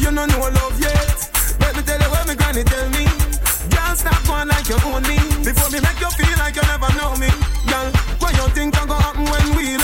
you 0.00 0.10
don't 0.14 0.28
know 0.28 0.48
love 0.60 0.76
yet. 0.80 1.16
Let 1.60 1.76
me 1.76 1.82
tell 1.82 2.00
you 2.00 2.10
what 2.12 2.26
my 2.26 2.34
granny 2.34 2.64
tell 2.64 2.88
me. 2.90 3.01
Girl, 3.92 3.98
stop 3.98 4.24
going 4.26 4.48
like 4.48 4.66
you 4.70 4.76
own 4.86 5.02
me. 5.02 5.16
Before 5.44 5.68
me 5.68 5.78
make 5.84 6.00
you 6.00 6.08
feel 6.16 6.38
like 6.38 6.56
you 6.56 6.62
never 6.62 6.88
know 6.96 7.14
me. 7.16 7.28
Girl, 7.68 7.92
what 8.20 8.32
you 8.32 8.48
think 8.54 8.72
can 8.72 8.88
go 8.88 8.94
happen 8.94 9.24
when 9.24 9.56
we 9.56 9.81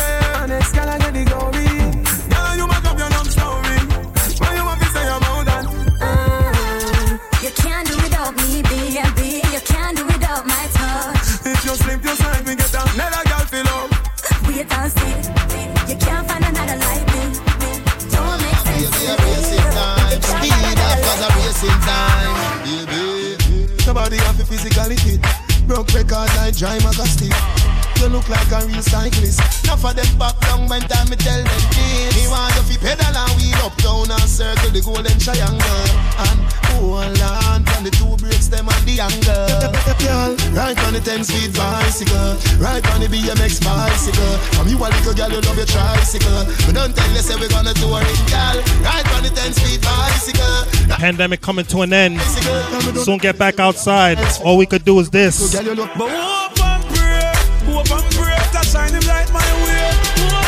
Somebody 23.88 24.18
have 24.18 24.38
a 24.38 24.44
physically 24.44 24.96
fit. 24.96 25.66
Broke 25.66 25.94
record 25.94 26.28
like 26.36 26.54
dry 26.54 26.78
magastic. 26.80 27.67
You 27.98 28.06
look 28.06 28.28
like 28.28 28.46
a 28.52 28.64
real 28.66 28.80
cyclist. 28.80 29.42
Enough 29.64 29.84
of 29.84 29.96
them 29.96 30.18
back 30.18 30.38
down 30.40 30.68
when 30.68 30.82
time 30.82 31.10
me 31.10 31.16
tell 31.16 31.42
them 31.42 31.62
this. 31.74 32.14
Me 32.14 32.30
want 32.30 32.54
you 32.54 32.62
fi 32.62 32.94
pedal 32.94 33.10
and 33.10 33.32
wheel 33.34 33.58
up 33.66 33.74
down 33.82 34.06
and 34.06 34.28
circle 34.30 34.70
the 34.70 34.80
golden 34.80 35.18
triangle. 35.18 35.82
And 36.22 36.38
hold 36.78 37.18
on 37.18 37.66
from 37.66 37.82
the 37.82 37.90
two 37.90 38.14
brakes 38.22 38.46
them 38.46 38.70
and 38.70 38.84
the 38.86 39.02
angle. 39.02 39.50
Girl, 39.98 40.30
right 40.54 40.78
on 40.86 40.94
the 40.94 41.02
10 41.02 41.24
speed 41.24 41.50
bicycle. 41.58 42.38
Right 42.62 42.86
on 42.94 43.02
the 43.02 43.10
BMX 43.10 43.58
bicycle. 43.66 44.34
From 44.54 44.68
you 44.70 44.78
a 44.78 44.86
little 44.94 45.14
girl, 45.14 45.30
you 45.34 45.42
love 45.42 45.58
your 45.58 45.66
tricycle. 45.66 46.46
We 46.70 46.72
don't 46.72 46.94
tell 46.94 47.10
you 47.10 47.18
say 47.18 47.34
we 47.34 47.48
gonna 47.50 47.74
do 47.74 47.90
it, 47.98 48.18
girl. 48.30 48.56
Right 48.86 49.06
on 49.18 49.26
the 49.26 49.32
10 49.34 49.52
speed 49.58 49.82
bicycle. 49.82 50.70
Pandemic 51.02 51.40
coming 51.42 51.66
to 51.66 51.82
an 51.82 51.92
end. 51.92 52.20
Soon 53.02 53.18
get 53.18 53.38
back 53.38 53.58
outside. 53.58 54.22
All 54.44 54.56
we 54.56 54.66
could 54.66 54.84
do 54.84 54.98
is 55.00 55.10
this. 55.10 55.52
Shine 58.68 58.92
him 58.92 59.00
light 59.08 59.32
my 59.32 59.40
way. 59.64 60.47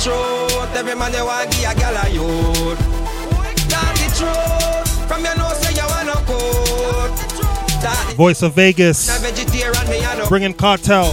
Truth, 0.00 0.76
every 0.76 0.94
man 0.94 1.10
they 1.10 1.22
want 1.22 1.50
give 1.50 1.68
a 1.68 1.74
gal 1.74 1.96
a 1.96 2.08
youth. 2.08 2.78
Start 3.66 3.96
the 3.96 4.06
truth 4.16 5.08
from 5.08 5.24
your 5.24 5.36
nose 5.36 5.58
say 5.58 5.74
you 5.74 5.86
wanna 5.88 6.14
code. 6.24 8.16
Voice 8.16 8.42
of 8.42 8.54
Vegas. 8.54 9.08
a 9.08 9.20
vegetarian 9.20 9.88
me 9.88 10.04
I 10.04 10.18
know. 10.18 10.28
Bringing 10.28 10.54
Kartel. 10.54 11.12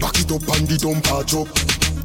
Back 0.00 0.20
it 0.20 0.32
up 0.32 0.42
and 0.56 0.68
the 0.68 0.76
dumper 0.80 1.24
drop. 1.26 1.48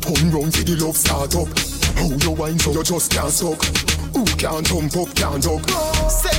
Turn 0.01 0.31
round 0.31 0.55
for 0.55 0.63
the 0.63 0.75
love 0.83 0.97
start 0.97 1.35
up. 1.35 1.47
How 1.95 2.07
you 2.07 2.31
wine 2.31 2.59
so 2.59 2.71
you 2.71 2.83
just 2.83 3.11
can't 3.11 3.31
suck. 3.31 3.63
Who 4.15 4.25
can't 4.35 4.65
jump 4.65 4.95
up, 4.97 5.13
can't 5.15 5.43
duck. 5.43 5.69
Set 6.09 6.31
good 6.31 6.38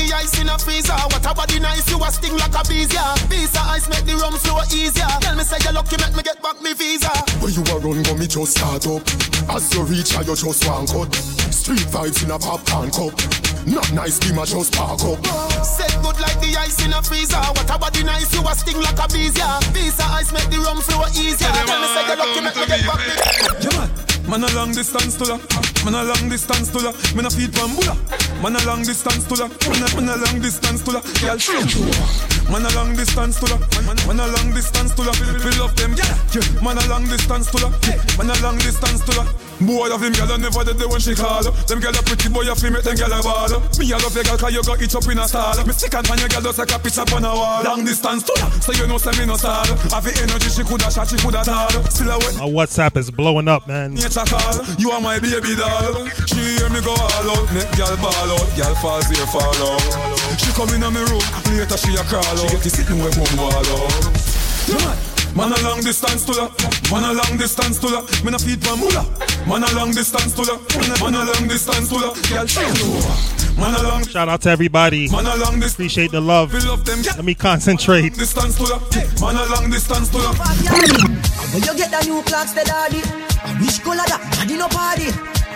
the 0.00 0.14
ice 0.14 0.40
in 0.40 0.48
a 0.48 0.56
freezer. 0.58 0.96
What 1.12 1.24
a 1.24 1.34
body 1.34 1.60
nice, 1.60 1.88
you 1.90 2.00
a 2.00 2.08
sting 2.10 2.36
like 2.36 2.56
a 2.56 2.62
bees, 2.68 2.92
yeah. 2.92 3.14
Visa 3.28 3.60
ice 3.60 3.88
make 3.88 4.04
the 4.08 4.16
rum 4.16 4.34
flow 4.40 4.60
easier. 4.72 5.08
Tell 5.20 5.36
me 5.36 5.44
say 5.44 5.60
you 5.60 5.72
lucky, 5.72 5.96
make 6.00 6.16
me 6.16 6.22
get 6.22 6.40
back 6.42 6.60
me 6.62 6.72
visa. 6.72 7.12
Where 7.40 7.52
you 7.52 7.62
a 7.68 7.76
run, 7.78 8.02
go 8.02 8.14
me 8.16 8.26
just 8.26 8.56
start 8.56 8.86
up. 8.88 9.04
As 9.52 9.68
you 9.74 9.84
reach, 9.84 10.16
I 10.16 10.22
you 10.24 10.36
just 10.36 10.64
one 10.64 10.86
cut. 10.86 11.12
Street 11.52 11.84
vibes 11.92 12.24
in 12.24 12.30
a 12.30 12.38
popcorn 12.38 12.90
cup. 12.90 13.12
Not 13.68 13.92
nice, 13.92 14.18
be 14.18 14.32
my 14.32 14.44
just 14.44 14.72
park 14.72 15.04
up. 15.04 15.20
Set 15.64 15.92
good 16.00 16.18
like 16.20 16.40
the 16.40 16.56
ice 16.56 16.80
in 16.84 16.92
a 16.92 17.02
freezer. 17.02 17.36
What 17.36 17.68
a 17.68 17.76
body 17.76 18.02
nice, 18.04 18.32
you 18.32 18.40
a 18.40 18.52
sting 18.56 18.80
like 18.80 18.98
a 18.98 19.06
bees, 19.12 19.36
yeah. 19.36 19.60
Visa 19.76 20.04
ice 20.16 20.32
make 20.32 20.48
the 20.48 20.58
rum 20.64 20.80
flow 20.80 21.04
easier. 21.12 21.52
Tell 21.68 21.80
me 21.80 21.88
say 21.92 22.04
you 22.08 22.16
lucky, 22.16 22.40
make 22.40 22.56
me 22.56 22.66
get 22.66 22.82
back 22.88 23.00
me. 23.04 23.14
Yeah, 23.60 23.78
man. 23.78 24.09
Man 24.30 24.44
a 24.44 24.54
long 24.54 24.70
distance 24.70 25.16
to 25.16 25.24
la. 25.24 25.40
Man 25.84 25.94
a 25.94 26.04
long 26.04 26.28
distance 26.28 26.70
to 26.70 26.78
la. 26.78 26.92
Man 27.16 27.26
a 27.26 27.30
feed 27.30 27.50
bambula. 27.50 27.98
Man 28.40 28.54
a 28.54 28.64
long 28.64 28.84
distance 28.84 29.26
to 29.26 29.34
la. 29.34 29.48
Man 29.66 29.82
a, 29.82 29.94
man 29.96 30.08
a 30.08 30.16
long 30.22 30.40
distance 30.40 30.84
to 30.84 30.92
la. 30.92 31.00
Girl, 31.18 31.36
show 31.36 31.58
Man 32.48 32.64
a 32.64 32.70
long 32.76 32.94
distance 32.94 33.40
to 33.40 33.46
la. 33.50 33.58
Man, 33.82 34.20
a 34.20 34.26
long 34.28 34.54
distance 34.54 34.94
to 34.94 35.02
la. 35.02 35.12
We 35.42 35.50
love 35.58 35.74
them, 35.74 35.94
yeah. 35.98 36.14
yeah. 36.30 36.62
Man 36.62 36.78
a 36.78 36.86
long 36.86 37.06
distance 37.06 37.50
to 37.50 37.58
la. 37.58 37.70
Man 38.18 38.30
a 38.30 38.40
long 38.40 38.56
distance 38.58 39.02
to 39.04 39.16
la. 39.18 39.49
Boy 39.60 39.92
of 39.92 40.00
him, 40.00 40.12
girl, 40.16 40.32
I 40.32 40.36
never 40.40 40.64
did 40.64 40.80
the 40.80 40.88
when 40.88 41.00
she 41.04 41.12
call. 41.12 41.44
Them 41.44 41.84
girl 41.84 41.92
a 41.92 42.00
pretty 42.00 42.32
boy, 42.32 42.48
a 42.48 42.56
feel 42.56 42.72
make 42.72 42.80
them 42.80 42.96
girl 42.96 43.12
a 43.12 43.20
ball. 43.20 43.52
Me 43.76 43.92
a 43.92 44.00
love 44.00 44.16
your 44.16 44.24
girl, 44.24 44.40
cause 44.40 44.52
you 44.56 44.64
got 44.64 44.80
it 44.80 44.94
up 44.96 45.04
in 45.04 45.20
a 45.20 45.28
stall. 45.28 45.52
Me 45.68 45.72
stick 45.76 45.92
and 45.92 46.06
pan 46.08 46.16
your 46.16 46.32
girl, 46.32 46.40
just 46.48 46.58
like 46.58 46.72
a 46.72 46.78
picture 46.80 47.04
on 47.12 47.24
a 47.24 47.28
wall. 47.28 47.60
Long 47.60 47.84
distance 47.84 48.24
to. 48.24 48.34
So 48.64 48.72
you 48.72 48.88
know, 48.88 48.96
say 48.96 49.12
me 49.20 49.28
no 49.28 49.36
sad. 49.36 49.68
Have 49.92 50.08
the 50.08 50.16
energy, 50.16 50.48
she 50.48 50.64
coulda 50.64 50.88
shot, 50.88 51.12
she 51.12 51.20
coulda 51.20 51.44
tall. 51.44 51.68
Still 51.92 52.08
a 52.08 52.16
wet. 52.16 52.40
My 52.40 52.48
WhatsApp 52.48 52.96
is 52.96 53.12
blowing 53.12 53.48
up, 53.48 53.68
man. 53.68 53.92
Nature 53.92 54.24
call, 54.24 54.64
you 54.80 54.96
are 54.96 55.00
my 55.00 55.20
baby 55.20 55.52
doll. 55.52 56.08
She 56.24 56.40
hear 56.56 56.72
me 56.72 56.80
go 56.80 56.96
all 56.96 57.28
out, 57.28 57.44
make 57.52 57.68
girl 57.76 57.92
ball 58.00 58.30
out, 58.32 58.48
girl 58.56 58.74
falls 58.80 59.12
here 59.12 59.28
fall 59.28 59.44
out. 59.44 59.84
She 60.40 60.48
come 60.56 60.72
in 60.72 60.80
my 60.80 61.04
room, 61.04 61.20
later 61.52 61.76
she 61.76 61.92
a 62.00 62.02
crawl 62.08 62.24
out. 62.24 62.48
She 62.48 62.48
get 62.48 62.64
to 62.64 62.70
sit 62.72 62.88
where 62.96 63.12
mum 63.12 63.36
wall 63.36 63.60
out. 63.76 65.19
Man 65.36 65.52
a 65.52 65.62
long 65.62 65.80
distance 65.80 66.24
to 66.26 66.32
la, 66.32 66.48
man 66.90 67.04
a 67.04 67.12
long 67.14 67.38
distance 67.38 67.78
to 67.78 67.88
la. 67.88 68.00
Me 68.24 68.30
na 68.30 68.38
feed 68.38 68.62
my 68.64 68.76
mula. 68.76 69.06
Man 69.46 69.62
a 69.62 69.72
long 69.74 69.92
distance 69.92 70.34
to 70.34 70.42
la, 70.42 70.58
man 71.00 71.14
a 71.14 71.24
long 71.24 71.48
distance 71.48 71.88
to 71.88 71.94
la. 71.94 72.12
Girl, 72.28 72.46
she. 72.46 72.60
Man 73.56 73.74
a 73.74 73.82
long 73.82 74.06
Shout 74.06 74.28
out 74.28 74.40
to 74.42 74.50
everybody. 74.50 75.08
Man 75.10 75.26
a 75.26 75.36
long. 75.36 75.62
Appreciate 75.62 76.10
the 76.10 76.20
love. 76.20 76.52
Love 76.52 76.84
them. 76.84 77.02
Let 77.02 77.24
me 77.24 77.34
concentrate. 77.34 78.14
Distance 78.14 78.56
to 78.56 78.64
la, 78.64 78.78
man 79.20 79.36
a 79.36 79.46
long 79.54 79.70
distance 79.70 80.08
to 80.10 80.18
la. 80.18 80.32
When 81.52 81.62
you 81.62 81.74
get 81.76 81.90
the 81.90 82.00
new 82.06 82.22
Clarks, 82.22 82.52
the 82.52 82.64
daddy. 82.64 83.02
I 83.42 83.56
wish 83.60 83.78
color 83.78 84.04
that, 84.06 84.20
daddy 84.32 84.56
no 84.56 84.68
party. 84.68 85.08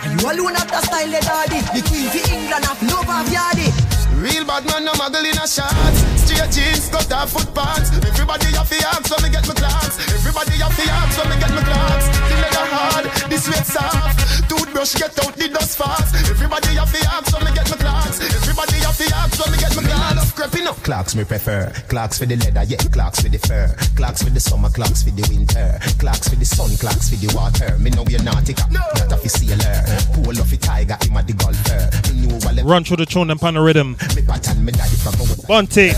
And 0.03 0.21
you 0.21 0.27
alone 0.29 0.55
have 0.55 0.69
the 0.69 0.81
style, 0.81 1.07
the 1.07 1.21
daddy. 1.21 1.59
The 1.73 1.81
queen 1.87 2.09
for 2.09 2.23
England 2.33 2.65
have 2.65 2.81
love 2.83 3.09
of 3.09 3.27
yardy. 3.29 3.94
Real 4.15 4.45
bad 4.45 4.65
man, 4.65 4.85
no 4.85 4.93
muggle 4.93 5.27
in 5.27 5.37
a 5.37 5.45
shots. 5.45 5.99
Straight 6.23 6.51
jeans, 6.51 6.87
cut 6.89 7.11
off 7.11 7.31
foot 7.31 7.53
pants. 7.53 7.91
Everybody 7.99 8.47
have 8.55 8.69
the 8.69 8.79
arms, 8.87 9.07
so 9.11 9.15
me 9.21 9.29
get 9.29 9.47
my 9.47 9.53
Clarks. 9.53 9.99
Everybody 10.15 10.55
have 10.63 10.75
the 10.75 10.85
arms, 10.87 11.15
so 11.15 11.23
me 11.27 11.35
get 11.35 11.51
my 11.51 11.61
Clarks. 11.61 12.07
The 12.07 12.35
leather 12.39 12.67
hard, 12.71 13.05
the 13.29 13.37
sweat 13.37 13.65
soft. 13.67 14.49
Toothbrush 14.49 14.95
get 14.95 15.19
out 15.19 15.35
the 15.35 15.47
dust 15.49 15.77
fast. 15.77 16.15
Everybody 16.31 16.79
have 16.79 16.91
the 16.91 17.01
arms, 17.11 17.27
so 17.27 17.39
me 17.43 17.51
get 17.53 17.69
my 17.69 17.77
Clarks. 17.77 18.17
Everybody 18.23 18.77
have 18.87 18.97
the 18.97 19.07
arms, 19.19 19.35
so 19.35 19.51
me 19.51 19.57
get 19.57 19.75
my 19.75 19.83
Clarks. 19.83 20.31
Creeping 20.31 20.67
up. 20.67 20.77
Clarks 20.83 21.15
me 21.15 21.23
prefer. 21.23 21.71
Clarks 21.89 22.17
for 22.17 22.25
the 22.25 22.37
leather, 22.37 22.63
yeah. 22.63 22.79
Clarks 22.95 23.19
for 23.21 23.29
the 23.29 23.39
fur. 23.39 23.67
Clarks 23.95 24.23
for 24.23 24.29
the 24.29 24.39
summer, 24.39 24.69
Clarks 24.69 25.03
for 25.03 25.11
the 25.11 25.27
winter. 25.27 25.77
Clarks 25.99 26.29
for 26.29 26.35
the 26.35 26.45
sun, 26.45 26.71
Clarks 26.77 27.09
for 27.09 27.19
the 27.19 27.29
water. 27.35 27.77
Me 27.79 27.91
know 27.91 28.05
you're 28.07 28.23
nautica, 28.23 28.63
not 28.71 29.04
Run 32.65 32.83
through 32.83 32.97
the 32.97 33.05
tune 33.05 33.29
and 33.29 33.39
pan 33.39 33.53
the 33.53 33.61
rhythm. 33.61 33.91
me 34.15 34.23
pattern, 34.23 34.65
me 34.65 34.71
daddy 34.71 34.95
from 34.95 35.13
my 35.19 35.35
Bunty. 35.47 35.91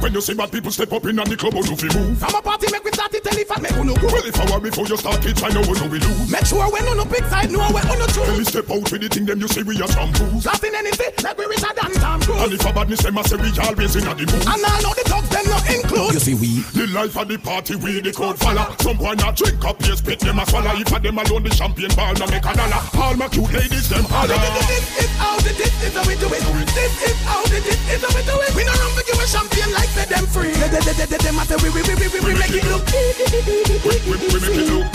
Well, 0.00 0.08
when 0.08 0.14
you 0.14 0.20
see 0.22 0.32
bad 0.32 0.50
people 0.50 0.72
step 0.72 0.92
up 0.92 1.04
in 1.04 1.18
and 1.18 1.28
the 1.28 1.36
club, 1.36 1.52
how 1.52 1.60
do 1.60 1.76
you 1.76 1.92
move? 1.92 2.16
From 2.16 2.32
a 2.32 2.40
party, 2.40 2.72
make 2.72 2.84
we 2.84 2.90
start 2.92 3.12
it, 3.12 3.20
tell 3.20 3.36
if 3.36 3.52
I 3.52 3.60
make 3.60 3.76
uno 3.76 3.92
go. 4.00 4.08
Well, 4.08 4.24
if 4.24 4.40
I 4.40 4.48
were 4.48 4.60
before 4.60 4.88
you 4.88 4.96
start 4.96 5.20
it, 5.28 5.36
I 5.44 5.52
know 5.52 5.60
what 5.60 5.76
we 5.92 6.00
lose. 6.00 6.32
Make 6.32 6.46
sure 6.48 6.64
when 6.72 6.88
uno 6.88 7.04
big 7.04 7.24
side, 7.28 7.52
know 7.52 7.68
where 7.68 7.84
uno 7.84 8.08
Tell 8.08 8.24
me 8.32 8.40
choose. 8.40 8.48
step 8.48 8.70
out 8.72 8.88
with 8.88 9.00
the 9.04 9.08
thing, 9.12 9.28
them 9.28 9.44
you 9.44 9.48
say 9.48 9.60
we 9.60 9.76
are 9.76 9.92
shampoos. 9.92 10.40
Nothing 10.48 10.72
anything, 10.72 11.12
like 11.20 11.36
we 11.36 11.44
richer 11.52 11.72
than 11.76 11.92
Tom 12.00 12.20
Cruise. 12.24 12.40
And 12.40 12.52
if 12.56 12.64
a 12.64 12.72
badness, 12.72 13.02
them 13.04 13.18
I 13.18 13.22
say 13.28 13.36
we 13.36 13.52
always 13.60 13.92
in 13.92 14.08
a 14.08 14.12
the 14.16 14.24
mood. 14.24 14.44
And 14.48 14.64
all 14.64 14.80
know 14.80 14.92
the 14.96 15.04
thugs, 15.04 15.28
them 15.28 15.44
not 15.52 15.68
include. 15.68 16.14
You 16.16 16.20
see 16.24 16.34
we 16.40 16.64
The 16.72 16.88
life 16.96 17.16
of 17.20 17.28
the 17.28 17.36
party 17.36 17.76
we 17.76 18.00
the 18.00 18.12
crowd 18.12 18.38
follow 18.40 18.66
Some 18.80 18.96
boy 18.96 19.14
not 19.14 19.36
drink 19.36 19.62
up 19.64 19.78
here 19.84 19.94
spit 19.94 20.18
them 20.18 20.38
a 20.40 20.46
swallow 20.46 20.74
If 20.74 20.90
a 20.90 20.98
them 20.98 21.18
alone 21.18 21.44
the 21.44 21.50
champagne 21.54 21.92
ball 21.94 22.14
no 22.14 22.26
make 22.26 22.42
a 22.42 22.50
dollar 22.50 22.82
All 22.98 23.14
my 23.14 23.28
cute 23.28 23.52
ladies 23.52 23.88
them 23.88 24.04
holler 24.08 24.34
This 24.66 25.06
is 25.06 25.10
how 25.20 25.36
the 25.38 25.52
this 25.54 25.76
is 25.84 25.92
how 25.92 26.04
we 26.08 26.16
do 26.16 26.26
it. 26.32 26.40
This 26.72 26.94
is 27.04 27.18
how 27.28 27.42
the 27.44 27.58
this 27.60 27.80
is 27.92 28.00
how 28.00 28.10
we 28.16 28.22
do 28.24 28.34
it. 28.42 28.54
We 28.56 28.64
no 28.64 28.72
run 28.72 28.90
for 28.96 29.04
give 29.04 29.20
a 29.20 29.26
champagne 29.28 29.72
like 29.76 29.89
say 29.90 30.06
them 30.06 30.26
free. 30.26 30.52
They 30.54 30.68
they 30.68 30.80
they 30.80 31.06
they 31.06 31.18
them 31.18 31.38
a 31.38 31.44
say 31.44 31.56
we 31.62 31.68
we 31.70 31.82
we 31.82 31.94
we 31.94 32.06
we 32.08 32.18
we 32.20 32.32
make 32.38 32.54
it 32.54 32.64
look. 32.70 32.86
We, 32.90 33.94
we, 34.06 34.16
we 34.16 34.38
make 34.40 34.58
it 34.60 34.68
look 34.70 34.86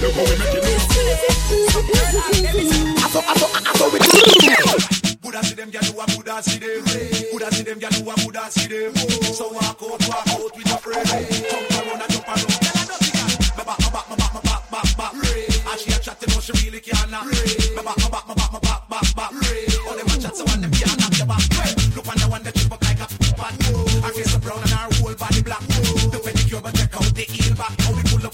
Look 0.00 0.14
how 0.14 0.24
we 0.28 0.34
make 0.36 0.54
it 0.54 0.64
look 0.64 0.80
I 3.00 3.08
saw 3.08 3.20
I 3.24 3.34
saw 3.34 3.48
I 3.54 3.72
saw 3.78 3.88
we 3.90 3.98
do. 3.98 4.08
Buddha 5.22 5.44
see 5.44 5.54
them, 5.54 5.70
gyal, 5.70 5.84
who 5.92 6.00
a 6.00 6.06
Buddha 6.16 6.42
see 6.42 6.58
them. 6.58 6.82
Buddha 7.32 7.52
see 7.52 7.62
them, 7.62 7.78
gyal, 7.78 7.94
who 8.02 8.10
a 8.10 8.14
Buddha 8.24 8.50
see 8.50 8.66
them. 8.68 8.94
So 9.34 9.48
walk 9.52 9.80
out, 9.82 10.08
walk 10.08 10.28
out 10.28 10.56
with 10.56 10.66
your 10.66 10.78
friend. 10.78 11.06
Jump 11.06 11.70
around 11.70 12.02
and 12.02 12.10
jump 12.10 12.26
around. 12.26 12.50
Gyal, 12.60 12.98
the 12.98 13.10
girl. 13.14 13.30
Me 13.56 13.62
back, 13.64 13.78
me 13.78 13.90
back, 13.90 14.06
me 14.10 14.16
back, 14.16 14.32
me 14.34 14.40
back, 14.42 14.62
back, 14.70 14.96
back. 14.96 15.12
And 15.14 15.80
she 15.80 15.92
a 15.92 15.98
chat, 15.98 16.18
you 16.20 16.34
know 16.34 16.40
she 16.40 16.52
really 16.64 16.80
can't 16.80 17.10
knock. 17.10 17.26
Me 17.26 17.82
back, 17.84 18.28
me 18.28 18.39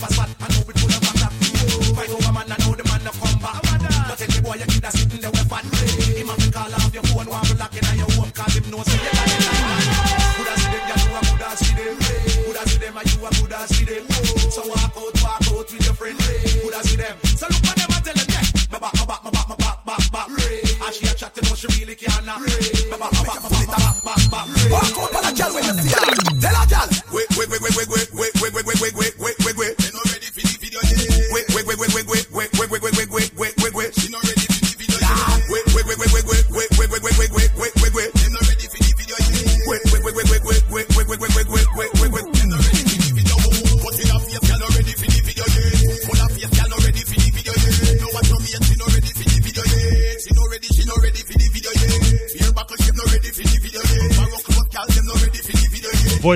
and 0.02 0.52
how 0.52 0.62
we 0.66 0.73
pull 0.77 0.93
up 0.93 1.02
a. 1.02 1.27
Fight 1.97 2.10
over 2.10 2.32
man, 2.32 2.52
I 2.52 2.56
know 2.60 2.74
the 2.77 2.85
man 2.85 3.01
no 3.05 3.12
come 3.16 3.39
back. 3.40 3.62
But 3.62 4.20
any 4.20 4.40
boy 4.44 4.56
you 4.60 4.68
kid 4.68 4.85
a 4.85 4.90
sitting 4.93 5.20
there 5.20 5.31
with 5.31 5.48
fat. 5.48 5.64
Him 5.64 6.28
have 6.28 6.36
to 6.36 6.51
call 6.52 6.73
off 6.74 6.93
your 6.93 7.02
phone, 7.09 7.27
want 7.27 7.47
to 7.48 7.55
lock 7.56 7.73
in 7.73 7.85
your 7.97 8.10
home, 8.16 8.31
cause 8.31 8.55
him 8.56 8.68
know 8.70 8.82
say 8.85 9.01
you 9.01 9.12
got 9.16 9.31
it. 9.32 9.40
Buddha 10.36 10.55
see 10.60 10.68
them, 10.73 10.85
you 10.86 11.16
a 11.16 11.20
Buddha 11.24 11.51
see 11.56 11.74
them. 11.77 11.97
Buddha 12.44 12.62
see 12.68 12.78
them, 12.78 12.97
and 12.97 13.09
you 13.09 13.20
a 13.24 13.31
Buddha 13.40 13.60
see 13.73 13.86
them. 13.89 14.05
So 14.52 14.62
walk 14.68 14.97
out, 14.97 15.14
walk 15.24 15.43
out 15.48 15.68
with 15.73 15.86
your 15.86 15.97
friend. 15.97 16.18
Buddha 16.60 16.81
see 16.85 16.97
them. 17.01 17.16
So 17.36 17.47
look 17.48 17.64
on 17.64 17.77
them 17.81 17.90
and 17.97 18.05
tell 18.05 18.18
them. 18.20 18.44
Me 18.73 18.78
back, 18.78 18.94
me 18.94 19.05
back, 19.06 19.23
me 19.24 19.31
back, 19.32 19.48
back, 19.48 19.78
back, 19.86 20.05
back. 20.12 20.28
And 20.28 20.93
she 20.93 21.09
a 21.09 21.12
you 21.16 21.56
she 21.56 21.66
really 21.81 21.97
can't. 21.97 22.27
Me 22.27 22.97
back, 23.01 23.12
me 23.12 23.23
back, 23.24 23.40
me 23.40 23.48
back, 23.48 23.64
me 23.64 23.64
back, 23.73 24.31
back, 24.31 25.12
back. 25.12 25.26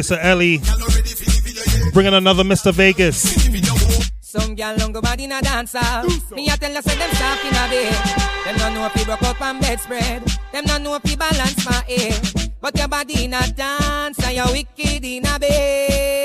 Voice 0.00 0.12
of 0.12 0.18
Ellie. 0.22 0.58
Bringing 1.92 2.14
another 2.14 2.42
Mr. 2.42 2.72
Vegas. 2.72 3.20
Some 4.20 4.54
gal 4.54 4.74
long 4.76 4.92
go 4.92 5.02
bad 5.02 5.20
in 5.20 5.30
a 5.30 5.42
dancer. 5.42 5.78
Me 6.34 6.48
a 6.48 6.56
tell 6.56 6.72
you 6.72 6.80
say 6.80 6.96
them 6.96 7.10
in 7.44 7.52
a 7.52 7.68
bed. 7.68 7.94
Them 8.46 8.56
no 8.56 8.72
know 8.72 8.86
if 8.86 8.96
you 8.96 9.04
broke 9.04 9.38
bedspread. 9.60 10.22
Them 10.52 10.64
no 10.64 10.78
know 10.78 10.94
if 10.94 11.10
you 11.10 11.18
balance 11.18 11.66
my 11.66 11.84
head. 11.86 12.50
But 12.62 12.78
your 12.78 12.88
body 12.88 13.24
in 13.24 13.34
a 13.34 13.46
dance 13.48 14.24
and 14.24 14.36
you 14.36 14.44
wicked 14.50 15.04
in 15.04 15.26
a 15.26 15.38
bed. 15.38 16.19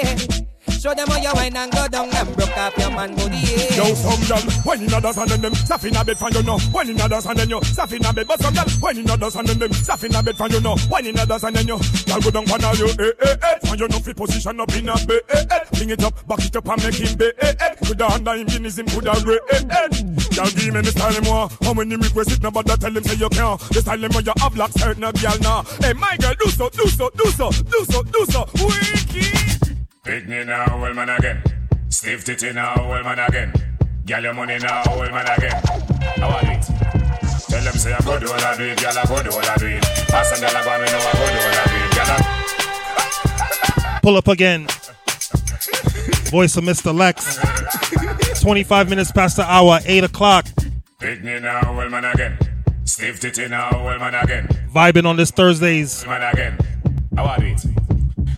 Show 0.86 0.94
them 0.94 1.08
how 1.08 1.18
you 1.18 1.34
wine 1.34 1.58
and 1.58 1.72
go 1.72 1.88
down 1.88 2.14
and 2.14 2.36
broke 2.36 2.56
up 2.56 2.78
your 2.78 2.92
man 2.92 3.16
body. 3.16 3.42
Yo, 3.74 3.90
some 3.98 4.22
gal, 4.30 4.40
when 4.62 4.84
in 4.84 4.94
others 4.94 5.18
and 5.18 5.32
them, 5.32 5.56
stuff 5.56 5.84
in 5.84 5.96
a 5.96 6.06
bed 6.06 6.16
for 6.16 6.30
you 6.30 6.44
know. 6.44 6.60
When 6.60 6.88
in 6.92 7.02
others 7.02 7.26
and 7.26 7.50
you, 7.50 7.60
stuff 7.64 7.92
in 7.92 8.06
a 8.06 8.14
bed. 8.14 8.28
But 8.28 8.40
some 8.40 8.54
gal, 8.54 8.70
when 8.70 9.00
in 9.00 9.10
others 9.10 9.36
and 9.36 9.48
them, 9.48 9.74
stuff 9.74 10.04
in 10.04 10.14
a 10.14 10.22
bed 10.22 10.38
for 10.38 10.48
you 10.48 10.62
know. 10.62 10.78
When 10.88 11.08
in 11.08 11.18
others 11.18 11.44
and 11.44 11.58
you, 11.58 11.80
gal 12.06 12.22
go 12.22 12.30
down 12.30 12.46
for 12.46 12.60
you, 12.78 12.86
eh, 12.86 13.12
eh, 13.20 13.36
eh. 13.42 13.58
And 13.66 13.80
you 13.80 13.88
know, 13.88 13.98
fit 13.98 14.16
position 14.16 14.60
up 14.60 14.76
in 14.76 14.88
a 14.88 14.94
bed, 14.94 15.22
eh, 15.28 15.46
eh. 15.50 15.60
Bring 15.74 15.90
it 15.90 16.04
up, 16.04 16.28
back 16.28 16.46
it 16.46 16.56
up 16.56 16.70
and 16.70 16.84
make 16.84 16.94
him 16.94 17.18
bed, 17.18 17.34
eh, 17.40 17.54
eh. 17.62 17.76
Could 17.84 18.02
a 18.02 18.12
hand 18.12 18.28
him, 18.28 18.46
Guinness 18.46 18.78
him, 18.78 18.86
could 18.86 19.08
a 19.08 19.14
re, 19.26 19.40
eh, 19.54 19.62
eh. 19.68 19.88
Gal 20.38 20.52
give 20.54 20.72
me 20.72 20.82
the 20.82 20.94
style 20.94 21.22
more. 21.24 21.50
How 21.64 21.74
many 21.74 21.96
request 21.96 22.30
it, 22.30 22.44
nobody 22.44 22.78
tell 22.78 22.96
him 22.96 23.04
say 23.04 23.16
you 23.16 23.30
can't. 23.30 23.60
The 23.74 23.82
style 23.82 24.04
him 24.04 24.12
when 24.14 24.24
you 24.24 24.34
have 24.38 24.54
black 24.54 24.72
certain 24.74 25.04
a 25.04 25.12
gal 25.14 25.40
now. 25.40 25.64
Hey, 25.82 25.94
my 25.94 26.16
girl, 26.18 26.36
do 26.38 26.46
so, 26.52 26.70
do 26.70 26.86
so, 26.90 27.10
do 27.10 27.26
so, 27.32 27.50
do 27.50 27.86
so, 27.90 28.04
do 28.04 28.26
so. 28.30 28.46
Wicked. 28.54 29.65
Pick 30.06 30.28
me 30.28 30.44
now, 30.44 30.80
well 30.80 30.94
man 30.94 31.10
again. 31.10 31.42
Stiff 31.90 32.24
titty 32.24 32.54
now, 32.54 32.76
well 32.88 33.04
man 33.04 33.18
again. 33.18 33.52
Girl 34.06 34.22
your 34.22 34.34
money 34.36 34.60
now, 34.60 34.84
well 34.86 35.10
man 35.10 35.26
again. 35.36 35.60
How 36.18 36.30
are 36.30 36.42
it? 36.44 36.62
Tell 37.50 37.64
them 37.64 37.74
say 37.74 37.92
I 37.92 38.00
go 38.06 38.20
do 38.20 38.28
all 38.28 38.40
I 38.40 38.56
do 38.56 38.66
it, 38.66 38.80
girl 38.80 38.96
I 38.96 39.04
go 39.06 39.24
do 39.24 39.32
all 39.32 39.44
I 39.44 39.56
do 39.58 39.66
it. 39.66 39.82
Pass 40.08 40.32
and 40.32 40.42
girl 40.42 40.56
I 40.56 40.64
go 40.64 40.78
me 40.78 40.86
know 40.92 41.00
I 41.00 41.12
go 41.12 41.26
do 41.26 41.40
all 41.42 41.58
I 41.58 41.66
do 41.66 41.76
it, 41.86 41.96
girl 41.96 42.06
I. 42.08 44.00
Pull 44.04 44.18
up 44.18 44.28
again. 44.28 44.68
Voice 46.30 46.56
of 46.56 46.64
Mr. 46.64 46.94
Lex. 46.96 47.40
25 48.42 48.90
minutes 48.90 49.12
past 49.12 49.38
the 49.38 49.44
hour, 49.44 49.80
8 49.86 50.04
o'clock. 50.04 50.46
Pick 51.00 51.24
me 51.24 51.40
now, 51.40 51.76
well 51.76 51.90
man 51.90 52.06
again. 52.06 52.38
Stiff 52.84 53.20
titty 53.20 53.48
now, 53.48 53.72
well 53.84 53.98
man 53.98 54.14
again. 54.14 54.48
Vibing 54.72 55.08
on 55.08 55.16
this 55.16 55.32
Thursdays. 55.32 56.04
Old 56.04 56.10
Man 56.10 56.32
again. 56.32 56.60
How 57.16 57.26
are 57.26 57.44
it? 57.44 57.66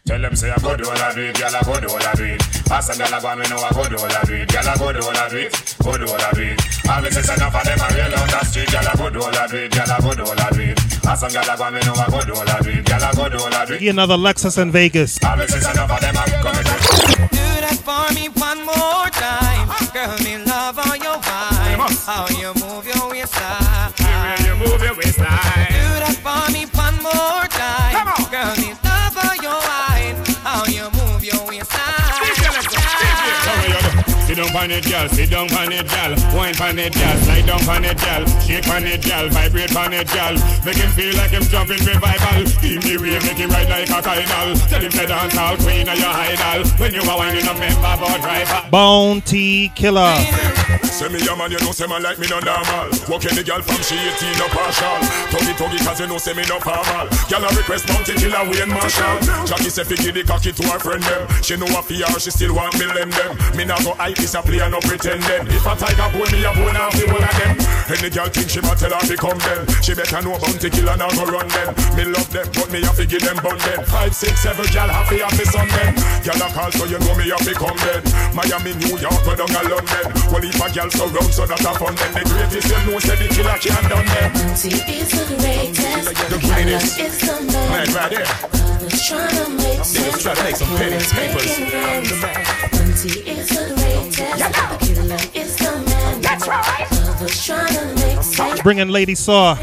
Tell 0.08 0.22
them 0.22 0.36
say 0.38 0.50
I 0.50 0.56
go 0.64 0.72
do 0.78 0.88
all 0.88 0.96
I 0.96 1.14
do 1.14 1.22
it, 1.22 1.36
girl 1.36 1.52
I 1.54 1.62
go 1.68 1.80
do 1.84 1.88
all 1.92 2.00
I 2.00 2.14
do 2.16 2.24
it. 2.24 2.40
Pass 2.64 2.88
and 2.88 2.98
girl 2.98 3.12
I 3.14 3.20
go 3.20 3.36
me 3.36 3.44
know 3.52 3.60
I 3.60 3.72
go 3.76 3.84
do 3.92 3.98
all 4.00 4.08
I 4.08 4.24
do 4.24 4.36
it, 4.36 4.48
girl 4.48 4.64
I 4.64 4.78
go 4.78 4.94
do 4.94 5.04
all 5.04 5.18
I 5.18 5.28
do 5.28 5.38
it, 5.38 5.76
go 5.84 5.98
do 5.98 6.08
all 6.08 6.16
I 6.16 6.32
do 6.32 6.44
it. 6.48 6.62
All 6.88 7.02
this 7.04 7.18
is 7.18 7.28
enough 7.28 7.56
of 7.56 7.64
them 7.68 7.80
I 7.84 7.88
real 7.92 8.16
on 8.16 8.28
the 8.32 8.40
street, 8.48 8.72
girl 8.72 8.88
I 8.88 8.96
go 8.96 9.10
do 9.12 9.20
all 9.20 9.36
I 9.36 9.48
do 9.48 9.58
it, 9.58 9.72
girl 9.76 9.92
I 9.92 10.00
go 10.00 10.12
do 10.16 10.24
all 10.24 10.40
I 10.40 10.50
do 10.52 10.62
it. 10.62 10.78
Pass 11.04 11.24
and 11.24 11.34
girl 11.34 11.44
I 11.44 11.56
go 11.60 11.72
me 11.72 11.80
know 11.84 11.94
I 12.00 12.08
go 12.08 12.20
do 12.24 12.34
all 12.40 12.50
I 12.50 12.60
do 12.64 12.70
it, 12.72 12.86
girl 12.88 13.04
I 13.04 13.12
go 13.12 13.28
do 13.28 13.38
all 13.38 13.54
I 13.54 13.66
do 13.66 13.74
it. 13.74 13.80
Get 13.82 13.90
another 13.90 14.16
Lexus 14.16 14.58
in 14.62 14.72
Vegas. 14.72 15.20
All 15.26 15.36
this 15.36 15.54
is 15.54 15.68
enough 15.68 15.92
of 15.92 16.00
them 16.00 16.16
I 16.16 16.24
coming. 16.40 16.64
Do 17.28 17.46
that 17.68 17.76
for 17.84 18.08
me 18.16 18.30
one 18.32 18.64
more 18.64 19.12
time. 19.12 19.68
Girl, 19.92 20.16
me 20.24 20.40
love 20.48 20.80
all 20.80 20.96
your 20.96 21.20
vibe. 21.20 21.84
How 22.08 22.28
you 22.32 22.48
move 22.48 22.57
your 22.57 22.57
Sit 34.38 34.54
down 34.54 34.64
on 34.64 34.70
it, 34.70 34.86
girl. 34.86 35.10
Sit 35.10 35.30
down 35.32 35.52
on 35.58 35.72
it, 35.72 35.90
girl. 35.90 36.14
Wine 36.38 36.62
on 36.62 36.78
it, 36.78 36.94
girl. 36.94 37.18
Slide 37.26 37.46
down 37.48 37.70
on 37.70 37.86
it, 37.86 37.98
girl. 37.98 38.24
Shake 38.46 38.68
on 38.70 38.86
it, 38.86 39.02
girl. 39.04 39.30
Vibrate 39.30 39.76
on 39.76 39.94
it, 39.94 40.08
girl. 40.14 40.36
Make 40.64 40.78
him 40.78 40.92
feel 40.92 41.16
like 41.18 41.32
him 41.32 41.42
jumping 41.42 41.82
revival. 41.82 42.46
Give 42.62 42.84
me 42.86 42.98
way, 42.98 43.18
make 43.26 43.42
him 43.42 43.50
ride 43.50 43.68
like 43.68 43.90
a 43.90 44.00
tidal. 44.00 44.54
Tell 44.70 44.82
him 44.82 44.92
to 44.92 45.06
dance 45.08 45.38
all 45.38 45.58
queen 45.58 45.90
of 45.90 45.98
your 45.98 46.14
idol. 46.14 46.70
When 46.78 46.94
you 46.94 47.02
are 47.02 47.18
whining, 47.18 47.48
a 47.48 47.54
member 47.58 47.80
about 47.82 48.22
driver. 48.22 48.70
Bounty 48.70 49.70
Killer. 49.70 50.14
Say 50.86 51.10
me 51.10 51.22
a 51.28 51.36
man, 51.36 51.52
you 51.52 51.60
know 51.60 51.72
say 51.72 51.86
man 51.86 52.02
like 52.02 52.18
me 52.18 52.26
no 52.26 52.40
normal. 52.40 52.90
Walk 53.10 53.26
any 53.26 53.44
girl 53.44 53.62
from 53.62 53.82
she 53.86 53.94
18 53.98 54.38
no 54.38 54.50
partial. 54.50 54.98
Tuggy 55.30 55.54
tuggy 55.54 55.78
cause 55.86 56.00
you 56.00 56.08
know 56.08 56.18
say 56.18 56.34
me 56.34 56.42
no 56.50 56.60
formal. 56.60 57.06
Girl 57.30 57.46
a 57.46 57.50
request 57.54 57.86
Bounty 57.86 58.14
Killer 58.14 58.42
Wayne 58.50 58.70
Marshall. 58.70 59.46
Jackie 59.46 59.70
say 59.70 59.84
fi 59.84 59.96
give 59.96 60.16
the 60.16 60.24
cocky 60.24 60.52
to 60.52 60.64
her 60.70 60.80
friend 60.80 61.04
them. 61.04 61.26
She 61.44 61.56
know 61.56 61.70
a 61.70 61.84
fear, 61.84 62.10
she 62.18 62.32
still 62.32 62.56
want 62.56 62.74
me 62.80 62.86
lend 62.86 63.14
them. 63.14 63.38
Me 63.56 63.66
nah 63.66 63.78
go 63.86 63.94
hype 63.94 64.18
this 64.28 64.36
a 64.36 64.42
play 64.44 64.60
no 64.68 64.80
pretending. 64.84 65.48
If 65.48 65.64
a 65.64 65.74
tiger 65.80 66.10
bone 66.12 66.28
me 66.36 66.44
a 66.44 66.52
bone 66.52 66.76
off 66.76 66.92
the 66.92 67.08
one 67.08 67.24
of 67.24 67.32
them. 67.40 67.56
Any 67.88 68.12
girl 68.12 68.28
think 68.28 68.52
she 68.52 68.60
might 68.60 68.76
tell 68.76 68.92
her 68.92 69.00
fi 69.08 69.16
come 69.16 69.40
them. 69.40 69.64
She 69.80 69.96
better 69.96 70.20
know 70.20 70.36
bounty 70.36 70.68
killer 70.68 71.00
now 71.00 71.08
go 71.16 71.24
run 71.32 71.48
them. 71.48 71.72
Me 71.96 72.04
love 72.12 72.28
them 72.36 72.48
but 72.52 72.68
me 72.68 72.84
have 72.84 73.00
to 73.00 73.08
give 73.08 73.24
them 73.24 73.40
bun 73.40 73.56
them. 73.64 73.80
Five 73.88 74.12
six 74.12 74.44
seven 74.44 74.68
girl 74.76 74.92
happy 74.92 75.24
happy 75.24 75.48
son 75.48 75.68
them. 75.72 75.96
Girl 76.28 76.44
a 76.44 76.48
call 76.52 76.72
so 76.76 76.84
you 76.92 77.00
know 77.00 77.16
me 77.16 77.32
have 77.32 77.40
to 77.48 77.54
come 77.56 77.80
them. 77.80 78.04
Miami 78.36 78.76
New 78.76 79.00
York 79.00 79.16
go 79.24 79.32
down 79.32 79.48
a 79.48 79.62
London. 79.64 80.06
Well 80.28 80.44
if 80.44 80.60
a 80.60 80.68
girl 80.76 80.90
surround 80.92 81.32
so 81.32 81.48
that 81.48 81.64
a 81.64 81.72
fun 81.80 81.96
them. 81.96 82.12
The 82.12 82.24
greatest 82.28 82.68
you 82.68 82.80
know 82.84 83.00
say 83.00 83.16
the 83.16 83.28
killer 83.32 83.56
can't 83.64 83.88
done 83.88 84.08
them. 84.12 84.30
She 84.60 84.76
is 84.76 85.08
the 85.16 85.24
greatest. 85.40 86.12
The 86.28 86.38
greatest. 86.44 87.00
It's 87.00 87.24
the 87.24 87.36
Man 87.72 87.88
right 87.96 88.12
there. 88.12 88.28
Others 88.28 89.00
tryna 89.08 89.56
make 89.56 89.80
Niggas 89.88 90.20
try 90.20 90.36
to 90.36 90.44
make 90.44 90.56
some 90.60 90.74
pennies, 90.76 91.12
papers. 91.16 91.56
Bounty 92.76 93.24
is 93.24 93.48
the 93.56 93.77
That's 96.22 96.48
right. 96.48 96.88
Others 96.92 97.32
tryna 97.32 97.96
make 97.96 98.24
sense. 98.24 98.62
Bringing 98.62 98.90
Lady 98.90 99.16
Saw. 99.16 99.56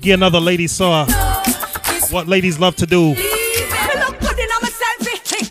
Get 0.00 0.14
another 0.14 0.40
Lady 0.40 0.66
Saw. 0.66 1.04
What 2.10 2.26
ladies 2.26 2.58
love 2.58 2.74
to 2.76 2.86
do. 2.86 3.14
Me 3.14 3.22
look 4.00 4.18
good 4.18 4.38
in 4.38 4.48
on 4.48 4.62
myself, 4.62 5.06
eh, 5.06 5.36
eh. 5.36 5.50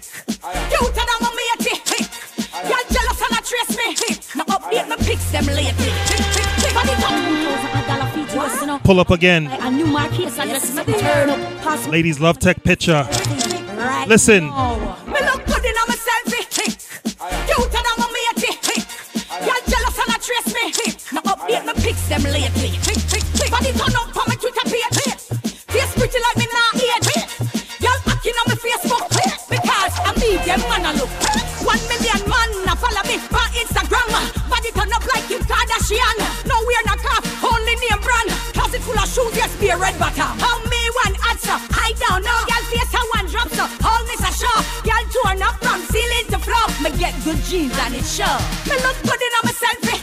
Be 39.60 39.70
a 39.70 39.78
red 39.78 39.98
bottom. 40.00 40.40
How 40.40 40.56
me 40.72 40.82
one 41.04 41.16
answer? 41.30 41.58
I 41.76 41.92
don't 42.00 42.24
know. 42.24 42.40
Y'all 42.48 42.66
face 42.72 42.94
a 42.96 43.02
one 43.20 43.28
drop, 43.28 43.50
so 43.52 43.68
all 43.84 44.02
this 44.08 44.24
a 44.24 44.32
show. 44.32 44.58
Y'all 44.88 45.04
torn 45.12 45.44
up 45.44 45.60
from 45.60 45.84
ceiling 45.92 46.28
to 46.32 46.40
floor. 46.40 46.66
Me 46.80 46.90
get 46.98 47.14
good 47.24 47.38
jeans 47.44 47.76
and 47.84 47.96
it 47.96 48.08
show. 48.08 48.40
Me 48.72 48.80
look 48.80 48.96
good 49.04 49.20
in 49.20 49.36
on 49.36 49.44
myself, 49.44 49.84
eh. 49.92 50.00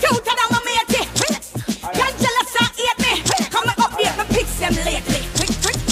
Cuter 0.00 0.34
than 0.34 0.48
my 0.48 0.60
matey. 0.64 1.04
Jealous 1.84 2.50
me. 3.04 3.12
My 3.52 4.24
them 4.56 4.74
lately. 4.88 5.20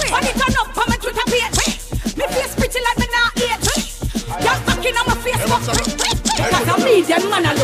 Body 0.09 0.33
turn 0.33 0.57
up 0.57 0.73
on 0.73 0.87
my 0.89 0.97
Twitter. 0.97 1.27
Me 2.17 2.25
face 2.33 2.55
pretty 2.57 2.81
like 2.81 2.99
me 2.99 3.07
on 4.97 5.07
my. 5.09 5.21
Cause 5.21 7.13
I 7.13 7.29
man 7.29 7.45
a 7.45 7.55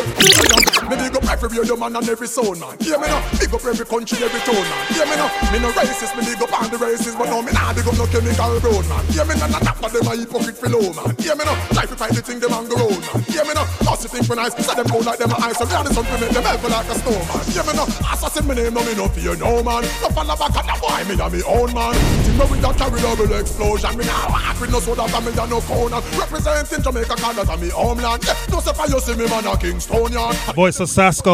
look. 1.11 1.20
Every 1.41 1.57
radio 1.57 1.73
man 1.73 1.97
and 1.97 2.05
every 2.05 2.29
sound 2.29 2.61
man. 2.61 2.77
Hear 2.85 3.01
me 3.01 3.09
now, 3.09 3.25
big 3.41 3.49
up 3.49 3.65
every 3.65 3.89
country, 3.89 4.21
every 4.21 4.45
town 4.45 4.61
man. 4.61 4.85
Hear 4.93 5.09
me 5.09 5.17
now, 5.17 5.33
me 5.49 5.57
no 5.57 5.73
racist, 5.73 6.13
me 6.13 6.21
big 6.21 6.37
up 6.37 6.53
all 6.53 6.69
the 6.69 6.77
racists, 6.77 7.17
but 7.17 7.33
no 7.33 7.41
me 7.41 7.49
nah 7.57 7.73
big 7.73 7.89
up 7.89 7.97
no 7.97 8.05
chemical 8.13 8.61
brown 8.61 8.85
man. 8.93 9.01
Hear 9.09 9.25
me 9.25 9.33
now, 9.41 9.49
not 9.49 9.65
that 9.65 9.81
but 9.81 9.89
them 9.89 10.05
a 10.05 10.21
hypocrite 10.21 10.61
fellow 10.61 10.93
man. 10.93 11.17
Hear 11.17 11.33
me 11.33 11.49
now, 11.49 11.57
try 11.73 11.89
to 11.89 11.97
fight 11.97 12.13
the 12.13 12.21
thing 12.21 12.45
them 12.45 12.53
and 12.53 12.69
go 12.69 12.77
round 12.77 13.01
man. 13.09 13.25
Hear 13.25 13.49
me 13.49 13.57
now, 13.57 13.65
lost 13.89 14.05
the 14.05 14.13
thing 14.13 14.29
when 14.29 14.37
I 14.37 14.53
say 14.53 14.69
them 14.69 14.85
go 14.93 15.01
like 15.01 15.17
them 15.17 15.33
ice, 15.33 15.57
and 15.65 15.73
the 15.73 15.91
sun 15.97 16.05
to 16.05 16.17
make 16.21 16.29
them 16.29 16.45
help 16.45 16.61
like 16.61 16.93
a 16.93 16.95
snowman. 17.01 17.45
Hear 17.49 17.65
me 17.65 17.73
now, 17.73 17.89
assassin 17.89 18.45
me 18.45 18.53
name, 18.61 18.77
no 18.77 18.85
me 18.85 18.93
no 18.93 19.09
fear 19.09 19.33
no 19.41 19.65
man. 19.65 19.81
No 20.05 20.13
follow 20.13 20.37
back 20.37 20.53
and 20.61 20.69
the 20.69 20.77
boy 20.77 21.01
me 21.09 21.15
a 21.17 21.27
me 21.33 21.41
own 21.49 21.73
man. 21.73 21.97
Me 22.37 22.45
with 22.53 22.61
that 22.61 22.77
carry 22.77 23.01
double 23.01 23.33
explosion, 23.33 23.97
me 23.97 24.05
nah 24.05 24.29
walk 24.29 24.61
with 24.61 24.77
no 24.77 24.81
soda, 24.85 25.09
and 25.09 25.25
me 25.25 25.33
no 25.33 25.65
corner. 25.65 26.05
Representing 26.21 26.85
Jamaica, 26.85 27.17
Canada, 27.17 27.57
me 27.57 27.73
homeland. 27.73 28.21
Yeah, 28.29 28.37
no 28.53 28.61
say 28.61 28.77
for 28.77 28.85
you 28.93 29.01
see 29.01 29.17
me 29.17 29.25
man 29.25 29.49
a 29.49 29.57
Kingstonian. 29.57 30.37
Voice 30.53 30.77
Mr. 30.77 30.85
Sasco. 30.85 31.30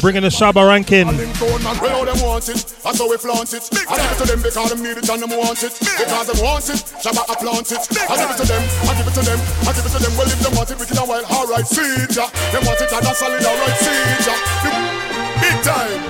Bringing 0.00 0.22
the 0.22 0.34
Shabba 0.34 0.66
ranking. 0.66 1.06
Well, 1.06 1.58
how 1.62 2.04
them 2.04 2.18
want 2.18 2.48
it, 2.48 2.66
that's 2.82 2.98
we 2.98 3.16
flaunt 3.16 3.54
it. 3.54 3.62
I 3.86 3.94
give 3.94 4.10
it 4.10 4.18
to 4.18 4.26
them 4.26 4.42
because 4.42 4.70
them 4.70 4.82
need 4.82 4.98
it 4.98 5.08
and 5.08 5.22
them 5.22 5.30
want 5.38 5.62
it. 5.62 5.70
Because 5.78 6.26
them 6.26 6.38
want 6.42 6.66
it, 6.66 6.82
Shabba 6.98 7.22
I 7.30 7.34
plant 7.38 7.70
it. 7.70 7.86
I 8.10 8.16
give 8.18 8.30
it 8.30 8.38
to 8.42 8.46
them, 8.46 8.62
I 8.90 8.92
give 8.98 9.06
it 9.06 9.14
to 9.14 9.22
them, 9.22 9.40
I 9.62 9.70
give 9.70 9.86
it 9.86 9.92
to 9.94 10.00
them. 10.02 10.12
Well, 10.18 10.26
if 10.26 10.40
them 10.42 10.54
want 10.58 10.70
it, 10.70 10.78
we 10.80 10.86
can 10.86 10.98
while. 11.06 11.24
Alright, 11.30 11.66
see 11.66 11.86
it, 12.02 12.10
yeah. 12.16 12.26
Them 12.50 12.66
want 12.66 12.80
it 12.82 12.90
and 12.90 13.06
that's 13.06 13.18
solid, 13.18 13.44
alright, 13.46 13.76
see 13.78 13.94
it, 13.94 14.26
yeah. 14.26 15.38
Big 15.38 15.56
time. 15.62 16.00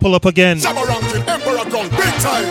Pull 0.00 0.14
up 0.14 0.24
again. 0.24 0.56
Shabba 0.58 0.88
ranking, 0.88 1.28
Emperor 1.28 1.68
Gun, 1.68 1.88
big 1.92 2.14
time. 2.24 2.48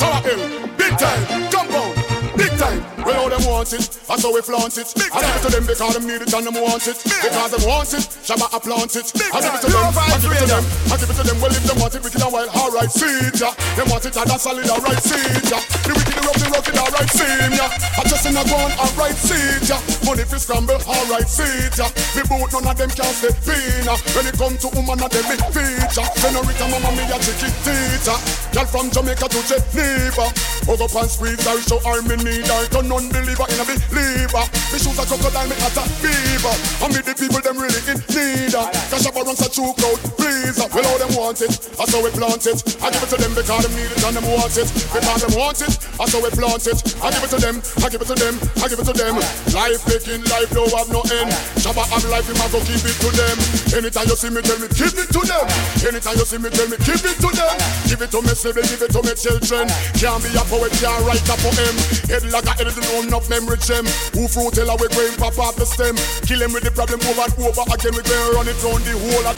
Tower 0.00 0.24
Hill, 0.24 0.40
big 0.80 0.96
time. 0.96 1.22
Compound, 1.52 1.94
big 2.36 2.52
time. 2.56 2.95
Well, 3.06 3.22
how 3.22 3.28
them 3.30 3.46
want 3.46 3.70
it, 3.70 3.86
that's 3.86 4.22
how 4.26 4.34
we 4.34 4.42
flaunt 4.42 4.74
it. 4.74 4.90
I 5.14 5.22
give 5.22 5.36
it 5.38 5.42
to 5.46 5.50
them 5.54 5.62
because 5.62 5.94
them 5.94 6.10
need 6.10 6.26
it 6.26 6.34
and 6.34 6.42
them 6.42 6.58
want 6.58 6.90
it. 6.90 6.98
Because 7.06 7.50
them 7.54 7.62
want 7.62 7.94
it, 7.94 8.02
Shabba 8.26 8.50
I 8.50 8.58
plant 8.58 8.98
it. 8.98 9.06
I 9.30 9.38
give 9.38 9.54
it 9.54 9.62
to 9.62 9.70
them, 9.70 9.94
I 9.94 10.18
give 10.18 10.34
it 10.34 10.42
to 10.42 10.46
them, 10.50 10.64
I 10.90 10.94
give 10.98 11.10
it 11.10 11.14
to 11.14 11.22
them. 11.22 11.38
Well, 11.38 11.54
if 11.54 11.62
them 11.62 11.78
want 11.78 11.94
it, 11.94 12.02
we 12.02 12.10
can 12.10 12.26
while. 12.26 12.50
Alright, 12.50 12.90
see 12.90 13.30
yeah. 13.38 13.54
Them 13.78 13.86
want 13.94 14.02
it 14.10 14.16
and 14.18 14.26
that's 14.26 14.42
solid, 14.42 14.66
alright, 14.66 14.98
see 14.98 15.22
yeah. 15.46 15.62
The 15.86 15.94
wicked, 15.94 16.18
the 16.18 16.22
rough, 16.26 16.38
the 16.42 16.46
rugged, 16.50 16.76
alright, 16.82 17.10
see 17.14 17.30
yeah. 17.54 17.70
I 17.94 18.02
just 18.10 18.26
in 18.26 18.34
a 18.34 18.42
gun, 18.42 18.74
alright, 18.74 19.14
see 19.14 19.54
yeah. 19.70 19.78
Money 20.02 20.26
fi 20.26 20.38
scramble, 20.42 20.82
alright, 20.82 21.30
see 21.30 21.46
yeah. 21.78 21.90
Me 22.18 22.26
boot, 22.26 22.50
none 22.58 22.66
of 22.66 22.74
them 22.74 22.90
can 22.90 23.12
stay 23.14 23.30
pina. 23.46 23.94
When 24.18 24.26
it 24.26 24.34
come 24.34 24.58
to 24.58 24.68
woman, 24.74 24.98
of 24.98 25.14
them 25.14 25.30
me 25.30 25.38
feature. 25.54 26.08
Senorita, 26.18 26.66
mama, 26.74 26.90
me 26.98 27.06
a 27.06 27.18
chiquitita. 27.22 28.18
Girl 28.50 28.66
from 28.66 28.90
Jamaica 28.90 29.30
to 29.30 29.40
Geneva. 29.46 30.26
Hug 30.66 30.82
up 30.82 30.94
and 30.98 31.06
squeeze 31.06 31.46
her, 31.46 31.54
show 31.62 31.78
her 31.86 32.02
me 32.02 32.18
need 32.18 32.50
her. 32.50 32.66
To 32.74 32.82
non-believer 32.96 33.44
in 33.52 33.60
a 33.60 33.64
believer. 33.68 34.44
Me 34.72 34.78
shoes 34.80 34.96
a 34.96 35.04
crocodile, 35.04 35.48
me 35.48 35.56
at 35.60 35.76
a 35.76 35.84
fever. 36.00 36.54
And 36.80 36.90
me 36.96 37.00
the 37.04 37.12
people, 37.12 37.44
them 37.44 37.60
really 37.60 37.80
in 37.84 38.00
need. 38.08 38.56
Cash 38.56 39.04
up 39.04 39.16
runs 39.20 39.44
a 39.44 39.48
true 39.52 39.72
crowd, 39.76 40.00
please. 40.16 40.56
Well, 40.56 40.84
how 40.84 40.96
them 40.96 41.12
want 41.12 41.40
it, 41.44 41.52
that's 41.76 41.92
how 41.92 42.00
we 42.00 42.10
plant 42.10 42.48
it. 42.48 42.58
I 42.80 42.88
give 42.88 43.04
it 43.04 43.10
to 43.12 43.18
them 43.20 43.32
because 43.36 43.64
them 43.68 43.74
need 43.76 43.92
it 43.92 44.00
and 44.00 44.16
them 44.16 44.26
want 44.32 44.56
it. 44.56 44.68
Because 44.92 45.20
them 45.24 45.34
want 45.36 45.60
it, 45.60 45.72
that's 45.76 46.12
how 46.12 46.20
we 46.24 46.30
plant 46.32 46.64
it. 46.64 46.78
I 47.04 47.12
give 47.12 47.24
it 47.24 47.30
to 47.36 47.38
them, 47.40 47.56
I 47.84 47.86
give 47.92 48.00
it 48.00 48.08
to 48.08 48.16
them, 48.16 48.34
I 48.64 48.66
give 48.68 48.80
it 48.80 48.86
to 48.88 48.94
them. 48.96 49.14
Life 49.52 49.82
making 49.84 50.22
life 50.32 50.50
don't 50.56 50.72
have 50.72 50.88
no 50.88 51.04
end. 51.20 51.32
Shabba 51.60 51.84
have 51.92 52.04
life, 52.08 52.24
him 52.24 52.40
a 52.40 52.46
go 52.48 52.60
give 52.64 52.80
it 52.80 52.96
to 53.04 53.08
them. 53.12 53.36
Anytime 53.76 54.08
you 54.08 54.16
see 54.16 54.32
me, 54.32 54.40
tell 54.40 54.56
me, 54.56 54.68
give 54.72 54.96
it 54.96 55.08
to 55.12 55.20
them. 55.20 55.44
Anytime 55.84 56.16
you 56.16 56.24
see 56.24 56.40
me, 56.40 56.48
tell 56.48 56.68
me, 56.68 56.76
give 56.80 57.04
it 57.04 57.16
to 57.20 57.28
them. 57.28 57.56
Give 57.88 58.00
it 58.00 58.10
to 58.12 58.20
me, 58.24 58.32
sibling, 58.32 58.68
give 58.72 58.80
it 58.80 58.90
to 58.92 59.00
me, 59.04 59.12
children. 59.12 59.68
Can't 60.00 60.20
be 60.24 60.32
a 60.32 60.44
poet, 60.48 60.72
can't 60.80 61.00
write 61.04 61.24
a 61.28 61.36
poem. 61.44 61.76
Head 62.08 62.24
like 62.32 62.48
a 62.48 62.52
head, 62.56 62.68
own 62.94 63.10
up 63.10 63.26
memory 63.28 63.58
gem. 63.58 63.86
Who 64.14 64.28
fruit 64.28 64.54
tell 64.54 64.70
we 64.78 64.86
going 64.94 65.16
pop 65.18 65.38
off 65.38 65.56
the 65.56 65.66
stem. 65.66 65.96
Kill 66.26 66.42
him 66.42 66.52
with 66.52 66.62
the 66.62 66.70
problem 66.70 67.00
over 67.06 67.26
and 67.26 67.34
over 67.42 67.66
again. 67.66 67.94
We 67.96 68.02
going 68.06 68.30
run 68.36 68.48
it 68.48 68.58
round 68.62 68.84
the 68.86 68.94
whole 68.94 69.26
of 69.26 69.36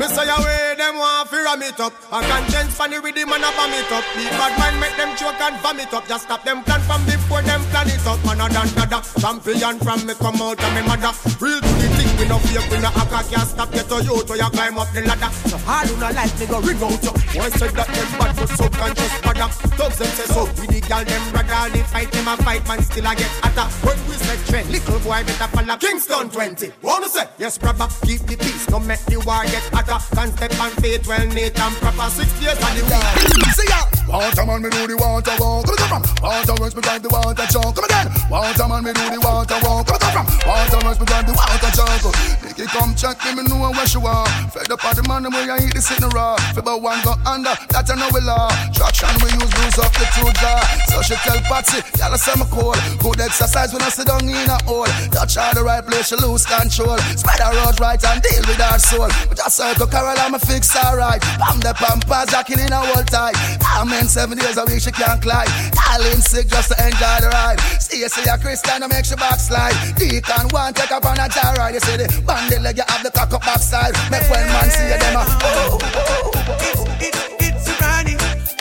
Me 0.00 0.06
say 0.08 0.26
away, 0.26 0.74
them 0.76 0.98
want 0.98 1.28
fi 1.28 1.38
ram 1.42 1.62
it 1.62 1.78
up. 1.78 1.92
A 2.10 2.18
conscience 2.22 2.74
funny 2.74 2.98
with 2.98 3.14
the 3.14 3.24
man 3.26 3.44
a 3.44 3.50
bomb 3.54 3.72
it 3.74 3.90
up. 3.92 4.04
The 4.16 4.24
bad 4.34 4.52
man 4.58 4.74
make 4.80 4.96
them 4.96 5.14
choke 5.16 5.40
and 5.40 5.56
vomit 5.60 5.92
up. 5.92 6.06
Just 6.08 6.24
stop 6.26 6.42
them 6.44 6.62
plan 6.64 6.80
from 6.82 7.04
before 7.06 7.42
them 7.42 7.62
plan 7.70 7.88
it 7.88 8.06
up. 8.06 8.18
Man 8.24 8.40
a 8.40 8.46
dan 8.48 8.68
dada, 8.74 8.98
champion 9.20 9.78
from 9.80 10.06
me 10.06 10.14
come 10.14 10.40
out 10.42 10.58
of 10.58 10.70
me 10.74 10.82
mother. 10.82 11.12
Real 11.40 11.60
to 11.60 11.72
the 11.78 11.88
thing, 11.96 12.10
we 12.18 12.24
no 12.28 12.38
fake, 12.46 12.66
we 12.70 12.78
no 12.78 12.90
hacker 12.90 13.22
can't 13.30 13.48
stop 13.48 13.70
get 13.72 13.88
to 13.88 14.02
you 14.02 14.22
to 14.22 14.34
you 14.36 14.50
climb 14.50 14.78
up 14.78 14.88
the 14.92 15.02
ladder. 15.02 15.30
So 15.48 15.58
hard 15.64 15.88
who 15.88 15.96
no 16.00 16.08
like 16.10 16.34
me 16.38 16.46
go 16.46 16.60
ring 16.60 16.82
out 16.82 17.02
you. 17.02 17.14
Boy 17.34 17.48
said 17.56 17.72
that 17.76 17.88
them 17.88 18.10
bad 18.18 18.32
but 18.36 18.48
subconscious 18.48 19.14
bother. 19.22 19.48
Thugs 19.76 19.98
them 19.98 20.10
say 20.16 20.28
so, 20.28 20.44
we 20.60 20.66
the 20.66 20.80
gal 20.80 21.04
them 21.04 21.22
brother. 21.32 21.70
They 21.72 21.82
fight 21.82 22.10
them 22.12 22.28
a 22.28 22.36
fight 22.38 22.64
man 22.76 22.82
still 22.84 23.06
a 23.06 23.14
get 23.14 23.32
hotter. 23.42 23.68
When 23.84 23.98
we 24.08 24.14
say 24.16 24.38
trend, 24.48 24.70
little 24.70 24.98
boy 25.00 25.20
better 25.24 25.48
follow 25.52 25.76
Kingston 25.76 26.30
20. 26.30 26.72
Wanna 26.82 27.08
say 27.08 27.26
yes, 27.38 27.58
brother, 27.58 27.88
keep 28.04 28.20
the 28.22 28.36
peace, 28.36 28.68
no 28.70 28.78
make 28.80 29.04
the 29.06 29.18
war 29.26 29.44
get 29.44 29.64
hotter. 29.72 30.00
Can't 30.14 30.32
step 30.32 30.58
on 30.60 30.70
faith, 30.80 31.06
well 31.06 31.26
neat 31.26 31.58
and 31.58 31.74
proper. 31.76 32.08
Six 32.10 32.30
years 32.40 32.58
on 32.62 32.72
the 32.76 32.82
war. 32.88 33.52
See 33.52 33.68
ya. 33.68 33.92
Water 34.08 34.44
man, 34.44 34.60
me 34.60 34.68
do 34.68 34.86
the 34.86 34.96
water 34.96 35.32
walk. 35.40 35.64
Come 35.64 35.92
on, 35.96 36.02
from 36.04 36.24
water 36.24 36.54
works, 36.60 36.74
me 36.76 36.82
drive 36.82 37.02
the 37.02 37.08
water 37.08 37.46
truck. 37.48 37.72
Come 37.72 37.84
again. 37.84 38.08
Water 38.28 38.68
man, 38.68 38.84
me 38.84 38.92
do 38.92 39.04
the 39.08 39.20
water 39.20 39.58
walk. 39.64 39.88
Come 39.88 40.04
on, 40.04 40.12
from 40.12 40.26
water 40.44 40.80
works, 40.84 41.00
me 41.00 41.06
drive 41.06 41.26
the 41.28 41.32
water 41.32 41.70
truck. 41.72 42.02
Nicky 42.44 42.66
come 42.72 42.92
check 42.92 43.16
me, 43.24 43.40
me 43.40 43.42
know 43.48 43.72
where 43.72 43.88
she 43.88 43.96
walk. 43.96 44.28
Fed 44.52 44.68
up 44.68 44.84
on 44.84 44.96
the 44.96 45.02
man, 45.08 45.24
where 45.32 45.48
I 45.48 45.64
eat 45.64 45.72
the 45.72 45.80
sitting 45.80 46.12
raw. 46.12 46.36
Fibber 46.52 46.76
one 46.76 47.00
go 47.04 47.16
under, 47.24 47.56
that 47.72 47.88
I 47.88 47.94
know 47.96 48.12
we 48.12 48.20
law. 48.20 48.52
Traction 48.76 49.16
we 49.24 49.32
use, 49.32 49.48
bruise 49.48 49.80
up 49.80 49.92
the 49.96 50.04
two 50.12 50.28
jaw. 50.40 50.60
So 50.92 51.00
she 51.00 51.16
tell 51.24 51.40
Patsy, 51.48 51.80
y'all 51.96 52.12
say 52.20 52.36
me 52.36 52.44
cold. 52.62 52.78
Good 53.02 53.20
exercise 53.20 53.72
when 53.72 53.82
I 53.82 53.90
sit 53.90 54.06
down 54.06 54.22
in 54.22 54.48
a 54.48 54.58
hole. 54.62 54.86
Touch 55.10 55.34
her 55.34 55.50
the 55.54 55.62
right 55.66 55.84
place, 55.84 56.08
she 56.08 56.16
lose 56.16 56.46
control. 56.46 56.98
Spread 57.18 57.42
her 57.42 57.54
out 57.66 57.78
right 57.80 57.98
and 57.98 58.22
deal 58.22 58.44
with 58.46 58.62
her 58.62 58.78
soul. 58.78 59.10
But 59.26 59.36
just 59.36 59.56
circle 59.56 59.86
Carol, 59.86 60.14
I'ma 60.18 60.38
fix 60.38 60.70
her 60.78 60.96
right. 60.96 61.22
I'm 61.42 61.58
the 61.58 61.74
pampas, 61.74 62.30
Jackie 62.30 62.54
in 62.54 62.72
a 62.72 62.78
whole 62.78 63.02
tight. 63.04 63.34
I'm 63.66 63.90
in 63.92 64.06
seven 64.06 64.38
days 64.38 64.56
a 64.56 64.64
week, 64.64 64.80
she 64.80 64.92
can't 64.92 65.20
climb. 65.20 65.50
Darling 65.74 66.22
sick 66.22 66.46
just 66.46 66.70
to 66.70 66.76
enjoy 66.78 67.18
the 67.26 67.30
ride. 67.34 67.58
See, 67.82 68.00
you 68.00 68.08
see 68.08 68.28
a 68.30 68.38
Christian, 68.38 68.82
I 68.82 68.86
make 68.86 69.04
she 69.04 69.16
backslide. 69.16 69.74
Deacon 69.98 70.46
one, 70.54 70.72
take 70.74 70.92
up 70.92 71.04
on 71.04 71.18
a 71.18 71.28
jar 71.28 71.54
ride. 71.58 71.74
You 71.74 71.82
see 71.82 71.98
the 71.98 72.06
bandit 72.22 72.62
leg, 72.62 72.76
you 72.78 72.86
have 72.86 73.02
the 73.02 73.10
cock 73.10 73.32
up 73.34 73.42
backside. 73.42 73.94
Make 74.10 74.28
when 74.30 74.46
man 74.46 74.70
see 74.70 74.86
you, 74.86 74.98
them 74.98 75.16
uh, 75.18 75.26
a 75.26 75.34
oh, 75.42 75.78
oh, 75.82 76.30
oh, 76.34 76.96
It's 77.42 77.68
a 77.68 77.74
Ronnie, 77.82 78.16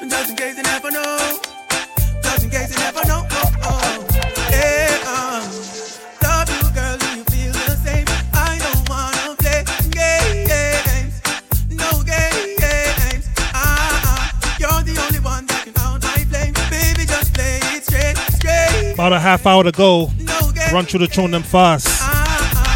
just 0.10 0.30
in 0.32 0.36
case 0.36 0.58
you 0.58 0.64
never 0.64 0.90
know. 0.92 1.40
Just 2.24 2.44
in 2.44 2.50
case 2.50 2.72
you 2.72 2.80
never 2.80 3.06
know. 3.06 3.31
About 19.02 19.14
a 19.14 19.20
half 19.20 19.48
hour 19.48 19.64
to 19.64 19.72
go. 19.72 20.12
Run 20.72 20.86
through 20.86 21.00
the 21.00 21.08
tune 21.08 21.32
them 21.32 21.42
fast. 21.42 21.88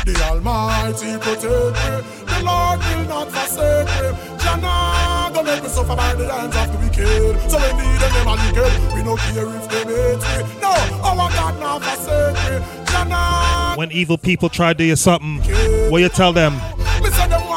The 0.08 0.20
Almighty 0.24 1.20
protect 1.20 1.44
me. 1.44 2.26
The 2.26 2.42
Lord 2.44 2.80
will 2.80 3.06
not 3.08 3.32
forsake 3.32 3.86
me. 3.86 4.38
Jana 4.40 5.30
gonna 5.32 5.52
make 5.52 5.62
me 5.62 5.70
suffer 5.70 5.96
by 5.96 6.16
the 6.16 6.28
hands 6.28 6.56
of 6.56 6.72
the 6.72 6.80
wicked. 6.80 7.52
So 7.52 7.60
when 7.60 7.78
the 7.78 8.08
them 8.10 8.26
wicked, 8.42 8.96
we 8.96 9.04
no 9.04 9.16
care 9.18 9.56
if 9.56 9.70
they 9.70 9.84
hate 9.86 10.48
me. 10.48 10.62
No, 10.62 10.74
our 11.04 11.30
God 11.30 11.60
not 11.60 11.84
forsake 11.84 12.60
me. 12.60 12.66
Jana. 12.88 13.76
When 13.76 13.92
evil 13.92 14.18
people 14.18 14.50
try 14.50 14.74
to 14.74 14.78
do 14.80 14.84
you 14.84 14.96
something, 14.96 15.44
what 15.92 16.02
you 16.02 16.10
tell 16.10 16.34
them? 16.34 16.60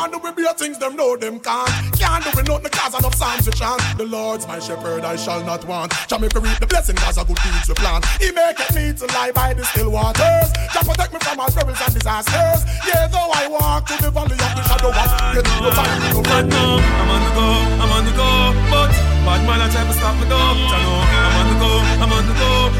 Me 0.08 0.14
say 0.14 0.20
them 0.20 0.22
want 0.22 0.36
do 0.36 0.42
we 0.42 0.44
be 0.44 0.58
things 0.58 0.78
them 0.78 0.96
know 0.96 1.16
them 1.16 1.40
can't. 1.40 1.70
Can't 1.98 2.24
do 2.24 2.30
we 2.36 2.42
nothing 2.42 2.64
because 2.64 2.94
enough 2.98 3.14
signs 3.14 3.46
we 3.46 3.52
chant. 3.52 3.80
The 3.96 4.04
Lord's 4.04 4.46
my 4.46 4.58
shepherd, 4.58 5.04
I 5.04 5.16
shall 5.16 5.44
not 5.44 5.64
want. 5.64 5.92
Jah 6.08 6.18
make 6.18 6.34
me 6.34 6.40
reap 6.40 6.58
the 6.58 6.66
blessing 6.66 6.96
cause 6.96 7.18
of 7.18 7.26
good 7.26 7.38
deeds 7.42 7.68
we 7.68 7.74
plant. 7.74 8.04
He 8.20 8.32
make 8.32 8.58
it 8.60 8.74
me 8.74 8.92
to 8.92 9.06
lie 9.14 9.32
by 9.32 9.54
the 9.54 9.64
still 9.64 9.90
waters. 9.90 10.48
Jah 10.72 10.84
protect 10.84 11.12
me 11.12 11.18
from 11.20 11.40
all 11.40 11.50
perils 11.50 11.80
and 11.80 11.94
disasters. 11.94 12.64
Yeah, 12.86 13.08
though 13.08 13.30
I 13.32 13.48
walk 13.48 13.88
through 13.88 14.02
the 14.06 14.10
valley 14.10 14.32
of 14.32 14.52
the 14.56 14.62
shadow 14.62 14.88
of 14.88 14.94
death, 14.94 15.60
no 15.60 15.70
fight, 15.72 16.46
no 16.46 16.58
no, 16.58 16.78
I'm 16.78 17.10
on 17.10 17.20
the 17.24 17.32
go, 17.34 17.46
I'm 17.78 17.92
on 17.92 18.04
the 18.04 18.12
go, 18.12 18.28
but 18.70 18.90
bad 19.24 19.40
man 19.46 19.60
I 19.60 19.68
try 19.70 19.84
to 19.84 19.92
stop 19.92 20.14
me 20.16 20.24
though. 20.28 20.38
Know 20.38 21.04
I'm 21.08 21.36
on 21.36 21.46
the 21.52 21.56
go, 21.60 21.70
I'm 22.02 22.12
on 22.12 22.24
the 22.26 22.34
go, 22.34 22.77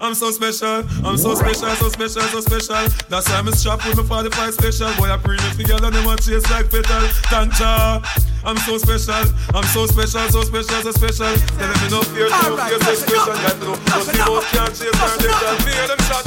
I'm 0.00 0.14
so 0.14 0.30
special, 0.30 0.80
I'm 1.04 1.18
so 1.18 1.34
special, 1.34 1.68
so 1.76 1.88
special, 1.90 2.22
so 2.22 2.40
special. 2.40 2.88
That's 3.08 3.28
why 3.28 3.36
I'm 3.36 3.52
strapped 3.52 3.84
with 3.84 3.98
my 3.98 4.24
45 4.32 4.54
special. 4.54 4.88
Boy, 4.96 5.12
I 5.12 5.18
premium 5.18 5.52
together 5.56 5.86
and 5.86 5.94
them 5.94 6.08
a 6.08 6.16
chase 6.16 6.48
like 6.50 6.70
petal. 6.72 7.04
Tanja, 7.28 8.00
I'm 8.42 8.56
so 8.64 8.78
special, 8.78 9.28
I'm 9.52 9.64
so 9.68 9.84
special, 9.84 10.24
so 10.32 10.40
special, 10.40 10.80
so 10.88 10.92
special. 10.92 11.32
Tell 11.36 11.68
them 11.68 11.76
me 11.84 11.88
no 11.92 12.00
fear, 12.00 12.30
no 12.32 12.56
fear, 12.56 12.80
so 12.80 12.94
special. 12.96 13.36
Got 13.44 13.52
to 13.52 13.64
know, 13.68 13.76
no 13.76 14.00
people 14.08 14.40
can't 14.56 14.72
chase 14.72 14.88
her, 14.88 15.12
they 15.20 15.36
can 15.36 15.56
fear 15.68 15.84
them 15.84 16.00
shot. 16.08 16.24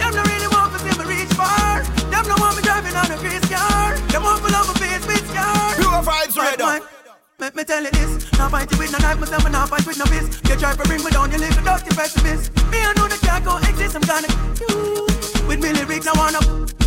Them 0.00 0.12
no 0.16 0.22
really 0.24 0.48
want 0.48 0.72
to 0.72 0.78
see 0.80 0.94
me 0.96 1.04
reach 1.04 1.32
far. 1.36 1.84
Them 2.08 2.24
no 2.24 2.34
want 2.40 2.56
me 2.56 2.62
driving 2.64 2.96
on 2.96 3.04
a 3.12 3.18
grease 3.20 3.44
car. 3.52 4.00
Them 4.08 4.22
want 4.24 4.40
me 4.42 4.48
love 4.50 4.64
a 4.72 4.74
face 4.80 5.04
with 5.04 5.20
scar. 5.28 5.76
Pure 5.76 6.00
Vybz, 6.08 6.36
Right, 6.40 6.56
radar. 6.56 6.99
Man. 7.40 7.50
Let 7.50 7.56
me 7.56 7.64
tell 7.64 7.82
you 7.82 7.90
this, 7.90 8.32
now 8.38 8.48
fight 8.48 8.70
you 8.70 8.78
with 8.78 8.92
no 8.92 8.98
knife, 8.98 9.18
myself 9.18 9.44
and 9.44 9.52
now 9.52 9.66
fight 9.66 9.86
with 9.86 9.98
no 9.98 10.04
fist. 10.06 10.40
You 10.48 10.56
try 10.56 10.74
to 10.74 10.82
bring 10.84 11.02
me 11.02 11.10
down, 11.10 11.32
you 11.32 11.38
little 11.38 11.64
dirty 11.64 11.94
pessimist. 11.94 12.54
Me 12.70 12.78
I 12.78 12.92
know 12.96 13.08
the 13.08 13.18
can't 13.20 13.44
go 13.44 13.56
exist, 13.58 13.96
I'm 13.96 14.02
gonna 14.02 14.28
you. 14.60 15.06
With 15.48 15.60
me 15.60 15.72
lyrics, 15.72 16.06
I 16.06 16.12
wanna 16.18 16.40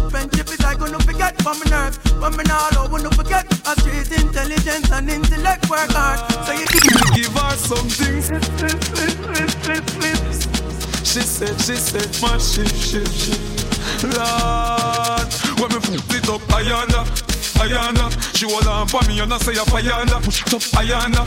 friendship 0.10 0.48
is 0.48 0.64
I 0.64 0.76
gonna 0.76 1.00
forget 1.00 1.42
from 1.42 1.60
my 1.60 1.66
nerves. 1.70 1.98
When 2.22 2.38
me 2.38 2.44
now 2.46 2.70
I 2.72 2.88
wanna 2.90 3.10
forget, 3.12 3.46
a 3.66 3.80
street 3.82 4.12
intelligence 4.12 4.92
and 4.92 5.10
intellect 5.10 5.70
work 5.70 5.90
hard. 5.92 6.20
So 6.46 6.54
you 6.54 6.66
give 7.16 7.34
her 7.34 7.56
something. 7.58 8.22
She 11.04 11.22
said, 11.22 11.62
she 11.62 11.76
said, 11.76 12.10
my 12.22 12.38
shit, 12.38 12.70
shit, 12.74 13.08
shit. 13.08 13.40
Lord, 14.04 15.30
when 15.60 15.70
me 15.92 16.00
put 16.08 16.18
it 16.18 16.30
up, 16.30 16.42
I 16.54 16.62
yonder. 16.62 17.33
Ayana. 17.62 18.10
She 18.36 18.46
hold 18.50 18.68
on 18.68 18.88
for 18.88 19.02
me 19.08 19.20
and 19.20 19.34
I 19.34 19.38
say 19.38 19.54
Ayana. 19.54 20.22
Push 20.24 20.42
it 20.42 20.54
up, 20.54 20.62
Ayana. 20.80 21.24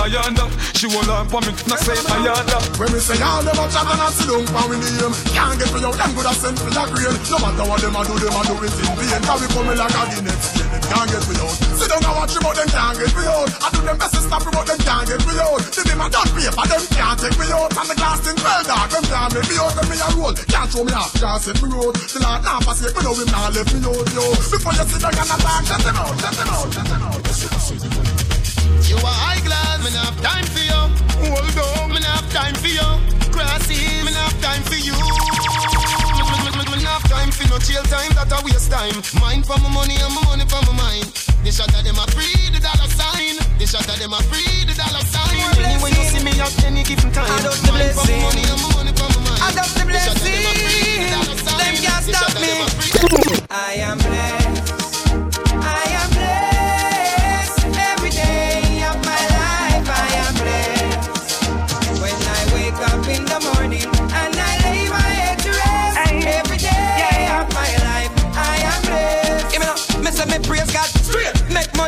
Ayana. 0.00 0.44
She 0.76 0.88
hold 0.90 1.08
on 1.08 1.28
for 1.28 1.40
me 1.42 1.52
and 1.52 1.72
I 1.72 1.76
say 1.76 1.94
Ayana. 1.94 2.58
When 2.78 2.92
we 2.92 3.00
say 3.00 3.20
all 3.22 3.42
them 3.42 3.58
a 3.58 3.64
chat 3.70 3.86
and 3.86 4.00
a 4.00 4.08
sit 4.10 4.28
down 4.28 4.46
for 4.48 4.68
we 4.70 4.76
name 4.80 5.12
Can't 5.34 5.58
get 5.58 5.68
for 5.68 5.78
you, 5.78 5.92
them 5.92 6.10
good 6.14 6.26
a 6.26 6.32
send 6.34 6.58
for 6.58 6.70
your 6.72 6.86
grain 6.88 7.16
No 7.30 7.38
matter 7.38 7.64
what 7.68 7.80
them 7.80 7.96
a 7.96 8.00
do, 8.04 8.14
them 8.18 8.36
a 8.36 8.42
do 8.48 8.54
it 8.64 8.72
in 8.72 8.92
vain 8.96 9.22
Cause 9.24 9.40
we 9.40 9.48
coming 9.52 9.76
like 9.76 9.92
a 9.92 10.02
Guinness, 10.10 10.59
can't 10.90 11.08
get 11.08 11.22
for 11.22 11.34
you 11.38 11.48
Sit 11.78 11.88
down 11.88 12.02
and 12.02 12.16
watch 12.18 12.34
it, 12.34 12.42
but 12.42 12.54
them 12.58 12.68
can't 12.68 12.98
get 12.98 13.10
for 13.14 13.22
you 13.22 13.38
I 13.62 13.66
do 13.70 13.80
them 13.86 13.96
best 13.96 14.14
to 14.18 14.20
stop 14.26 14.42
it, 14.42 14.52
but 14.52 14.66
them 14.66 14.80
can't 14.82 15.06
get 15.06 15.22
for 15.22 15.34
you 15.34 15.48
The 15.70 15.82
name 15.86 16.02
a 16.02 16.06
done 16.10 16.30
paper, 16.34 16.64
them 16.66 16.84
can't 16.90 17.18
take 17.20 17.38
me 17.38 17.46
out. 17.52 17.70
And 17.76 17.88
the 17.88 17.94
glass 17.94 18.18
thing 18.24 18.38
well 18.42 18.62
dark, 18.64 18.90
them 18.90 19.04
can't 19.04 19.30
make 19.34 19.48
me 19.48 19.56
out. 19.60 19.72
Them 19.76 19.86
me 19.88 19.96
a 20.00 20.08
roll, 20.16 20.34
can't 20.34 20.68
show 20.72 20.84
me 20.84 20.92
half, 20.92 21.12
can't 21.14 21.40
set 21.40 21.60
me 21.62 21.68
road. 21.70 21.94
The 21.94 22.18
Lord 22.24 22.42
not 22.42 22.64
forsake 22.64 22.94
me, 22.96 23.00
know 23.04 23.14
him 23.14 23.28
not 23.30 23.52
left 23.54 23.70
me 23.70 23.80
out, 23.84 24.08
yo. 24.16 24.24
Before 24.50 24.74
you 24.74 24.84
sit 24.88 25.00
down 25.00 25.14
and 25.14 25.30
attack, 25.30 25.62
shut 25.68 25.80
them 25.84 25.96
out, 26.00 26.14
shut 26.18 26.34
them 26.34 26.48
out, 26.50 26.68
shut 26.72 26.86
them 26.88 27.02
out. 27.04 27.20
You 28.88 28.96
are 28.96 29.18
high 29.22 29.40
glass, 29.44 29.78
me 29.84 29.90
not 29.94 30.10
have 30.10 30.20
time 30.24 30.46
for 30.50 30.64
you. 30.64 30.80
Hold 31.28 31.58
on, 31.60 31.94
me 31.94 32.00
not 32.00 32.24
have 32.24 32.30
time 32.32 32.56
for 32.56 32.72
you. 32.72 32.88
Crossy, 33.30 33.78
me 34.02 34.10
not 34.10 34.32
have 34.32 34.40
time 34.40 34.62
for 34.64 34.80
you. 34.80 35.39
No 37.50 37.58
jail 37.58 37.82
time, 37.90 38.14
that 38.14 38.30
a 38.30 38.38
waste 38.46 38.70
time. 38.70 38.94
Mine 39.18 39.42
for 39.42 39.58
my 39.58 39.68
money 39.74 39.98
and 39.98 40.14
my 40.14 40.22
money 40.30 40.46
for 40.46 40.62
my 40.70 40.74
mind. 40.78 41.10
The 41.42 41.50
shot 41.50 41.74
of 41.74 41.82
them 41.82 41.98
a 41.98 42.06
free 42.14 42.30
the 42.54 42.62
dollar 42.62 42.86
sign. 42.94 43.36
The 43.58 43.66
shot 43.66 43.86
of 43.90 43.98
them 43.98 44.14
a 44.14 44.22
free 44.30 44.62
the 44.64 44.74
dollar 44.78 45.02
sign. 45.10 45.34
Anyway 45.58 45.90
you 45.90 46.04
see 46.06 46.22
me 46.22 46.32
at 46.38 46.54
any 46.62 46.86
given 46.86 47.10
time. 47.10 47.26
I 47.26 47.42
don't 47.42 47.58
the 47.66 47.72
Mine 47.74 47.90
for 47.90 48.06
my 48.06 48.14
blessing. 48.14 48.22
money 48.22 48.44
and 48.46 48.60
my 48.62 48.70
money 48.78 48.92
for 48.94 49.08
my 49.18 49.20
mind. 49.26 49.42
I 49.42 49.50
don't 49.50 49.72
the 49.74 49.82
The 49.82 49.98
shot 49.98 50.14
of 50.14 50.22
them 50.22 50.46
a 50.46 50.52
free 50.62 51.02
the 51.02 51.08
dollar 51.10 51.36
blessing. 51.42 51.58
Them 51.58 51.74
can't 51.82 52.04
stop 52.06 52.30
me. 52.38 52.46
them 52.46 52.60
a 52.62 52.68
free- 52.70 53.46
I 53.50 53.72
am 53.82 53.98
blessed. 53.98 54.89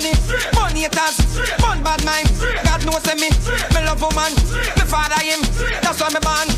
Money, 0.02 0.18
money 0.54 0.80
haters, 0.82 1.16
fun 1.62 1.82
bad 1.82 2.02
mind. 2.04 2.26
God 2.64 2.82
knows 2.84 3.06
me, 3.14 3.30
me 3.30 3.80
love 3.86 4.02
woman. 4.02 4.32
Me 4.76 4.84
father 4.86 5.20
him, 5.22 5.40
that's 5.82 6.00
why 6.00 6.10
me 6.10 6.20
born. 6.22 6.48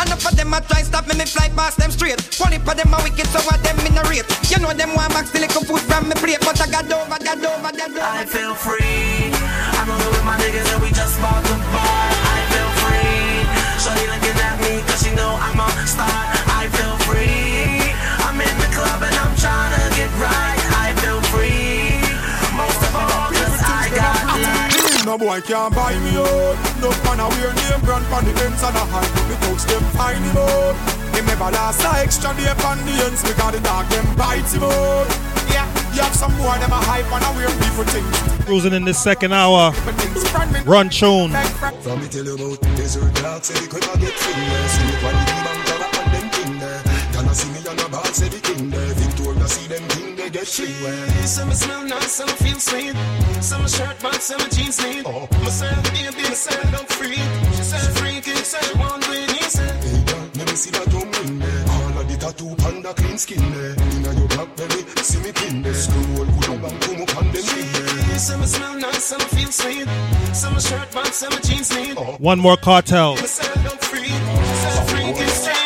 Enough 0.00 0.24
of 0.24 0.36
them 0.36 0.54
a 0.54 0.60
try 0.60 0.82
stop 0.82 1.06
me, 1.06 1.14
me 1.14 1.24
fly 1.24 1.48
past 1.56 1.76
them 1.76 1.90
straight. 1.90 2.20
One 2.40 2.52
of 2.52 2.64
them 2.64 2.94
a 2.94 2.98
wicked, 3.04 3.26
so 3.28 3.40
what 3.44 3.62
them 3.62 3.78
in 3.84 3.96
a 3.98 4.02
rate. 4.08 4.24
You 4.48 4.58
know 4.60 4.72
them 4.72 4.94
want 4.94 5.12
back 5.12 5.26
still 5.26 5.42
little 5.42 5.64
food 5.64 5.80
from 5.84 6.08
me 6.08 6.14
plate, 6.16 6.40
but 6.40 6.60
I 6.60 6.66
got 6.70 6.88
over, 6.88 7.18
got 7.20 7.44
over, 7.44 7.72
got 7.76 7.90
over. 7.90 8.00
I 8.00 8.24
feel 8.24 8.54
free. 8.54 9.28
I'm 9.76 9.88
rolling 9.88 10.12
with 10.16 10.24
my 10.24 10.36
niggas 10.40 10.72
and 10.72 10.80
we 10.82 10.88
just 10.90 11.20
bought 11.20 11.42
the 11.44 11.56
bar. 11.72 11.84
I 11.84 12.40
feel 12.48 12.70
free. 12.80 13.44
Shorty 13.82 14.06
looking 14.08 14.38
at 14.40 14.56
me 14.64 14.80
cause 14.88 15.02
she 15.04 15.14
know 15.14 15.36
I'm 15.36 15.60
a 15.60 15.68
star. 15.86 16.39
No 25.10 25.18
boy 25.18 25.40
can't 25.40 25.74
buy 25.74 25.98
me 26.06 26.14
out. 26.22 26.54
No 26.78 26.88
man 27.02 27.18
a 27.18 27.26
wear 27.34 27.50
name 27.50 27.80
brand 27.82 28.06
pon 28.06 28.24
the 28.24 28.30
Benz 28.30 28.62
and 28.62 28.76
a 28.76 28.84
high. 28.94 29.02
The 29.26 29.34
folks 29.42 29.64
them 29.64 29.82
find 29.98 30.22
him 30.22 30.36
out. 30.38 30.78
Him 31.18 31.26
never 31.26 31.50
last 31.50 31.82
a 31.82 31.98
extra 31.98 32.30
day 32.38 32.54
pon 32.62 32.78
the 32.86 32.94
ends 33.02 33.20
because 33.26 33.50
the 33.50 33.58
dog 33.58 33.90
them 33.90 34.06
bites 34.14 34.54
him 34.54 34.62
out. 34.62 35.10
Yeah, 35.50 35.66
you 35.98 36.02
have 36.06 36.14
some 36.14 36.30
more 36.38 36.54
them 36.62 36.70
a 36.70 36.78
hype 36.86 37.10
and 37.10 37.26
a 37.26 37.30
weird 37.34 37.50
people 37.58 37.82
things. 37.90 38.06
Cruising 38.46 38.72
in 38.72 38.84
this 38.84 39.02
second 39.02 39.32
hour. 39.32 39.74
Run 40.64 40.88
tune. 40.88 41.34
From 41.82 41.98
me 41.98 42.06
tell 42.06 42.24
you 42.24 42.38
about 42.38 42.60
desert 42.78 43.12
dark, 43.16 43.42
say 43.42 43.58
the 43.58 43.66
quick 43.66 43.82
I 43.90 43.98
get 43.98 44.14
thin 44.14 44.38
there. 44.38 44.68
Street 44.70 45.02
one 45.02 45.18
the 45.18 45.26
bank 45.26 45.58
cover 45.66 45.90
and 45.90 46.10
them 46.14 46.26
king 46.30 46.58
there. 46.62 46.82
Gonna 47.10 47.34
see 47.34 47.50
me 47.50 47.58
on 47.66 47.74
the 47.74 47.88
bar, 47.90 48.06
say 48.14 48.28
the 48.28 48.38
king 48.38 48.70
there. 48.70 49.09
Victoria 49.40 49.48
see 49.48 49.66
them 49.68 49.88
king 49.88 50.16
they 50.16 50.30
get 50.30 50.46
free. 50.46 51.26
Some 51.26 51.52
smell 51.52 51.84
nice, 51.84 52.12
some 52.12 52.28
feel 52.28 52.58
sweet. 52.58 52.94
Some 53.40 53.66
shirt 53.66 53.98
box, 54.00 54.24
some 54.24 54.50
jeans 54.50 54.82
neat. 54.82 55.04
Oh. 55.06 55.28
Myself, 55.42 55.82
baby, 55.92 56.22
myself, 56.22 56.78
I'm 56.78 56.86
free. 56.86 57.16
She 57.56 57.62
said, 57.62 57.96
freaky, 57.96 58.34
said, 58.44 58.78
one 58.78 59.00
way, 59.08 59.26
he 59.26 59.42
said. 59.44 59.82
Hey 59.84 60.04
girl, 60.04 60.28
let 60.36 60.46
me 60.46 60.56
see 60.56 60.70
that 60.70 60.86
tongue 60.90 61.12
ring 61.12 61.38
there. 61.38 61.64
All 61.70 62.00
of 62.00 62.08
the 62.08 62.16
tattoo 62.16 62.54
panda 62.56 62.92
clean 62.94 63.18
skin 63.18 63.52
there. 63.52 63.74
Inna 63.96 64.12
your 64.18 64.28
black 64.28 64.56
belly, 64.56 64.82
see 65.02 65.20
me 65.20 65.32
pin 65.32 65.62
there. 65.62 65.74
Scroll 65.74 66.26
good 66.26 66.48
up 66.50 66.70
and 66.70 66.80
come 66.82 67.02
up 67.02 67.16
on 67.16 67.32
them 67.32 67.42
skin 67.42 67.72
there. 67.72 68.18
Some 68.18 68.44
smell 68.44 68.76
nice, 68.78 69.04
some 69.04 69.20
feel 69.20 69.50
sweet. 69.50 69.88
Some 70.34 70.60
shirt 70.60 70.92
box, 70.92 71.16
some 71.16 71.32
jeans 71.42 71.74
neat. 71.74 71.96
Oh. 71.96 72.16
One 72.18 72.38
more 72.38 72.56
Kartel. 72.56 73.14
Myself, 73.16 73.56
I'm 73.56 73.78
free. 73.78 74.04
She 74.04 74.14
said, 74.14 74.88
freaky, 74.90 75.26
straight, 75.26 75.59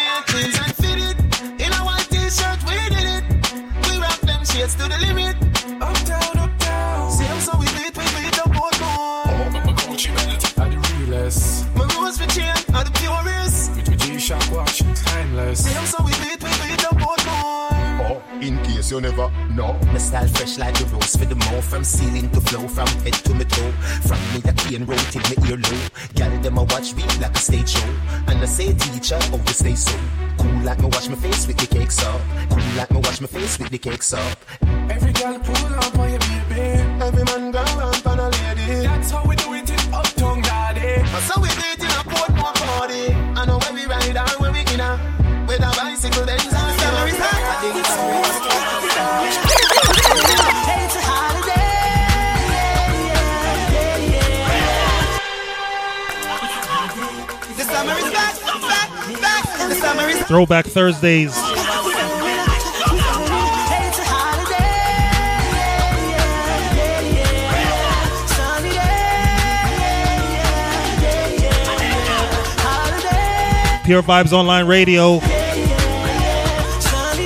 shades 4.55 4.75
to 4.77 4.85
the 4.89 4.99
limit. 4.99 5.37
Uptown, 5.83 6.39
uptown. 6.39 7.11
See 7.11 7.25
them 7.25 7.41
so 7.41 7.53
we 7.59 7.67
beat, 7.77 7.95
we 7.99 8.07
beat 8.15 8.35
the 8.39 8.47
boat 8.55 8.77
more. 8.81 9.27
Oh, 9.27 9.51
my 9.53 9.73
Gucci 9.81 10.15
belt 10.15 10.59
are 10.59 10.71
the 10.71 10.79
realest. 10.95 11.67
My 11.75 11.85
rose 11.95 12.19
for 12.19 12.29
chain 12.31 12.55
are 12.75 12.85
the 12.85 12.93
purest. 13.01 13.75
With 13.75 13.91
my 13.91 13.97
G-Shock 13.97 14.47
watch, 14.53 14.79
timeless. 15.05 15.65
See 15.65 15.75
them 15.75 15.87
so 15.87 15.99
we 16.05 16.13
beat, 16.23 16.41
we 16.43 16.53
beat 16.63 16.81
the 16.87 16.95
boat 17.03 17.23
more. 17.27 17.75
Oh, 18.07 18.23
in 18.41 18.57
case 18.65 18.91
you 18.93 19.01
never 19.01 19.29
know. 19.57 19.73
My 19.93 19.99
style 19.99 20.29
fresh 20.29 20.59
like 20.59 20.79
the 20.79 20.87
rose 20.87 21.17
for 21.17 21.25
the 21.25 21.37
more 21.47 21.63
From 21.63 21.85
ceiling 21.85 22.29
to 22.31 22.41
flow, 22.41 22.67
from 22.69 22.89
head 23.05 23.15
to 23.27 23.35
my 23.35 23.45
toe 23.45 23.73
From 24.09 24.19
me 24.33 24.41
the 24.41 24.53
cane 24.53 24.85
road 24.85 25.05
till 25.11 25.23
me 25.31 25.37
ear 25.49 25.57
low 25.57 25.81
Gal 26.15 26.43
them 26.43 26.59
a 26.59 26.65
watch 26.65 26.95
me 26.95 27.05
like 27.21 27.35
a 27.35 27.39
stage 27.39 27.71
show 27.71 27.89
And 28.27 28.43
I 28.43 28.47
say 28.47 28.75
teacher, 28.75 29.19
oh 29.33 29.41
you 29.47 29.53
stay 29.53 29.75
so 29.75 29.97
Cool 30.45 30.61
like 30.63 30.79
me 30.79 30.87
wash 30.93 31.09
my 31.09 31.17
face 31.17 31.47
with 31.47 31.57
the 31.57 31.67
cakes 31.67 32.05
up 32.05 32.21
Cool 32.51 32.77
like 32.77 32.91
me 32.91 32.99
wash 32.99 33.21
my 33.21 33.27
face 33.27 33.59
with 33.59 33.71
the 33.71 33.79
cakes 33.79 34.13
up 34.13 34.39
Every 34.91 35.13
girl 35.13 35.39
pull 35.39 35.75
up 35.75 35.99
on 35.99 36.11
your 36.11 36.21
baby. 36.21 36.61
Every 37.01 37.25
man 37.25 37.44
Throwback 60.27 60.67
Thursdays. 60.67 61.35
Pure 73.85 74.03
Vybz 74.03 74.33
Online 74.33 74.67
Radio. 74.67 75.21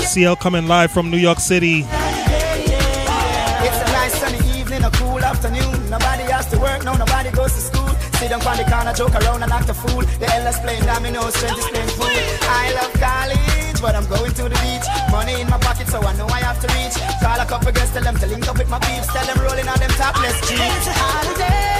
CL 0.03 0.35
coming 0.37 0.67
live 0.67 0.91
from 0.91 1.09
New 1.09 1.19
York 1.19 1.39
City. 1.39 1.85
It's 1.85 1.89
a 3.81 3.85
nice 3.93 4.19
sunny 4.19 4.59
evening, 4.59 4.83
a 4.83 4.91
cool 4.91 5.21
afternoon. 5.21 5.89
Nobody 5.89 6.25
has 6.25 6.47
to 6.51 6.59
work, 6.59 6.85
no, 6.85 6.95
nobody 6.97 7.31
goes 7.31 7.53
to 7.53 7.61
school. 7.61 7.89
Sit 8.19 8.31
down 8.31 8.45
on 8.45 8.57
the 8.57 8.65
corner, 8.65 8.93
joke 8.93 9.15
around 9.15 9.45
and 9.45 9.53
a 9.53 9.58
fool. 9.83 10.03
The 10.19 10.27
elders 10.35 10.59
playing 10.61 10.85
dominoes, 10.85 11.35
strength 11.35 11.59
is 11.59 11.69
playing 11.71 11.93
pool. 11.95 12.11
I 12.43 12.75
love 12.79 12.93
college, 12.99 13.79
but 13.81 13.95
I'm 13.95 14.07
going 14.07 14.33
to 14.35 14.45
the 14.51 14.59
beach. 14.65 14.87
Money 15.11 15.41
in 15.41 15.49
my 15.49 15.59
pocket, 15.59 15.89
so 15.89 16.01
I 16.03 16.13
know 16.17 16.27
I 16.27 16.41
have 16.41 16.61
to 16.61 16.69
reach. 16.75 16.97
Call 17.23 17.39
a 17.39 17.47
couple 17.47 17.73
girls, 17.73 17.91
tell 17.93 18.03
them 18.03 18.17
to 18.19 18.27
link 18.27 18.49
up 18.49 18.59
with 18.59 18.69
my 18.69 18.79
peeps. 18.81 19.09
Tell 19.13 19.27
them 19.27 19.39
rolling 19.45 19.69
on 19.69 19.79
them 19.79 19.91
topless 20.01 20.39
jeans. 20.49 20.61
It's 20.61 20.89
a 20.89 20.95
holiday. 20.95 21.78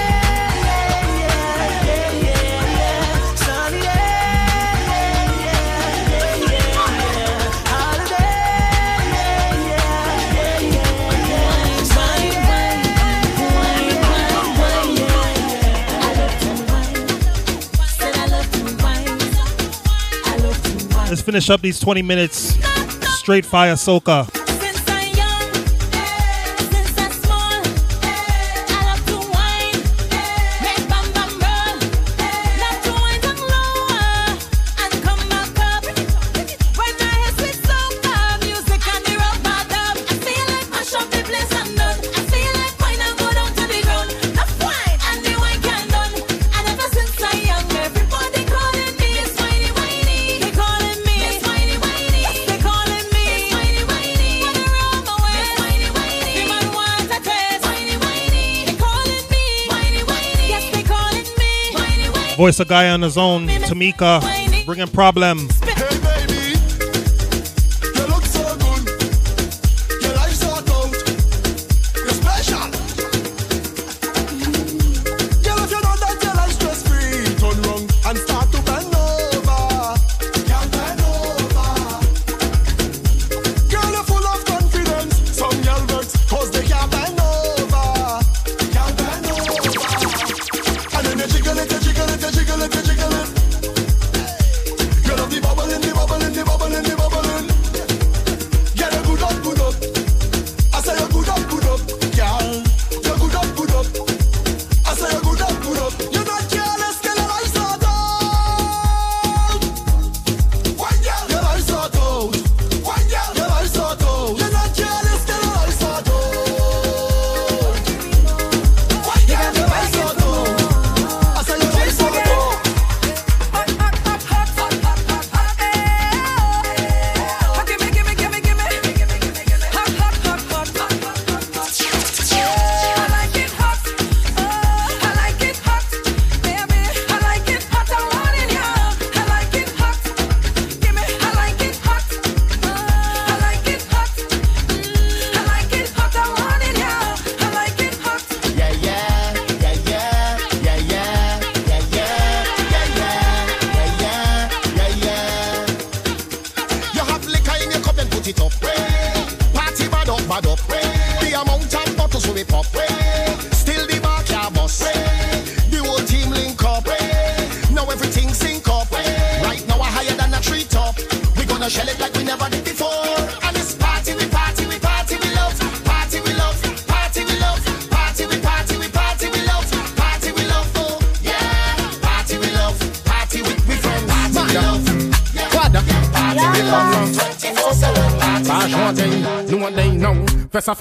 Let's 21.09 21.23
finish 21.23 21.49
up 21.49 21.61
these 21.61 21.79
20 21.79 22.03
minutes. 22.03 22.53
Straight 23.17 23.43
fire 23.43 23.73
soca. 23.73 24.38
Voice 62.39 62.61
a 62.61 62.63
guy 62.63 62.89
on 62.89 63.01
his 63.01 63.17
own, 63.17 63.49
Tamika, 63.49 64.21
bringing 64.65 64.87
problems. 64.87 65.51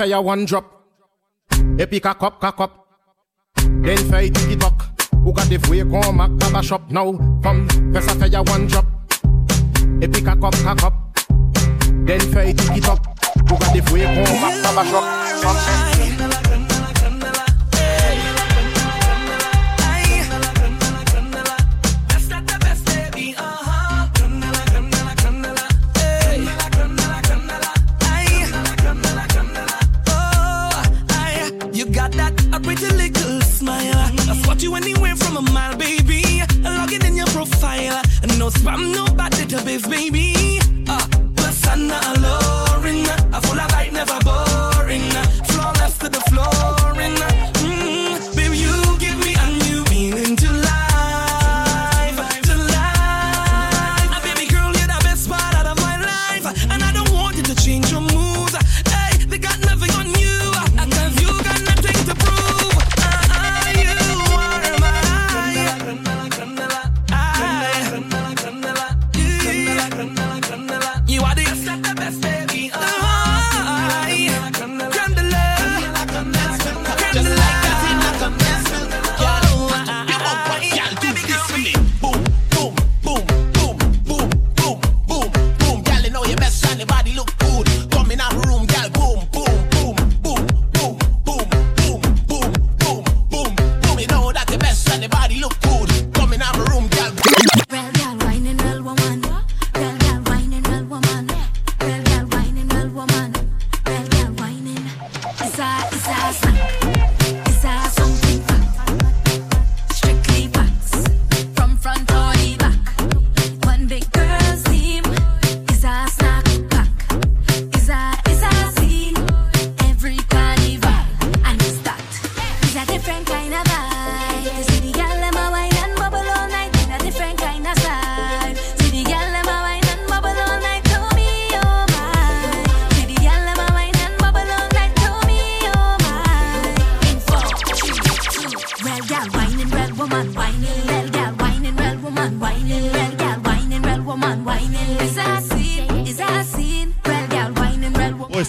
fire 0.09 0.23
one 0.23 0.45
drop. 0.47 0.65
Epic 1.79 2.05
a 2.07 2.15
cup, 2.15 2.43
a 2.43 2.53
cup. 2.53 2.87
Then 3.57 3.99
fight 4.11 4.35
to 4.35 4.47
the 4.47 4.57
buck. 4.57 4.83
Who 5.13 5.33
got 5.33 5.49
the 5.49 5.59
way 5.69 5.85
come 5.85 6.21
a 6.21 6.39
cover 6.39 6.63
shop 6.63 6.91
now? 6.91 7.13
From 7.43 7.69
first 7.93 8.11
a 8.11 8.15
fire 8.15 8.43
one 8.43 8.67
drop. 8.67 8.87
Epic 10.01 10.27
a 10.27 10.37
cup, 10.37 10.55
a 10.55 10.75
cup. 10.77 10.95
Then 12.07 12.21
fight 12.33 12.57
to 12.57 12.65
the 12.73 12.81
buck. 12.87 13.05
Who 13.49 13.59
got 13.59 13.73
the 13.75 13.81
way 13.93 14.05
come 14.05 14.45
a 14.45 14.63
cover 14.63 14.85
shop? 14.89 15.05
From 15.43 15.88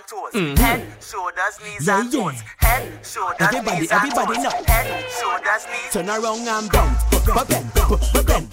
and 0.00 0.08
toes. 0.08 0.32
Mm-hmm. 0.32 0.56
Head, 0.56 1.02
shoulders, 1.02 1.58
knees 1.62 1.86
yeah, 1.86 2.00
and 2.00 2.12
toes. 2.12 2.34
Yeah. 2.34 2.68
Head, 2.68 3.06
shoulders, 3.06 3.36
everybody, 3.40 3.80
knees 3.80 3.92
everybody 3.92 4.34
and 4.34 4.44
toes. 4.44 4.54
Everybody, 4.54 4.72
head, 4.72 5.10
shoulders, 5.10 5.66
knees. 5.66 5.92
Turn 5.92 6.08
around 6.08 6.48
and 6.48 6.72
bounce. 6.72 7.04
Bounce, 7.10 7.24
bounce, 7.26 7.72
bounce, 7.74 8.12
bounce, 8.12 8.24
bounce, 8.24 8.50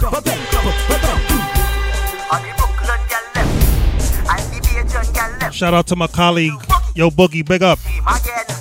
bounce, 0.00 0.20
bounce, 0.20 0.40
bounce. 0.40 1.26
On 2.30 2.40
the 2.42 2.52
Brooklyn 2.58 3.02
girl 3.10 3.26
left, 3.34 3.52
and 4.30 4.42
the 4.52 4.58
Bajan 4.68 5.14
girl 5.14 5.38
left. 5.40 5.54
Shout 5.54 5.74
out 5.74 5.86
to 5.88 5.96
my 5.96 6.06
colleague, 6.06 6.52
Yo 6.94 7.10
Boogie, 7.10 7.46
big 7.46 7.62
up. 7.62 7.78
Again 8.06 8.60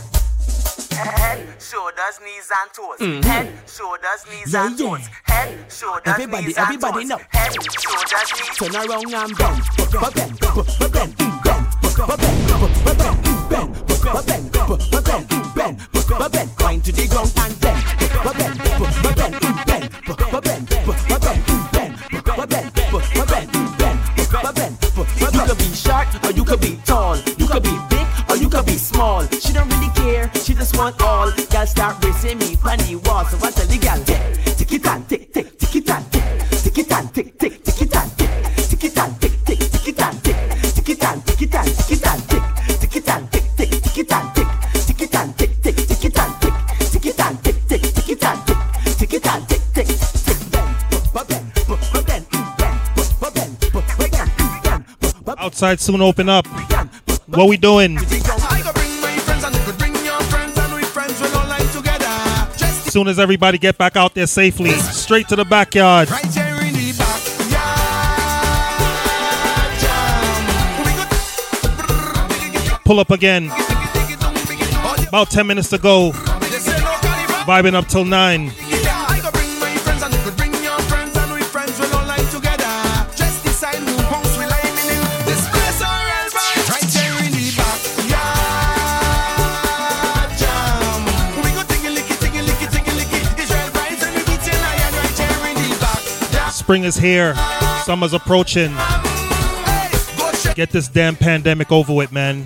shoulders, 1.59 2.19
knees, 2.23 2.49
and 2.49 2.73
toes. 2.73 2.97
Mm-hmm. 2.99 3.29
Head, 3.29 3.69
shoulders, 3.69 4.25
knees, 4.29 4.53
yeah, 4.53 4.65
and 4.65 4.77
toes. 4.77 4.99
Yeah. 4.99 5.33
Head, 5.35 5.71
shoulders, 5.71 6.01
everybody, 6.07 6.45
knees, 6.45 6.57
everybody 6.57 7.01
and 7.01 7.11
toes. 7.11 7.21
Everybody, 7.33 7.37
everybody 7.37 7.39
now. 7.39 7.39
Head, 7.39 7.53
shoulders, 7.79 8.29
knees. 8.33 8.57
Turn 8.57 8.75
around 8.75 9.13
and 9.13 9.37
bounce, 9.37 9.69
bounce, 9.77 10.13
bounce, 10.13 10.39
bounce, 10.39 10.89
bounce, 10.89 11.38
you 11.99 12.05
can 25.35 25.57
be 25.57 25.75
short 25.75 26.07
or 26.23 26.31
you 26.31 26.43
can 26.45 26.59
be 26.59 26.79
tall. 26.85 27.17
You 27.37 27.47
can 27.47 27.61
be 27.61 27.75
big 27.89 28.07
or 28.29 28.37
you 28.37 28.49
can 28.49 28.63
be 28.65 28.77
small. 28.77 29.25
She 29.27 29.53
don't 29.53 29.69
really 29.69 29.89
care, 29.95 30.31
she 30.35 30.53
just 30.53 30.77
want 30.77 31.01
all. 31.01 31.29
Start 31.65 32.03
racing 32.05 32.37
me 32.39 32.55
funny 32.55 32.95
walls. 32.95 33.29
So 33.31 33.37
I 33.45 33.51
tell 33.51 33.68
Outside 55.49 55.79
soon 55.79 55.99
open 55.99 56.29
up. 56.29 56.45
What 57.25 57.49
we 57.49 57.57
doing? 57.57 57.97
Soon 62.87 63.07
as 63.07 63.17
everybody 63.17 63.57
get 63.57 63.75
back 63.75 63.95
out 63.95 64.13
there 64.13 64.27
safely, 64.27 64.69
straight 64.73 65.27
to 65.29 65.35
the 65.35 65.45
backyard. 65.45 66.07
Pull 72.85 72.99
up 72.99 73.09
again. 73.09 73.47
About 75.07 75.31
10 75.31 75.47
minutes 75.47 75.69
to 75.69 75.79
go. 75.79 76.11
Vibing 77.47 77.73
up 77.73 77.87
till 77.87 78.05
9. 78.05 78.68
Spring 96.69 96.83
is 96.83 96.97
here. 96.97 97.33
Summer's 97.83 98.13
approaching. 98.13 98.71
Get 100.53 100.69
this 100.69 100.87
damn 100.87 101.15
pandemic 101.15 101.71
over 101.71 101.91
with, 101.91 102.11
man. 102.11 102.45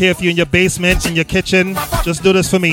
here 0.00 0.10
if 0.10 0.22
you're 0.22 0.30
in 0.30 0.36
your 0.36 0.46
basement, 0.46 1.04
in 1.04 1.14
your 1.14 1.26
kitchen, 1.26 1.74
just 2.02 2.22
do 2.22 2.32
this 2.32 2.50
for 2.50 2.58
me. 2.58 2.72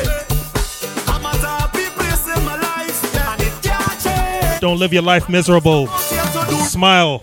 Don't 4.61 4.77
live 4.77 4.93
your 4.93 5.01
life 5.01 5.27
miserable. 5.27 5.87
Smile. 5.87 7.19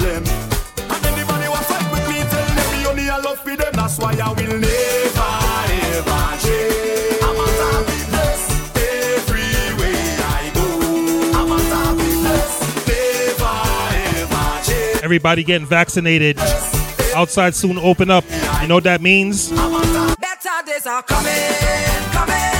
them. 0.00 0.24
And 0.90 1.06
anybody 1.06 1.46
who 1.46 1.54
fight 1.70 1.86
with 1.92 2.08
me, 2.08 2.18
tell 2.28 2.46
them 2.46 2.86
only 2.90 3.08
a 3.08 3.18
love 3.18 3.38
for 3.40 3.56
them. 3.56 3.72
That's 3.72 3.98
why 3.98 4.12
I 4.12 4.28
will 4.32 4.58
never 4.58 5.32
ever 5.96 6.22
change. 6.42 7.22
I'm 7.22 7.36
a 7.36 7.46
I 10.22 10.50
go. 10.54 10.64
I'm 11.38 11.52
a 11.52 11.58
never 12.98 13.50
ever 14.20 14.62
change. 14.64 15.02
Everybody 15.02 15.44
getting 15.44 15.66
vaccinated. 15.66 16.38
Outside 17.14 17.54
soon 17.54 17.78
open 17.78 18.10
up. 18.10 18.24
You 18.62 18.68
know 18.68 18.76
what 18.76 18.84
that 18.84 19.00
means? 19.00 19.50
Better 19.50 20.62
days 20.66 20.86
are 20.86 21.02
coming, 21.02 21.32
coming. 22.12 22.59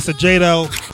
Mr. 0.00 0.08
of 0.08 0.16
Jado. 0.16 0.89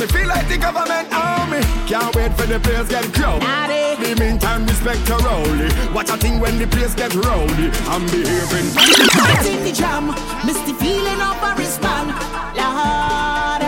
Me? 0.00 0.06
Feel 0.06 0.28
like 0.28 0.48
the 0.48 0.58
government 0.58 1.08
army. 1.12 1.60
Can't 1.88 2.14
wait 2.14 2.32
for 2.34 2.46
the 2.46 2.60
place 2.60 2.88
get 2.88 3.04
crowded. 3.12 3.98
The 3.98 4.14
meantime, 4.22 4.64
respect 4.66 5.06
to 5.08 5.16
rowley. 5.16 5.68
Watch 5.92 6.10
a 6.10 6.16
thing 6.16 6.38
when 6.38 6.58
the 6.58 6.66
place 6.68 6.94
get 6.94 7.14
rowdy. 7.14 7.70
I'm 7.90 8.06
behaving. 8.06 8.70
Take 9.42 9.64
the 9.64 9.72
jam, 9.74 10.08
miss 10.46 10.58
the 10.62 10.74
feeling 10.74 11.20
of 11.20 11.42
a 11.42 11.54
respond. 11.58 12.14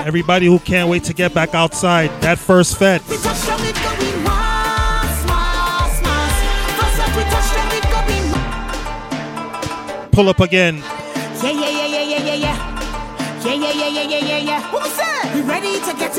Everybody 0.06 0.46
who 0.46 0.58
can't 0.60 0.88
wait 0.88 1.04
to 1.04 1.12
get 1.12 1.34
back 1.34 1.54
outside, 1.54 2.10
that 2.22 2.38
first 2.38 2.78
fete. 2.78 3.02
Pull 10.12 10.28
up 10.28 10.50
down 10.50 10.99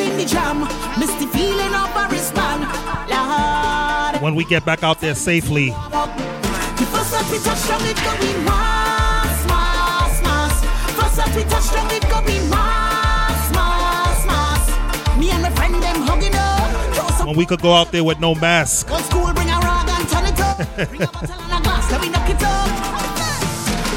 the 0.10 0.26
jam, 0.26 0.62
miss 1.00 1.12
the 1.22 1.28
feeling 1.28 1.74
of 1.74 1.90
a. 1.96 2.62
Lord, 3.10 4.22
When 4.22 4.36
we 4.36 4.44
get 4.46 4.66
back 4.66 4.84
out 4.84 5.00
there 5.00 5.16
safely. 5.16 5.70
the 5.70 6.86
first 6.92 7.14
up 7.14 7.32
we 7.32 7.38
touch 7.40 7.68
down 7.68 7.82
it 7.86 7.98
going 7.98 8.46
mass, 8.46 9.46
mass, 9.48 10.22
mass. 10.24 10.66
First 10.98 11.20
up 11.20 11.36
we 11.36 11.44
touch 11.44 11.72
down 11.74 11.92
it 11.92 12.04
going 12.10 12.50
mass, 12.50 13.52
mass, 13.54 14.26
mass. 14.26 15.18
Me 15.20 15.32
and 15.32 15.42
my 15.44 15.50
friend 15.52 15.76
them 15.76 16.02
hugging 16.08 16.36
up. 16.36 17.28
When 17.28 17.36
we 17.38 17.46
could 17.46 17.62
go 17.62 17.74
out 17.74 17.92
there 17.92 18.04
with 18.04 18.20
no 18.20 18.36
mask. 18.36 18.90
Old 18.92 19.02
school, 19.04 19.32
bring 19.34 19.50
a 19.50 19.60
rag 19.60 19.90
and 19.90 20.10
turn 20.10 20.26
it 20.26 20.40
up. 20.40 20.58
Bring 20.90 21.02
a 21.04 21.08
bottle 21.08 21.42
and 21.42 21.54
a 21.54 21.62
glass, 21.64 21.92
let 21.92 22.02
me 22.02 22.10
knock 22.10 22.30
it 22.30 22.42
up. 22.44 22.70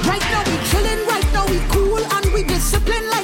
Right 0.07 0.21
now 0.33 0.43
we 0.49 0.57
chillin', 0.71 1.07
right 1.07 1.33
now 1.33 1.47
we 1.49 1.59
cool, 1.73 1.99
and 1.99 2.33
we 2.33 2.43
discipline 2.45 3.07
like 3.11 3.24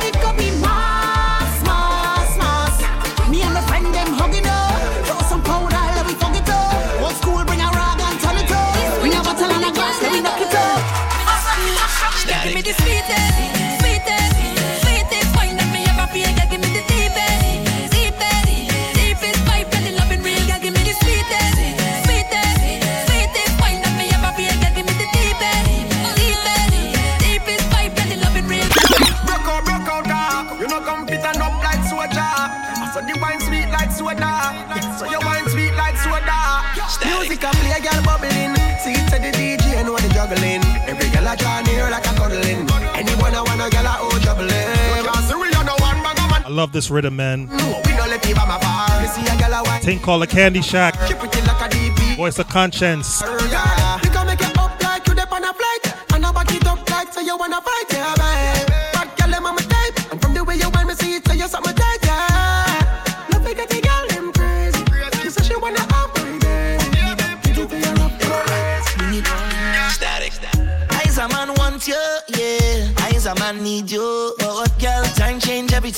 love 46.61 46.71
this 46.73 46.91
rhythm, 46.91 47.15
man. 47.15 47.47
Mm. 47.47 47.87
We 47.87 47.97
don't 47.97 48.07
let 48.07 48.21
people 48.21 48.45
my 48.45 48.59
far. 48.59 49.01
You 49.01 49.07
see 49.07 49.23
a 49.23 49.35
girl 49.39 49.51
a 49.51 49.63
wine. 49.63 49.81
Thing 49.81 49.99
called 49.99 50.21
a 50.21 50.27
Candy 50.27 50.61
Shack. 50.61 50.93
Keep 51.07 51.23
it 51.23 51.35
in 51.35 51.45
like 51.45 51.73
a 51.73 51.75
DP. 51.75 52.15
Voice 52.17 52.37
of 52.37 52.47
conscience. 52.49 53.23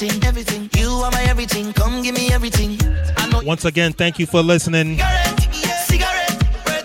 Everything, 0.02 0.24
everything. 0.24 0.70
You 0.76 0.90
are 0.90 1.12
my 1.12 1.22
everything. 1.24 1.72
Come 1.74 2.02
give 2.02 2.16
me 2.16 2.32
everything. 2.32 2.80
I 3.16 3.30
know 3.30 3.42
Once 3.44 3.64
again, 3.66 3.94
thank 3.94 4.18
you 4.18 4.26
for 4.26 4.42
listening. 4.42 4.98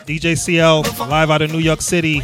DJ 0.04 0.36
CL, 0.36 0.82
live 1.08 1.30
out 1.30 1.40
of 1.42 1.50
New 1.50 1.58
York 1.58 1.80
City. 1.80 2.20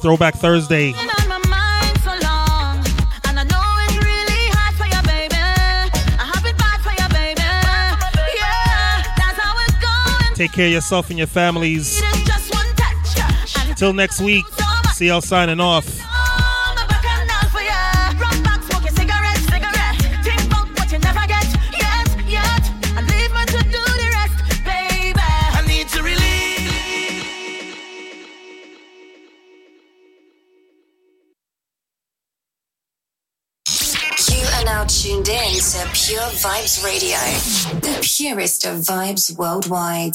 Throwback 0.00 0.34
Thursday. 0.36 0.92
Been 0.92 1.10
on 1.10 1.28
my 1.28 1.38
mind 1.48 1.98
so 2.00 2.10
long, 2.26 2.78
and 3.26 3.38
I 3.40 3.44
know 3.44 3.62
it's 3.84 3.96
really 4.04 4.48
hard 4.56 4.74
for 4.76 4.86
you, 4.86 5.02
baby. 5.02 5.34
I 5.36 6.30
have 6.34 6.44
it 6.46 6.56
bad 6.56 6.80
for 6.80 6.92
you, 6.92 7.08
baby. 7.10 7.40
Yeah, 8.36 9.02
that's 9.16 9.38
how 9.38 9.54
it's 9.66 9.74
going. 9.84 10.34
Take 10.36 10.52
care 10.52 10.66
of 10.66 10.72
yourself 10.72 11.10
and 11.10 11.18
your 11.18 11.26
families. 11.26 12.00
It's 12.02 12.22
just 12.24 12.54
one 12.54 12.66
touch, 12.76 13.66
and 13.68 13.76
Till 13.76 13.92
next 13.92 14.20
week, 14.20 14.44
CL 14.94 15.20
signing 15.20 15.60
off. 15.60 16.01
Vybz 36.42 36.82
Radio, 36.84 37.18
the 37.82 38.00
purest 38.02 38.66
of 38.66 38.78
vibes 38.78 39.38
worldwide. 39.38 40.14